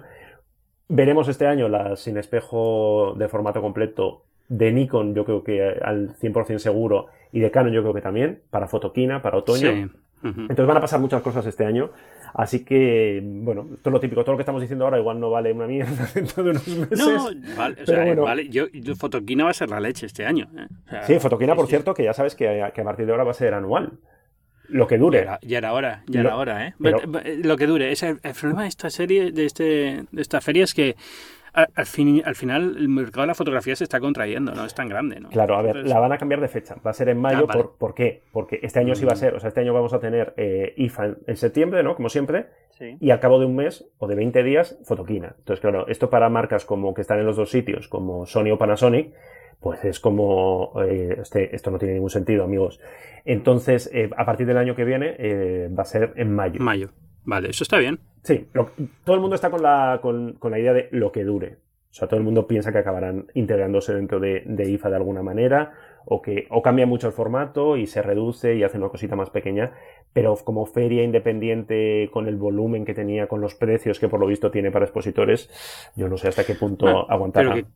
Veremos 0.86 1.26
este 1.26 1.48
año 1.48 1.68
la 1.68 1.96
sin 1.96 2.18
espejo 2.18 3.14
de 3.16 3.26
formato 3.26 3.60
completo 3.60 4.22
de 4.48 4.70
Nikon, 4.70 5.12
yo 5.16 5.24
creo 5.24 5.42
que 5.42 5.60
al 5.82 6.14
100% 6.14 6.58
seguro, 6.58 7.06
y 7.32 7.40
de 7.40 7.50
Canon 7.50 7.72
yo 7.72 7.82
creo 7.82 7.94
que 7.94 8.00
también, 8.00 8.42
para 8.50 8.68
fotoquina, 8.68 9.22
para 9.22 9.38
otoño. 9.38 9.90
Entonces 10.22 10.66
van 10.66 10.76
a 10.76 10.80
pasar 10.80 11.00
muchas 11.00 11.22
cosas 11.22 11.46
este 11.46 11.64
año. 11.64 11.90
Así 12.34 12.64
que, 12.64 13.20
bueno, 13.22 13.66
todo 13.82 13.92
lo 13.92 14.00
típico, 14.00 14.22
todo 14.22 14.32
lo 14.32 14.38
que 14.38 14.42
estamos 14.42 14.60
diciendo 14.60 14.84
ahora 14.84 14.98
igual 14.98 15.18
no 15.18 15.30
vale 15.30 15.52
una 15.52 15.66
mierda 15.66 16.08
dentro 16.14 16.44
de 16.44 16.50
unos 16.50 16.66
meses. 16.66 16.98
No, 16.98 17.30
vale, 17.56 17.82
o 17.82 17.86
sea, 17.86 18.14
vale. 18.14 18.48
Yo, 18.48 18.66
Fotoquina 18.96 19.44
va 19.44 19.50
a 19.50 19.54
ser 19.54 19.70
la 19.70 19.80
leche 19.80 20.06
este 20.06 20.26
año. 20.26 20.48
¿eh? 20.56 20.66
sí, 21.06 21.18
Fotoquina, 21.18 21.54
por 21.54 21.66
cierto, 21.66 21.94
que 21.94 22.04
ya 22.04 22.12
sabes 22.12 22.34
que, 22.34 22.62
a 22.62 22.72
partir 22.72 23.06
de 23.06 23.12
ahora 23.12 23.24
va 23.24 23.30
a 23.30 23.34
ser 23.34 23.54
anual. 23.54 23.92
Lo 24.68 24.86
que 24.86 24.98
dure. 24.98 25.26
Ya 25.40 25.58
era, 25.58 25.72
hora, 25.72 26.02
ya 26.06 26.20
era 26.20 26.36
hora, 26.36 26.66
¿eh? 26.66 26.74
lo 27.42 27.56
que 27.56 27.66
dure. 27.66 27.90
Es 27.90 28.02
el, 28.02 28.18
problema 28.38 28.62
de 28.62 28.68
esta 28.68 28.90
serie, 28.90 29.32
de, 29.32 29.46
este, 29.46 30.04
de 30.10 30.22
esta 30.22 30.42
feria 30.42 30.64
es 30.64 30.74
que 30.74 30.94
al, 31.74 31.86
fin, 31.86 32.22
al 32.24 32.34
final 32.34 32.76
el 32.76 32.88
mercado 32.88 33.22
de 33.22 33.28
la 33.28 33.34
fotografía 33.34 33.74
se 33.74 33.84
está 33.84 34.00
contrayendo, 34.00 34.54
no 34.54 34.64
es 34.64 34.74
tan 34.74 34.88
grande, 34.88 35.20
¿no? 35.20 35.30
Claro, 35.30 35.56
a 35.56 35.62
ver, 35.62 35.76
la 35.86 35.98
van 35.98 36.12
a 36.12 36.18
cambiar 36.18 36.40
de 36.40 36.48
fecha. 36.48 36.76
Va 36.86 36.90
a 36.90 36.94
ser 36.94 37.08
en 37.08 37.18
mayo. 37.18 37.46
Ah, 37.48 37.68
por, 37.78 37.94
qué? 37.94 38.22
Porque 38.32 38.60
este 38.62 38.78
año 38.78 38.94
sí 38.94 39.04
va 39.04 39.12
a 39.12 39.14
mm. 39.14 39.18
ser, 39.18 39.34
o 39.34 39.40
sea, 39.40 39.48
este 39.48 39.60
año 39.60 39.74
vamos 39.74 39.92
a 39.92 40.00
tener 40.00 40.34
eh, 40.36 40.74
IFA 40.76 41.16
en, 41.26 41.36
septiembre, 41.36 41.82
¿no? 41.82 41.96
Como 41.96 42.08
siempre. 42.08 42.46
Y 43.00 43.10
al 43.10 43.18
cabo 43.18 43.40
de 43.40 43.46
un 43.46 43.56
mes 43.56 43.90
o 43.98 44.06
de 44.06 44.14
20 44.14 44.40
días, 44.44 44.78
Fotoquina. 44.84 45.34
Entonces, 45.36 45.60
claro, 45.60 45.88
esto 45.88 46.10
para 46.10 46.28
marcas 46.28 46.64
como 46.64 46.94
que 46.94 47.00
están 47.00 47.18
en 47.18 47.26
los 47.26 47.36
dos 47.36 47.50
sitios, 47.50 47.88
como 47.88 48.24
Sony 48.24 48.52
o 48.52 48.58
Panasonic, 48.58 49.14
pues 49.58 49.84
es 49.84 49.98
como, 49.98 50.72
eh, 50.84 51.16
este, 51.20 51.56
esto 51.56 51.72
no 51.72 51.78
tiene 51.78 51.94
ningún 51.94 52.10
sentido, 52.10 52.44
amigos. 52.44 52.80
Entonces, 53.24 53.90
eh, 53.92 54.08
a 54.16 54.24
partir 54.24 54.46
del 54.46 54.58
año 54.58 54.76
que 54.76 54.84
viene, 54.84 55.68
va 55.76 55.82
a 55.82 55.86
ser 55.86 56.12
en 56.14 56.32
mayo. 56.32 56.60
Mayo. 56.60 56.90
Vale, 57.28 57.50
eso 57.50 57.62
está 57.62 57.76
bien. 57.76 58.00
Sí, 58.22 58.48
todo 59.04 59.14
el 59.14 59.20
mundo 59.20 59.34
está 59.34 59.50
con 59.50 59.62
la, 59.62 59.98
con, 60.00 60.38
la 60.42 60.58
idea 60.58 60.72
de 60.72 60.88
lo 60.92 61.12
que 61.12 61.24
dure. 61.24 61.58
O 61.90 61.94
sea, 61.94 62.08
todo 62.08 62.16
el 62.16 62.24
mundo 62.24 62.46
piensa 62.46 62.72
que 62.72 62.78
acabarán 62.78 63.26
integrándose 63.34 63.92
dentro 63.92 64.18
de, 64.18 64.44
IFA 64.66 64.88
de 64.88 64.96
alguna 64.96 65.22
manera, 65.22 65.74
o 66.06 66.22
que 66.22 66.46
o 66.48 66.62
cambia 66.62 66.86
mucho 66.86 67.06
el 67.06 67.12
formato 67.12 67.76
y 67.76 67.86
se 67.86 68.00
reduce 68.00 68.54
y 68.54 68.62
hace 68.62 68.78
una 68.78 68.88
cosita 68.88 69.14
más 69.14 69.28
pequeña, 69.28 69.74
pero 70.14 70.34
como 70.36 70.64
feria 70.64 71.02
independiente 71.02 72.08
con 72.14 72.28
el 72.28 72.36
volumen 72.36 72.86
que 72.86 72.94
tenía, 72.94 73.26
con 73.26 73.42
los 73.42 73.54
precios 73.54 74.00
que 74.00 74.08
por 74.08 74.20
lo 74.20 74.26
visto 74.26 74.50
tiene 74.50 74.70
para 74.70 74.86
expositores, 74.86 75.50
yo 75.96 76.08
no 76.08 76.16
sé 76.16 76.28
hasta 76.28 76.46
qué 76.46 76.54
punto 76.54 77.10
aguantará 77.10 77.56
que 77.56 77.66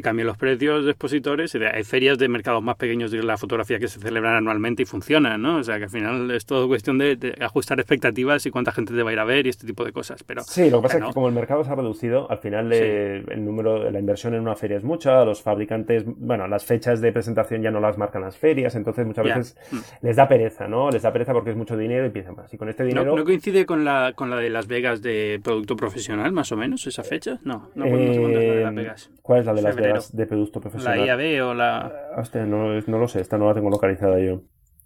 cambien 0.00 0.26
los 0.26 0.38
precios 0.38 0.84
de 0.84 0.92
expositores. 0.92 1.54
Hay 1.54 1.84
ferias 1.84 2.18
de 2.18 2.28
mercados 2.28 2.62
más 2.62 2.76
pequeños 2.76 3.10
de 3.10 3.22
la 3.22 3.36
fotografía 3.36 3.78
que 3.78 3.88
se 3.88 4.00
celebran 4.00 4.36
anualmente 4.36 4.82
y 4.82 4.86
funcionan, 4.86 5.42
¿no? 5.42 5.56
O 5.56 5.62
sea, 5.62 5.78
que 5.78 5.84
al 5.84 5.90
final 5.90 6.30
es 6.30 6.46
todo 6.46 6.68
cuestión 6.68 6.98
de, 6.98 7.36
ajustar 7.40 7.80
expectativas 7.80 8.46
y 8.46 8.50
cuánta 8.50 8.72
gente 8.72 8.94
te 8.94 9.02
va 9.02 9.10
a 9.10 9.12
ir 9.12 9.18
a 9.18 9.24
ver 9.24 9.46
y 9.46 9.50
este 9.50 9.66
tipo 9.66 9.84
de 9.84 9.92
cosas. 9.92 10.22
Pero, 10.24 10.42
sí, 10.42 10.70
lo 10.70 10.78
que 10.78 10.84
pasa 10.84 10.98
es 10.98 11.04
que 11.04 11.12
como 11.12 11.28
el 11.28 11.34
mercado 11.34 11.64
se 11.64 11.70
ha 11.70 11.74
reducido, 11.74 12.30
al 12.30 12.38
final 12.38 12.72
el 12.72 13.44
número, 13.44 13.90
la 13.90 13.98
inversión 13.98 14.34
en 14.34 14.40
una 14.40 14.54
feria 14.54 14.76
es 14.76 14.84
mucha, 14.84 15.24
los 15.24 15.42
fabricantes, 15.42 16.04
bueno, 16.06 16.46
las 16.48 16.64
fechas 16.64 17.00
de 17.00 17.12
presentación 17.12 17.62
ya 17.62 17.70
no 17.70 17.80
las 17.80 17.98
marcan 17.98 18.22
las 18.22 18.36
ferias, 18.36 18.74
entonces 18.74 19.06
muchas 19.06 19.24
veces 19.24 19.56
mm. 19.70 19.76
les 20.02 20.16
da 20.16 20.28
pereza, 20.28 20.68
¿no? 20.68 20.90
Les 20.90 21.02
da 21.02 21.12
pereza 21.12 21.32
porque 21.32 21.50
es 21.50 21.56
mucho 21.56 21.76
dinero 21.76 22.06
y 22.06 22.10
piensan 22.10 22.36
más. 22.36 22.52
Y 22.52 22.56
con 22.56 22.68
este 22.68 22.84
dinero... 22.84 23.16
¿No, 23.16 23.24
coincide 23.24 23.66
con 23.66 23.84
la, 23.84 24.12
con 24.14 24.30
la 24.30 24.36
de 24.36 24.50
Las 24.50 24.66
Vegas 24.66 25.02
de 25.02 25.40
producto 25.42 25.76
profesional, 25.76 26.32
más 26.32 26.52
o 26.52 26.56
menos, 26.56 26.86
esa 26.86 27.02
fecha? 27.02 27.38
No, 27.44 27.70
no, 27.74 27.86
no, 27.86 27.96
la 27.96 28.38
de 28.38 28.62
Las 28.62 28.74
Vegas. 28.74 29.10
¿Cuál 29.22 29.40
es 29.40 29.46
la 29.46 29.54
de 29.54 29.62
Las 29.62 29.76
de 30.12 30.26
producto 30.26 30.60
profesional. 30.60 30.98
La 30.98 31.06
IAB 31.06 31.48
o 31.48 31.54
la. 31.54 31.92
Hostia, 32.16 32.44
no, 32.44 32.80
no, 32.80 32.98
lo 32.98 33.08
sé, 33.08 33.20
esta 33.20 33.38
no 33.38 33.46
la 33.46 33.54
tengo 33.54 33.70
localizada 33.70 34.18
yo. 34.18 34.42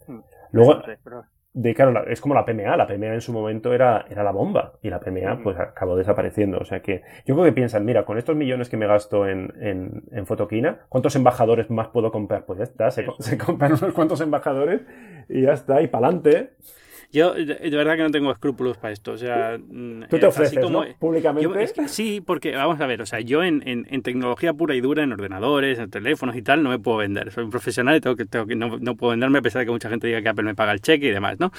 Hmm. 0.06 0.20
Luego, 0.52 0.82
de, 1.52 1.74
claro, 1.74 2.06
es 2.06 2.20
como 2.20 2.34
la 2.34 2.44
PMA. 2.44 2.76
La 2.76 2.86
PMA 2.86 3.14
en 3.14 3.20
su 3.20 3.32
momento 3.32 3.72
era, 3.72 4.04
era 4.10 4.22
la 4.22 4.30
bomba 4.30 4.74
y 4.82 4.90
la 4.90 5.00
PMA 5.00 5.36
hmm. 5.36 5.42
pues 5.42 5.58
acabó 5.58 5.96
desapareciendo. 5.96 6.58
O 6.58 6.64
sea 6.64 6.80
que 6.80 7.02
yo 7.24 7.34
creo 7.34 7.44
que 7.44 7.52
piensan, 7.52 7.84
mira, 7.84 8.04
con 8.04 8.18
estos 8.18 8.36
millones 8.36 8.68
que 8.68 8.76
me 8.76 8.86
gasto 8.86 9.26
en, 9.26 9.52
en, 9.60 10.04
en 10.12 10.26
Fotoquina, 10.26 10.86
¿cuántos 10.88 11.16
embajadores 11.16 11.70
más 11.70 11.88
puedo 11.88 12.12
comprar? 12.12 12.44
Pues 12.44 12.58
ya 12.58 12.64
está, 12.64 12.90
se, 12.90 13.06
se 13.18 13.38
compran 13.38 13.72
unos 13.72 13.94
cuantos 13.94 14.20
embajadores 14.20 14.82
y 15.28 15.42
ya 15.42 15.52
está, 15.52 15.80
y 15.82 15.86
para 15.86 16.08
adelante. 16.08 16.50
Yo 17.12 17.34
de, 17.34 17.70
verdad 17.70 17.96
que 17.96 18.02
no 18.02 18.10
tengo 18.10 18.30
escrúpulos 18.30 18.76
para 18.76 18.92
esto. 18.92 19.12
O 19.12 19.18
sea, 19.18 19.58
mm, 19.58 20.04
Tú 20.08 20.18
te 20.18 20.26
ofreces, 20.26 20.58
como, 20.58 20.84
Públicamente. 20.98 21.88
sí, 21.88 22.20
porque 22.24 22.54
vamos 22.54 22.80
a 22.80 22.86
ver, 22.86 23.02
o 23.02 23.06
sea, 23.06 23.20
yo 23.20 23.42
en, 23.42 23.62
en, 23.64 24.02
tecnología 24.02 24.52
pura 24.52 24.74
y 24.74 24.80
dura, 24.80 25.02
en 25.02 25.12
ordenadores, 25.12 25.78
en 25.78 25.90
teléfonos 25.90 26.36
y 26.36 26.42
tal, 26.42 26.62
no 26.62 26.70
me 26.70 26.78
puedo 26.78 26.98
vender. 26.98 27.32
Soy 27.32 27.44
un 27.44 27.50
profesional 27.50 27.96
y 27.96 28.00
tengo 28.00 28.16
que, 28.16 28.26
tengo 28.26 28.46
que 28.46 28.54
no, 28.54 28.78
no, 28.78 28.96
puedo 28.96 29.10
venderme 29.10 29.38
a 29.38 29.42
pesar 29.42 29.60
de 29.60 29.66
que 29.66 29.72
mucha 29.72 29.88
gente 29.88 30.06
diga 30.06 30.22
que 30.22 30.28
Apple 30.28 30.44
me 30.44 30.54
paga 30.54 30.72
el 30.72 30.80
cheque 30.80 31.06
y 31.06 31.10
demás, 31.10 31.40
¿no? 31.40 31.50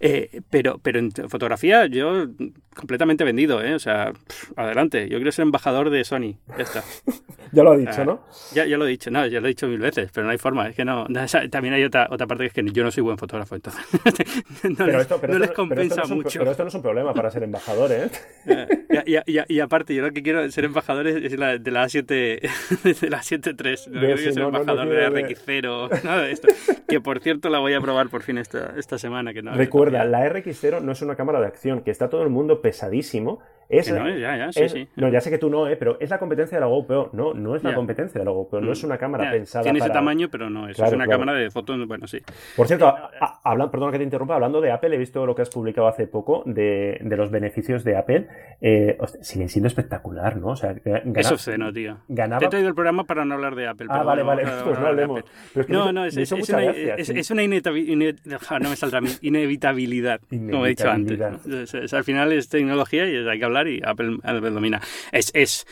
Eh, 0.00 0.40
pero, 0.50 0.78
pero 0.82 0.98
en 0.98 1.12
fotografía 1.28 1.86
yo 1.86 2.26
completamente 2.74 3.24
vendido, 3.24 3.62
¿eh? 3.62 3.74
O 3.74 3.78
sea, 3.78 4.12
adelante. 4.56 5.08
Yo 5.08 5.18
quiero 5.18 5.32
ser 5.32 5.44
embajador 5.44 5.90
de 5.90 6.04
Sony. 6.04 6.36
Ya 6.56 6.62
está. 6.62 6.82
ya 7.52 7.62
lo 7.62 7.72
ha 7.72 7.76
dicho, 7.76 7.92
ah, 7.98 8.04
¿no? 8.04 8.20
Ya, 8.52 8.66
ya 8.66 8.76
lo 8.76 8.86
he 8.86 8.90
dicho, 8.90 9.10
no, 9.10 9.26
ya 9.26 9.40
lo 9.40 9.46
he 9.46 9.50
dicho 9.50 9.66
mil 9.66 9.78
veces, 9.78 10.10
pero 10.12 10.26
no 10.26 10.32
hay 10.32 10.38
forma. 10.38 10.68
Es 10.68 10.76
que 10.76 10.84
no. 10.84 11.06
También 11.50 11.74
hay 11.74 11.84
otra, 11.84 12.08
otra 12.10 12.26
parte 12.26 12.42
que 12.44 12.48
es 12.48 12.52
que 12.52 12.72
yo 12.72 12.84
no 12.84 12.90
soy 12.90 13.02
buen 13.02 13.18
fotógrafo, 13.18 13.54
entonces. 13.54 13.84
pero 14.86 15.00
esto, 15.00 15.20
no 15.26 15.38
les 15.38 15.50
compensa 15.52 16.04
mucho. 16.06 16.38
pero 16.38 16.50
esto 16.50 16.62
no 16.62 16.68
es 16.68 16.74
un 16.74 16.82
problema 16.82 17.14
para 17.14 17.30
ser 17.30 17.42
embajador, 17.42 17.90
¿eh? 17.92 18.08
y, 19.48 19.60
aparte, 19.60 19.94
yo 19.94 20.02
lo 20.02 20.12
que 20.12 20.22
quiero 20.22 20.48
ser 20.50 20.64
embajador 20.64 21.06
es 21.06 21.38
la, 21.38 21.58
de 21.58 21.70
la 21.70 21.84
A7, 21.84 22.06
de 23.00 23.10
la 23.10 23.18
7.3. 23.18 23.88
No 23.88 24.00
quiero 24.00 24.16
ser 24.18 24.38
embajador 24.38 24.88
de 24.88 24.94
la 24.96 25.10
RX0, 25.10 26.02
nada 26.02 26.22
de 26.22 26.32
esto. 26.32 26.48
Que 26.88 27.00
por 27.00 27.20
cierto 27.20 27.48
la 27.48 27.58
voy 27.58 27.74
a 27.74 27.80
probar 27.80 28.08
por 28.08 28.22
fin 28.22 28.38
esta, 28.38 28.74
esta 28.76 28.98
semana. 28.98 29.32
Que 29.32 29.42
no 29.42 29.54
Recuerda, 29.54 30.04
la 30.04 30.26
RX0 30.28 30.80
no 30.80 30.92
es 30.92 31.02
una 31.02 31.16
cámara 31.16 31.40
de 31.40 31.46
acción, 31.46 31.82
que 31.82 31.90
está 31.90 32.08
todo 32.08 32.22
el 32.22 32.30
mundo 32.30 32.60
pesadísimo 32.60 33.40
Es, 33.68 33.92
no 33.92 34.08
ya, 34.08 34.36
ya, 34.36 34.52
sí, 34.52 34.68
sí. 34.68 34.88
No, 34.96 35.08
ya 35.08 35.20
sé 35.20 35.30
que 35.30 35.38
tú 35.38 35.50
no, 35.50 35.68
¿eh? 35.68 35.76
pero 35.76 35.98
es 36.00 36.10
la 36.10 36.18
competencia 36.18 36.56
de 36.56 36.60
la 36.60 36.66
GoPro. 36.66 37.10
No, 37.12 37.34
no 37.34 37.56
es 37.56 37.64
la 37.64 37.74
competencia 37.74 38.18
de 38.18 38.24
la 38.24 38.30
GoPro, 38.30 38.60
no 38.60 38.72
es 38.72 38.84
una 38.84 38.98
cámara 38.98 39.30
pensada 39.30 39.62
Tiene 39.62 39.78
ese 39.78 39.90
tamaño, 39.90 40.28
pero 40.30 40.50
no, 40.50 40.68
es, 40.68 40.78
es 40.78 40.92
una 40.92 41.06
cámara 41.06 41.34
de 41.34 41.50
fotos, 41.50 41.86
bueno, 41.86 42.06
sí. 42.06 42.18
Por 42.56 42.66
cierto, 42.66 42.92
habla, 43.42 43.70
perdona 43.70 43.92
que 43.92 43.98
te 43.98 44.04
interrumpa, 44.04 44.34
hablando 44.34 44.60
de 44.60 44.70
Apple, 44.70 44.94
he 44.94 44.98
visto 44.98 45.24
lo 45.26 45.34
que 45.34 45.42
has 45.42 45.50
publicado 45.50 45.88
hace 45.88 46.06
poco 46.06 46.42
de, 46.46 46.98
de 47.00 47.16
los 47.16 47.30
beneficios 47.30 47.84
de 47.84 47.96
Apple. 47.96 48.28
Eh, 48.60 48.98
siguen 49.20 49.48
siendo 49.48 49.68
espectacular, 49.68 50.36
¿no? 50.36 50.48
O 50.48 50.56
sea, 50.56 50.74
gana, 50.84 51.20
es 51.20 51.30
obsceno, 51.30 51.72
tío. 51.72 51.98
Ganaba... 52.08 52.40
Te 52.40 52.46
he 52.46 52.48
traído 52.48 52.68
el 52.68 52.74
programa 52.74 53.04
para 53.04 53.24
no 53.24 53.34
hablar 53.34 53.54
de 53.54 53.66
Apple. 53.66 53.86
Ah, 53.90 54.02
vale, 54.02 54.22
vale, 54.22 54.44
pues 54.64 54.78
no 54.78 54.86
hablemos. 54.86 55.24
no, 55.68 55.92
no, 55.92 56.04
es, 56.04 56.16
es, 56.16 56.32
una, 56.32 56.62
es, 56.64 57.30
una 57.30 57.42
no 58.60 58.70
me 58.70 58.76
saldrá 58.76 59.00
inevitabilidad, 59.22 60.20
como 60.30 60.66
he 60.66 60.70
dicho 60.70 60.90
antes. 60.90 61.94
al 61.94 62.04
final 62.04 62.32
es 62.32 62.48
tecnología 62.48 63.06
y 63.06 63.16
hay 63.16 63.38
que 63.38 63.44
hablar 63.44 63.53
y 63.62 63.80
Apple, 63.84 64.18
Apple 64.22 64.50
domina. 64.50 64.80
Es, 65.12 65.30
es, 65.34 65.66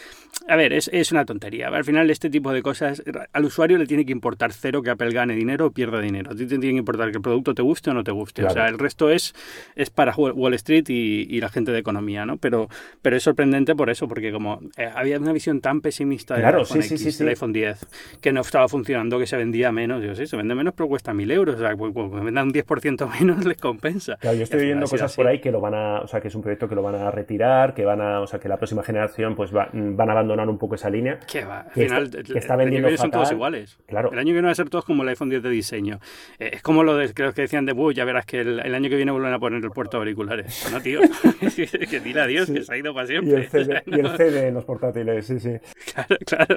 a 0.49 0.57
ver, 0.57 0.73
es, 0.73 0.89
es, 0.93 1.13
una 1.13 1.25
tontería. 1.25 1.69
Al 1.69 1.85
final, 1.85 2.11
este 2.11 2.31
tipo 2.31 2.53
de 2.53 2.63
cosas, 2.63 3.03
al 3.33 3.45
usuario 3.45 3.79
le 3.79 3.87
tiene 3.87 4.05
que 4.05 4.13
importar 4.13 4.53
cero 4.53 4.83
que 4.83 4.91
Apple 4.91 5.13
gane 5.13 5.35
dinero 5.35 5.67
o 5.67 5.71
pierda 5.71 6.01
dinero. 6.01 6.33
A 6.33 6.35
ti 6.35 6.47
te 6.47 6.59
tiene 6.59 6.75
que 6.75 6.79
importar 6.79 7.11
que 7.11 7.19
el 7.19 7.23
producto 7.23 7.55
te 7.55 7.63
guste 7.63 7.91
o 7.91 7.95
no 7.95 8.03
te 8.03 8.13
guste. 8.13 8.45
O 8.45 8.51
sea, 8.51 8.67
el 8.69 8.79
resto 8.79 9.11
es, 9.11 9.35
es 9.77 9.91
para 9.91 10.15
Wall 10.15 10.55
Street 10.55 10.85
y, 10.89 11.27
y, 11.29 11.41
la 11.41 11.49
gente 11.49 11.71
de 11.71 11.79
economía, 11.79 12.25
¿no? 12.25 12.39
Pero, 12.39 12.69
pero 13.03 13.17
es 13.17 13.23
sorprendente 13.23 13.75
por 13.75 13.91
eso, 13.91 14.09
porque 14.09 14.33
como 14.33 14.61
eh, 14.77 14.89
había 14.95 15.19
una 15.19 15.33
visión 15.33 15.61
tan 15.61 15.81
pesimista 15.81 16.35
del 16.35 16.45
iPhone, 16.47 16.83
X, 16.83 17.19
del 17.19 17.29
iPhone 17.29 17.53
10, 17.53 17.87
que 18.21 18.33
no 18.33 18.41
estaba 18.41 18.69
funcionando, 18.69 19.19
que 19.19 19.27
se 19.27 19.37
vendía 19.37 19.71
menos. 19.71 20.01
Digo, 20.01 20.15
sí, 20.15 20.27
se 20.27 20.37
vende 20.37 20.55
menos, 20.55 20.75
pero 20.75 20.89
cuesta 20.89 21.13
mil 21.15 21.31
euros. 21.31 21.57
O 21.57 21.59
sea, 21.59 21.77
pues, 21.77 21.93
pues 21.93 22.25
vendan 22.25 22.49
un 22.49 22.53
10% 22.53 23.21
menos, 23.21 23.45
les 23.45 23.59
compensa. 23.59 24.17
Claro, 24.17 24.37
yo 24.37 24.45
estoy 24.45 24.65
viendo 24.65 24.87
cosas 24.87 25.15
por 25.15 25.27
ahí 25.27 25.41
que 25.41 25.53
lo 25.53 25.61
van 25.61 25.75
a, 25.75 26.01
o 26.01 26.09
sea, 26.09 26.21
que 26.21 26.29
es 26.29 26.35
un 26.35 26.43
proyecto 26.43 26.69
que 26.69 26.75
lo 26.75 26.83
van 26.83 26.95
a 26.95 27.11
retirar, 27.11 27.75
que 27.75 27.85
van 27.85 28.01
a, 28.01 28.21
o 28.21 28.27
sea, 28.27 28.41
que 28.41 28.49
la 28.49 28.57
próxima 28.57 28.83
generación 28.83 29.37
pues 29.37 29.55
va, 29.55 29.69
van 29.73 30.11
a 30.11 30.22
abandonar 30.23 30.49
un 30.49 30.59
poco 30.59 30.75
esa 30.77 30.89
línea. 30.91 31.19
Que 31.21 31.45
va, 31.45 31.61
al 31.61 31.71
final, 31.73 32.11
está, 32.15 32.39
está 32.39 32.57
vendiendo 32.57 32.89
el 32.89 32.95
año 32.95 32.97
que 32.97 33.03
son 33.03 33.11
todos 33.11 33.33
iguales. 33.33 33.79
Claro. 33.87 34.13
El 34.13 34.19
año 34.19 34.29
que 34.29 34.33
viene 34.33 34.47
va 34.47 34.53
a 34.53 34.55
ser 34.55 34.71
todos 34.71 34.85
como 34.85 35.03
el 35.03 35.09
iPhone 35.09 35.29
10 35.29 35.43
de 35.43 35.51
diseño. 35.51 36.01
Eh, 36.39 36.51
es 36.55 36.63
como 36.63 36.85
lo 36.85 36.97
de, 36.97 37.13
creo 37.13 37.33
que 37.33 37.43
decían 37.43 37.67
de, 37.67 37.75
ya 37.95 38.05
verás 38.05 38.27
que 38.27 38.41
el, 38.41 38.75
año 38.75 38.89
que 38.89 38.97
viene 38.97 39.13
vuelven 39.13 39.33
a 39.33 39.39
poner 39.39 39.63
el 39.63 39.71
puerto 39.71 39.97
de 39.97 40.03
auriculares. 40.03 40.69
No, 40.73 40.81
tío, 40.81 41.01
que 41.91 42.01
dile 42.01 42.21
adiós, 42.21 42.51
que 42.51 42.63
se 42.63 42.73
ha 42.73 42.77
ido 42.77 42.95
para 42.95 43.07
siempre. 43.07 43.33
Y 43.33 43.35
el 43.35 43.49
CD, 43.49 43.83
y 43.87 44.01
el 44.01 44.17
CD 44.17 44.49
en 44.49 44.55
los 44.55 44.65
portátiles, 44.65 45.27
sí, 45.27 45.41
sí. 45.41 45.57
Claro, 45.93 46.17
claro. 46.25 46.57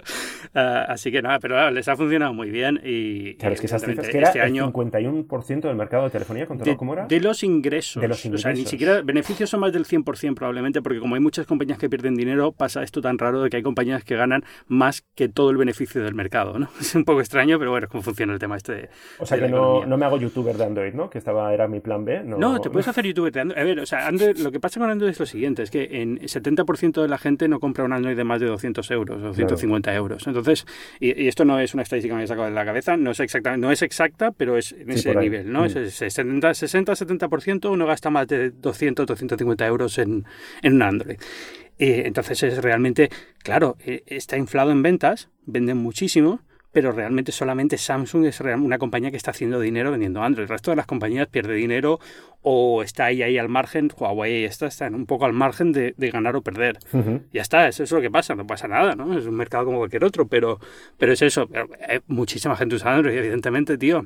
Uh, 0.53 0.91
así 0.91 1.11
que 1.11 1.22
nada, 1.22 1.39
pero 1.39 1.72
les 1.72 1.88
ha 1.88 1.95
funcionado 1.95 2.34
muy 2.34 2.49
bien 2.49 2.80
y... 2.84 3.36
Claro, 3.36 3.55
es 3.55 3.59
que 3.59 3.68
esas 3.68 3.84
cifras 3.84 4.07
que 4.07 4.18
era 4.18 4.28
este 4.28 4.41
año, 4.41 4.68
el 4.68 4.74
51% 4.74 5.61
del 5.61 5.76
mercado 5.76 6.05
de 6.05 6.09
telefonía, 6.11 6.45
¿controlado 6.45 6.78
cómo 6.78 6.93
era? 6.93 7.07
De 7.07 7.20
los 7.20 7.43
ingresos. 7.43 8.01
De 8.01 8.07
los 8.07 8.24
ingresos. 8.26 8.45
O 8.45 8.47
sea, 8.49 8.53
ni 8.53 8.66
siquiera 8.66 9.01
beneficios 9.01 9.49
son 9.49 9.59
más 9.61 9.74
del 9.74 9.86
100% 9.86 10.36
probablemente, 10.36 10.82
porque 10.82 10.99
como 10.99 11.16
hay 11.16 11.22
muchas 11.22 11.45
compañías 11.45 11.78
que 11.78 11.89
pierden 11.89 12.16
dinero, 12.16 12.51
pasa 12.51 12.84
esto 12.84 13.01
tan 13.01 13.18
raro 13.18 13.41
de 13.41 13.49
que 13.49 13.55
hay 13.56 13.64
compañías 13.64 14.03
que 14.03 14.16
ganan 14.16 14.43
más 14.68 15.03
que 15.16 15.30
todo 15.30 15.49
el 15.49 15.58
beneficio 15.58 16.03
del 16.03 16.16
mercado, 16.16 16.60
¿no? 16.60 16.70
Es 16.80 16.95
un 16.95 17.06
poco 17.06 17.20
extraño, 17.20 17.58
pero 17.60 17.72
bueno, 17.72 17.88
cómo 17.89 18.03
funciona 18.03 18.34
el 18.34 18.39
tema 18.39 18.58
este 18.58 18.74
de, 18.74 18.89
O 19.20 19.26
sea 19.26 19.39
que 19.39 19.47
no, 19.47 19.86
no, 19.86 19.97
me 19.97 20.06
hago 20.06 20.18
youtuber 20.18 20.56
de 20.56 20.64
Android, 20.64 20.93
¿no? 20.93 21.10
Que 21.10 21.18
estaba, 21.18 21.53
era 21.53 21.68
mi 21.68 21.80
plan 21.80 22.06
B. 22.06 22.24
No, 22.24 22.38
no 22.38 22.60
te 22.60 22.70
puedes 22.70 22.88
hacer 22.88 23.06
youtuber 23.06 23.32
de 23.32 23.41
Android. 23.41 23.62
A 23.62 23.64
ver, 23.64 23.80
o 23.80 23.86
sea, 23.86 24.08
Android, 24.08 24.38
lo 24.38 24.51
que 24.51 24.60
pasa 24.60 24.80
con 24.80 24.89
Android 24.89 25.12
es 25.12 25.20
lo 25.20 25.26
siguiente, 25.26 25.64
es 25.64 25.72
que 25.72 26.01
en 26.01 26.20
70% 26.20 27.01
de 27.01 27.08
la 27.08 27.18
gente 27.18 27.47
no 27.47 27.60
compra 27.60 27.84
un 27.84 27.93
Android 27.93 28.16
de 28.16 28.24
más 28.24 28.39
de 28.39 28.47
200 28.47 28.89
euros 28.91 29.24
o 29.24 29.34
150 29.34 29.93
euros. 29.95 30.28
Entonces, 30.28 30.66
y, 30.99 31.28
esto 31.28 31.45
no 31.45 31.60
es 31.60 31.74
una 31.74 31.84
estadística 31.84 32.14
que 32.14 32.18
me 32.18 32.24
he 32.24 32.28
sacado 32.28 32.47
de 32.47 32.53
la 32.53 32.66
cabeza, 32.66 32.97
no 32.97 33.12
es, 33.12 33.20
exactamente, 33.20 33.66
no 33.66 33.72
es 33.72 33.82
exacta, 33.82 34.32
pero 34.32 34.58
es 34.58 34.74
en 34.74 34.91
ese 34.91 35.16
nivel, 35.16 35.51
¿no? 35.51 35.62
Mm. 35.62 35.66
Es 35.66 35.93
60, 35.95 36.49
60-70% 36.49 37.70
uno 37.70 37.86
gasta 37.86 38.10
más 38.10 38.28
de 38.28 38.51
200, 38.51 39.06
250 39.06 39.68
euros 39.68 39.97
en, 39.97 40.26
en 40.62 40.74
un 40.74 40.82
Android. 40.82 41.18
Eh, 41.78 42.03
entonces 42.05 42.41
es 42.43 42.61
realmente, 42.61 43.09
claro, 43.43 43.78
eh, 43.86 44.03
está 44.07 44.38
inflado 44.38 44.71
en 44.71 44.82
ventas, 44.82 45.30
venden 45.45 45.78
muchísimo, 45.78 46.39
pero 46.71 46.91
realmente 46.91 47.32
solamente 47.32 47.78
Samsung 47.78 48.26
es 48.26 48.41
una 48.41 48.78
compañía 48.78 49.09
que 49.09 49.15
está 49.15 49.32
haciendo 49.32 49.61
dinero 49.61 49.91
vendiendo 49.91 50.21
Android. 50.21 50.43
El 50.43 50.49
resto 50.49 50.71
de 50.71 50.76
las 50.76 50.86
compañías 50.86 51.28
pierde 51.28 51.53
dinero 51.53 52.01
o 52.41 52.84
está 52.84 53.05
ahí, 53.05 53.23
ahí 53.23 53.38
al 53.38 53.47
margen, 53.47 53.89
Huawei 53.97 54.43
está, 54.43 54.67
está 54.67 54.88
un 54.88 55.05
poco 55.05 55.23
al 55.23 55.32
margen 55.32 55.71
de, 55.71 55.93
ganar 55.97 56.36
o 56.36 56.41
perder. 56.41 56.78
Ya 57.32 57.41
está, 57.41 57.69
eso 57.69 57.84
es 57.84 57.91
lo 57.93 58.01
que 58.01 58.11
pasa, 58.11 58.36
no 58.36 58.45
pasa 58.45 58.67
nada, 58.67 58.93
¿no? 58.93 59.17
Es 59.17 59.26
un 59.26 59.36
mercado 59.36 59.63
como 59.63 59.78
cualquier 59.78 60.03
otro, 60.03 60.28
pero, 60.28 60.59
pero 60.97 61.13
es 61.13 61.21
eso. 61.21 61.47
Hay 61.88 62.01
muchísima 62.07 62.57
gente 62.57 62.76
usa 62.76 62.93
Android, 62.93 63.15
evidentemente, 63.15 63.78
tío 63.78 64.05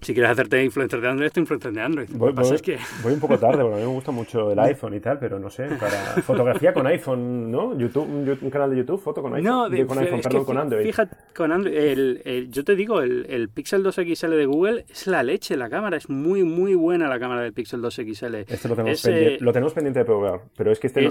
si 0.00 0.14
quieres 0.14 0.30
hacerte 0.30 0.62
influencer 0.62 1.00
de 1.00 1.08
Android, 1.08 1.30
te 1.30 1.40
influencer 1.40 1.72
de 1.72 1.80
Android. 1.80 2.08
Voy, 2.14 2.32
un 2.32 3.20
poco 3.20 3.38
tarde, 3.38 3.62
porque 3.62 3.74
a 3.74 3.78
mí 3.78 3.82
me 3.82 3.92
gusta 3.92 4.12
mucho 4.12 4.52
el 4.52 4.58
iPhone 4.60 4.94
y 4.94 5.00
tal, 5.00 5.18
pero 5.18 5.40
no 5.40 5.50
sé, 5.50 5.64
para 5.64 5.90
fotografía 6.22 6.72
con 6.72 6.86
iPhone, 6.86 7.50
¿no? 7.50 7.76
YouTube, 7.76 8.08
un, 8.08 8.50
canal 8.50 8.70
de 8.70 8.76
YouTube, 8.76 9.00
foto 9.00 9.22
con 9.22 9.34
iPhone. 9.34 9.44
No, 9.44 9.68
de, 9.68 9.84
con 9.86 9.98
iPhone, 9.98 10.20
perdón, 10.20 10.44
con 10.44 10.58
Android. 10.58 10.86
Fíjate, 10.86 11.16
con 11.34 11.50
Android, 11.50 11.76
el, 11.76 12.48
yo 12.50 12.62
te 12.62 12.76
digo, 12.76 13.00
el, 13.00 13.26
el, 13.28 13.48
Pixel 13.48 13.82
2 13.82 13.94
XL 13.94 14.30
de 14.30 14.46
Google 14.46 14.84
es 14.88 15.08
la 15.08 15.22
leche, 15.24 15.56
la 15.56 15.68
cámara, 15.68 15.96
es 15.96 16.08
muy, 16.08 16.44
muy 16.44 16.74
buena 16.74 17.08
la 17.08 17.18
cámara 17.18 17.42
del 17.42 17.52
Pixel 17.52 17.80
2 17.80 17.94
XL. 17.94 18.34
Este 18.46 18.68
lo 18.68 18.76
tenemos, 18.76 19.02
pendiente, 19.02 19.34
eh, 19.34 19.38
lo 19.40 19.52
tenemos 19.52 19.72
pendiente 19.72 19.98
de 19.98 20.04
probar, 20.04 20.42
pero 20.56 20.70
es 20.70 20.78
que 20.78 20.86
este 20.86 21.08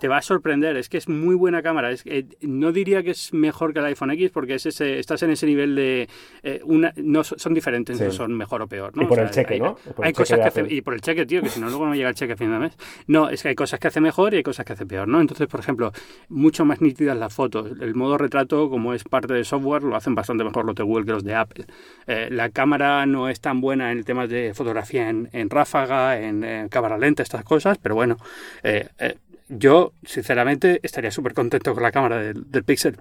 Te 0.00 0.08
va 0.08 0.18
a 0.18 0.22
sorprender, 0.22 0.76
es 0.76 0.90
que 0.90 0.98
es 0.98 1.08
muy 1.08 1.34
buena 1.34 1.62
cámara. 1.62 1.90
Es, 1.90 2.02
eh, 2.04 2.26
no 2.42 2.72
diría 2.72 3.02
que 3.02 3.12
es 3.12 3.32
mejor 3.32 3.72
que 3.72 3.78
el 3.78 3.86
iPhone 3.86 4.10
X, 4.10 4.30
porque 4.30 4.54
es 4.54 4.66
ese, 4.66 4.98
estás 4.98 5.22
en 5.22 5.30
ese 5.30 5.46
nivel 5.46 5.74
de... 5.74 6.08
Eh, 6.42 6.60
una, 6.64 6.92
no, 6.96 7.24
son 7.24 7.54
diferentes, 7.54 7.98
no 8.08 8.12
son 8.12 8.36
mejor 8.36 8.62
o 8.62 8.66
peor. 8.66 8.92
Y 8.94 9.04
por 9.04 9.18
el 9.18 9.30
cheque, 9.30 9.58
¿no? 9.58 9.76
hay 10.02 10.12
cosas 10.12 10.38
que 10.38 10.44
hace, 10.46 10.66
y 10.68 10.80
por 10.80 10.94
el 10.94 11.00
cheque, 11.00 11.26
tío, 11.26 11.42
que 11.42 11.48
si 11.48 11.60
no 11.60 11.68
luego 11.68 11.86
no 11.86 11.94
llega 11.94 12.08
el 12.08 12.14
cheque 12.14 12.32
a 12.32 12.36
fin 12.36 12.50
de 12.50 12.58
mes. 12.58 12.76
No, 13.06 13.28
es 13.28 13.42
que 13.42 13.48
hay 13.48 13.54
cosas 13.54 13.80
que 13.80 13.88
hace 13.88 14.00
mejor 14.00 14.34
y 14.34 14.38
hay 14.38 14.42
cosas 14.42 14.64
que 14.64 14.72
hace 14.72 14.86
peor, 14.86 15.08
¿no? 15.08 15.20
Entonces, 15.20 15.46
por 15.46 15.60
ejemplo, 15.60 15.92
mucho 16.28 16.64
más 16.64 16.80
nítidas 16.80 17.16
las 17.16 17.32
fotos. 17.32 17.72
El 17.80 17.94
modo 17.94 18.18
retrato, 18.18 18.70
como 18.70 18.94
es 18.94 19.04
parte 19.04 19.34
de 19.34 19.44
software, 19.44 19.82
lo 19.82 19.96
hacen 19.96 20.14
bastante 20.14 20.44
mejor 20.44 20.64
los 20.64 20.74
de 20.74 20.82
Google 20.82 21.04
que 21.04 21.12
los 21.12 21.24
de 21.24 21.34
Apple. 21.34 21.66
Eh, 22.06 22.28
la 22.30 22.50
cámara 22.50 23.06
no 23.06 23.28
es 23.28 23.40
tan 23.40 23.60
buena 23.60 23.92
en 23.92 23.98
el 23.98 24.04
tema 24.04 24.26
de 24.26 24.52
fotografía 24.54 25.08
en, 25.08 25.50
ráfaga, 25.50 26.20
en, 26.20 26.68
cámara 26.68 26.98
lenta, 26.98 27.22
estas 27.22 27.44
cosas, 27.44 27.78
pero 27.78 27.94
bueno, 27.94 28.16
eh, 28.62 28.88
eh, 28.98 29.16
yo 29.48 29.92
sinceramente 30.04 30.80
estaría 30.82 31.10
súper 31.10 31.34
contento 31.34 31.74
con 31.74 31.82
la 31.82 31.92
cámara 31.92 32.18
del, 32.18 32.50
del 32.50 32.64
Pixel. 32.64 32.98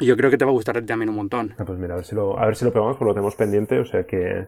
Y 0.00 0.06
yo 0.06 0.16
creo 0.16 0.30
que 0.30 0.38
te 0.38 0.44
va 0.44 0.50
a 0.50 0.54
gustar 0.54 0.80
también 0.84 1.08
un 1.08 1.16
montón. 1.16 1.54
Ah, 1.58 1.64
pues 1.64 1.78
mira, 1.78 1.94
a 1.94 1.96
ver 1.96 2.04
si 2.04 2.14
lo, 2.14 2.38
a 2.38 2.46
ver 2.46 2.56
si 2.56 2.64
lo 2.64 2.72
probamos, 2.72 2.96
pues 2.96 3.06
lo 3.06 3.14
tenemos 3.14 3.34
pendiente. 3.34 3.78
O 3.80 3.84
sea 3.84 4.04
que 4.04 4.46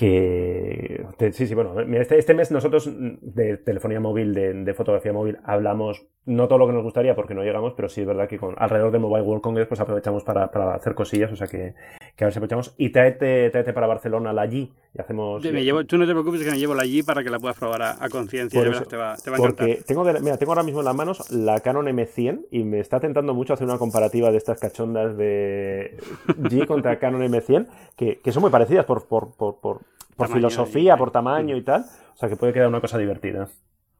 que 0.00 1.04
sí, 1.32 1.46
sí, 1.46 1.54
bueno, 1.54 1.78
este, 1.78 2.18
este, 2.18 2.32
mes 2.32 2.50
nosotros 2.50 2.90
de 2.90 3.58
telefonía 3.58 4.00
móvil, 4.00 4.32
de, 4.32 4.72
fotografía 4.72 5.12
móvil, 5.12 5.36
hablamos 5.44 6.06
no 6.24 6.48
todo 6.48 6.58
lo 6.58 6.66
que 6.66 6.72
nos 6.72 6.82
gustaría 6.82 7.14
porque 7.14 7.34
no 7.34 7.42
llegamos, 7.42 7.74
pero 7.74 7.90
sí 7.90 8.00
es 8.00 8.06
verdad 8.06 8.26
que 8.26 8.38
con 8.38 8.54
alrededor 8.56 8.92
de 8.92 8.98
Mobile 8.98 9.26
World 9.26 9.42
Congress 9.42 9.68
pues 9.68 9.78
aprovechamos 9.78 10.24
para, 10.24 10.44
hacer 10.74 10.94
cosillas, 10.94 11.30
o 11.32 11.36
sea 11.36 11.48
que, 11.48 11.74
que, 12.16 12.24
a 12.24 12.28
ver 12.28 12.32
si 12.32 12.38
aprovechamos. 12.38 12.74
Y 12.78 12.92
tráete, 12.92 13.50
para 13.74 13.86
Barcelona 13.86 14.32
la 14.32 14.46
G 14.46 14.70
y 14.94 15.00
hacemos... 15.00 15.44
Me 15.44 15.64
llevo, 15.64 15.84
tú 15.84 15.98
no 15.98 16.06
te 16.06 16.12
preocupes 16.12 16.42
que 16.42 16.50
me 16.50 16.58
llevo 16.58 16.74
la 16.74 16.84
G 16.84 17.04
para 17.04 17.22
que 17.22 17.30
la 17.30 17.38
puedas 17.38 17.58
probar 17.58 17.82
a, 17.82 18.08
conciencia, 18.08 18.62
te 18.62 18.96
va, 18.96 19.16
te 19.16 19.30
va 19.30 19.36
a 19.36 19.38
porque 19.38 19.82
Tengo 19.86 20.04
mira, 20.04 20.36
tengo 20.36 20.52
ahora 20.52 20.62
mismo 20.62 20.80
en 20.80 20.86
las 20.86 20.94
manos 20.94 21.30
la 21.30 21.60
Canon 21.60 21.86
M100 21.86 22.46
y 22.50 22.64
me 22.64 22.80
está 22.80 23.00
tentando 23.00 23.34
mucho 23.34 23.54
hacer 23.54 23.66
una 23.66 23.78
comparativa 23.78 24.30
de 24.30 24.38
estas 24.38 24.58
cachondas 24.58 25.16
de 25.16 25.96
G 26.26 26.66
contra 26.66 26.98
Canon 26.98 27.22
M100, 27.22 27.68
que, 27.96 28.20
que 28.20 28.32
son 28.32 28.42
muy 28.42 28.50
parecidas 28.50 28.84
por, 28.84 29.06
por, 29.06 29.34
por 29.36 29.80
por 30.20 30.32
filosofía, 30.32 30.96
por 30.96 31.10
tamaño 31.10 31.56
y 31.56 31.62
tal. 31.62 31.82
O 32.14 32.16
sea 32.16 32.28
que 32.28 32.36
puede 32.36 32.52
quedar 32.52 32.68
una 32.68 32.80
cosa 32.80 32.98
divertida. 32.98 33.48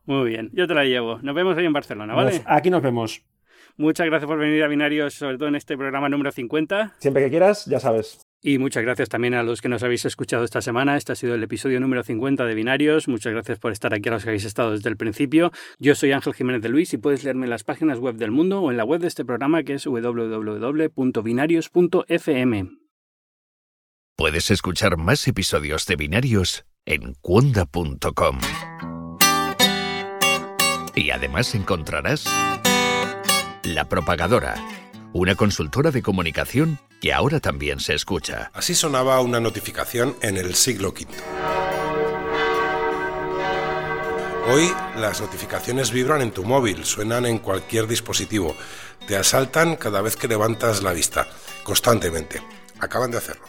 Muy 0.06 0.30
bien, 0.30 0.50
yo 0.52 0.66
te 0.66 0.74
la 0.74 0.84
llevo. 0.84 1.18
Nos 1.22 1.34
vemos 1.34 1.56
ahí 1.56 1.64
en 1.64 1.72
Barcelona, 1.72 2.14
¿vale? 2.14 2.42
aquí 2.46 2.70
nos 2.70 2.82
vemos. 2.82 3.22
Muchas 3.76 4.06
gracias 4.06 4.28
por 4.28 4.38
venir 4.38 4.62
a 4.62 4.68
Binarios, 4.68 5.14
sobre 5.14 5.38
todo 5.38 5.48
en 5.48 5.54
este 5.54 5.76
programa 5.76 6.08
número 6.08 6.30
50. 6.30 6.96
Siempre 6.98 7.24
que 7.24 7.30
quieras, 7.30 7.64
ya 7.66 7.80
sabes. 7.80 8.20
Y 8.42 8.58
muchas 8.58 8.82
gracias 8.82 9.10
también 9.10 9.34
a 9.34 9.42
los 9.42 9.60
que 9.60 9.68
nos 9.68 9.82
habéis 9.82 10.06
escuchado 10.06 10.44
esta 10.44 10.62
semana. 10.62 10.96
Este 10.96 11.12
ha 11.12 11.14
sido 11.14 11.34
el 11.34 11.42
episodio 11.42 11.78
número 11.78 12.02
50 12.02 12.42
de 12.44 12.54
Binarios. 12.54 13.06
Muchas 13.06 13.32
gracias 13.32 13.58
por 13.58 13.72
estar 13.72 13.92
aquí 13.92 14.08
a 14.08 14.12
los 14.12 14.22
que 14.22 14.30
habéis 14.30 14.46
estado 14.46 14.72
desde 14.72 14.88
el 14.88 14.96
principio. 14.96 15.52
Yo 15.78 15.94
soy 15.94 16.12
Ángel 16.12 16.32
Jiménez 16.32 16.62
de 16.62 16.70
Luis 16.70 16.94
y 16.94 16.98
puedes 16.98 17.22
leerme 17.22 17.44
en 17.46 17.50
las 17.50 17.64
páginas 17.64 17.98
web 17.98 18.16
del 18.16 18.30
mundo 18.30 18.62
o 18.62 18.70
en 18.70 18.78
la 18.78 18.84
web 18.84 19.02
de 19.02 19.08
este 19.08 19.24
programa 19.24 19.62
que 19.62 19.74
es 19.74 19.84
www.binarios.fm. 19.84 22.70
Puedes 24.16 24.50
escuchar 24.50 24.96
más 24.98 25.28
episodios 25.28 25.86
de 25.86 25.96
Binarios 25.96 26.66
en 26.84 27.14
cuonda.com. 27.22 28.38
Y 30.94 31.10
además 31.10 31.54
encontrarás 31.54 32.26
La 33.64 33.88
Propagadora, 33.88 34.56
una 35.12 35.34
consultora 35.34 35.90
de 35.90 36.02
comunicación 36.02 36.78
que 37.00 37.12
ahora 37.12 37.40
también 37.40 37.80
se 37.80 37.94
escucha. 37.94 38.50
Así 38.54 38.74
sonaba 38.74 39.20
una 39.20 39.40
notificación 39.40 40.16
en 40.22 40.36
el 40.36 40.54
siglo 40.54 40.90
V. 40.90 41.06
Hoy 44.52 44.72
las 44.96 45.20
notificaciones 45.20 45.92
vibran 45.92 46.22
en 46.22 46.32
tu 46.32 46.44
móvil, 46.44 46.84
suenan 46.84 47.26
en 47.26 47.38
cualquier 47.38 47.86
dispositivo, 47.86 48.56
te 49.06 49.16
asaltan 49.16 49.76
cada 49.76 50.00
vez 50.02 50.16
que 50.16 50.28
levantas 50.28 50.82
la 50.82 50.92
vista, 50.92 51.28
constantemente. 51.62 52.42
Acaban 52.80 53.10
de 53.10 53.18
hacerlo. 53.18 53.42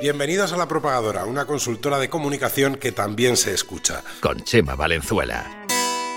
Bienvenidos 0.00 0.52
a 0.52 0.56
La 0.56 0.66
Propagadora, 0.66 1.24
una 1.24 1.46
consultora 1.46 1.98
de 1.98 2.10
comunicación 2.10 2.74
que 2.74 2.90
también 2.90 3.36
se 3.36 3.54
escucha. 3.54 4.02
Con 4.20 4.42
Chema 4.42 4.74
Valenzuela. 4.74 5.61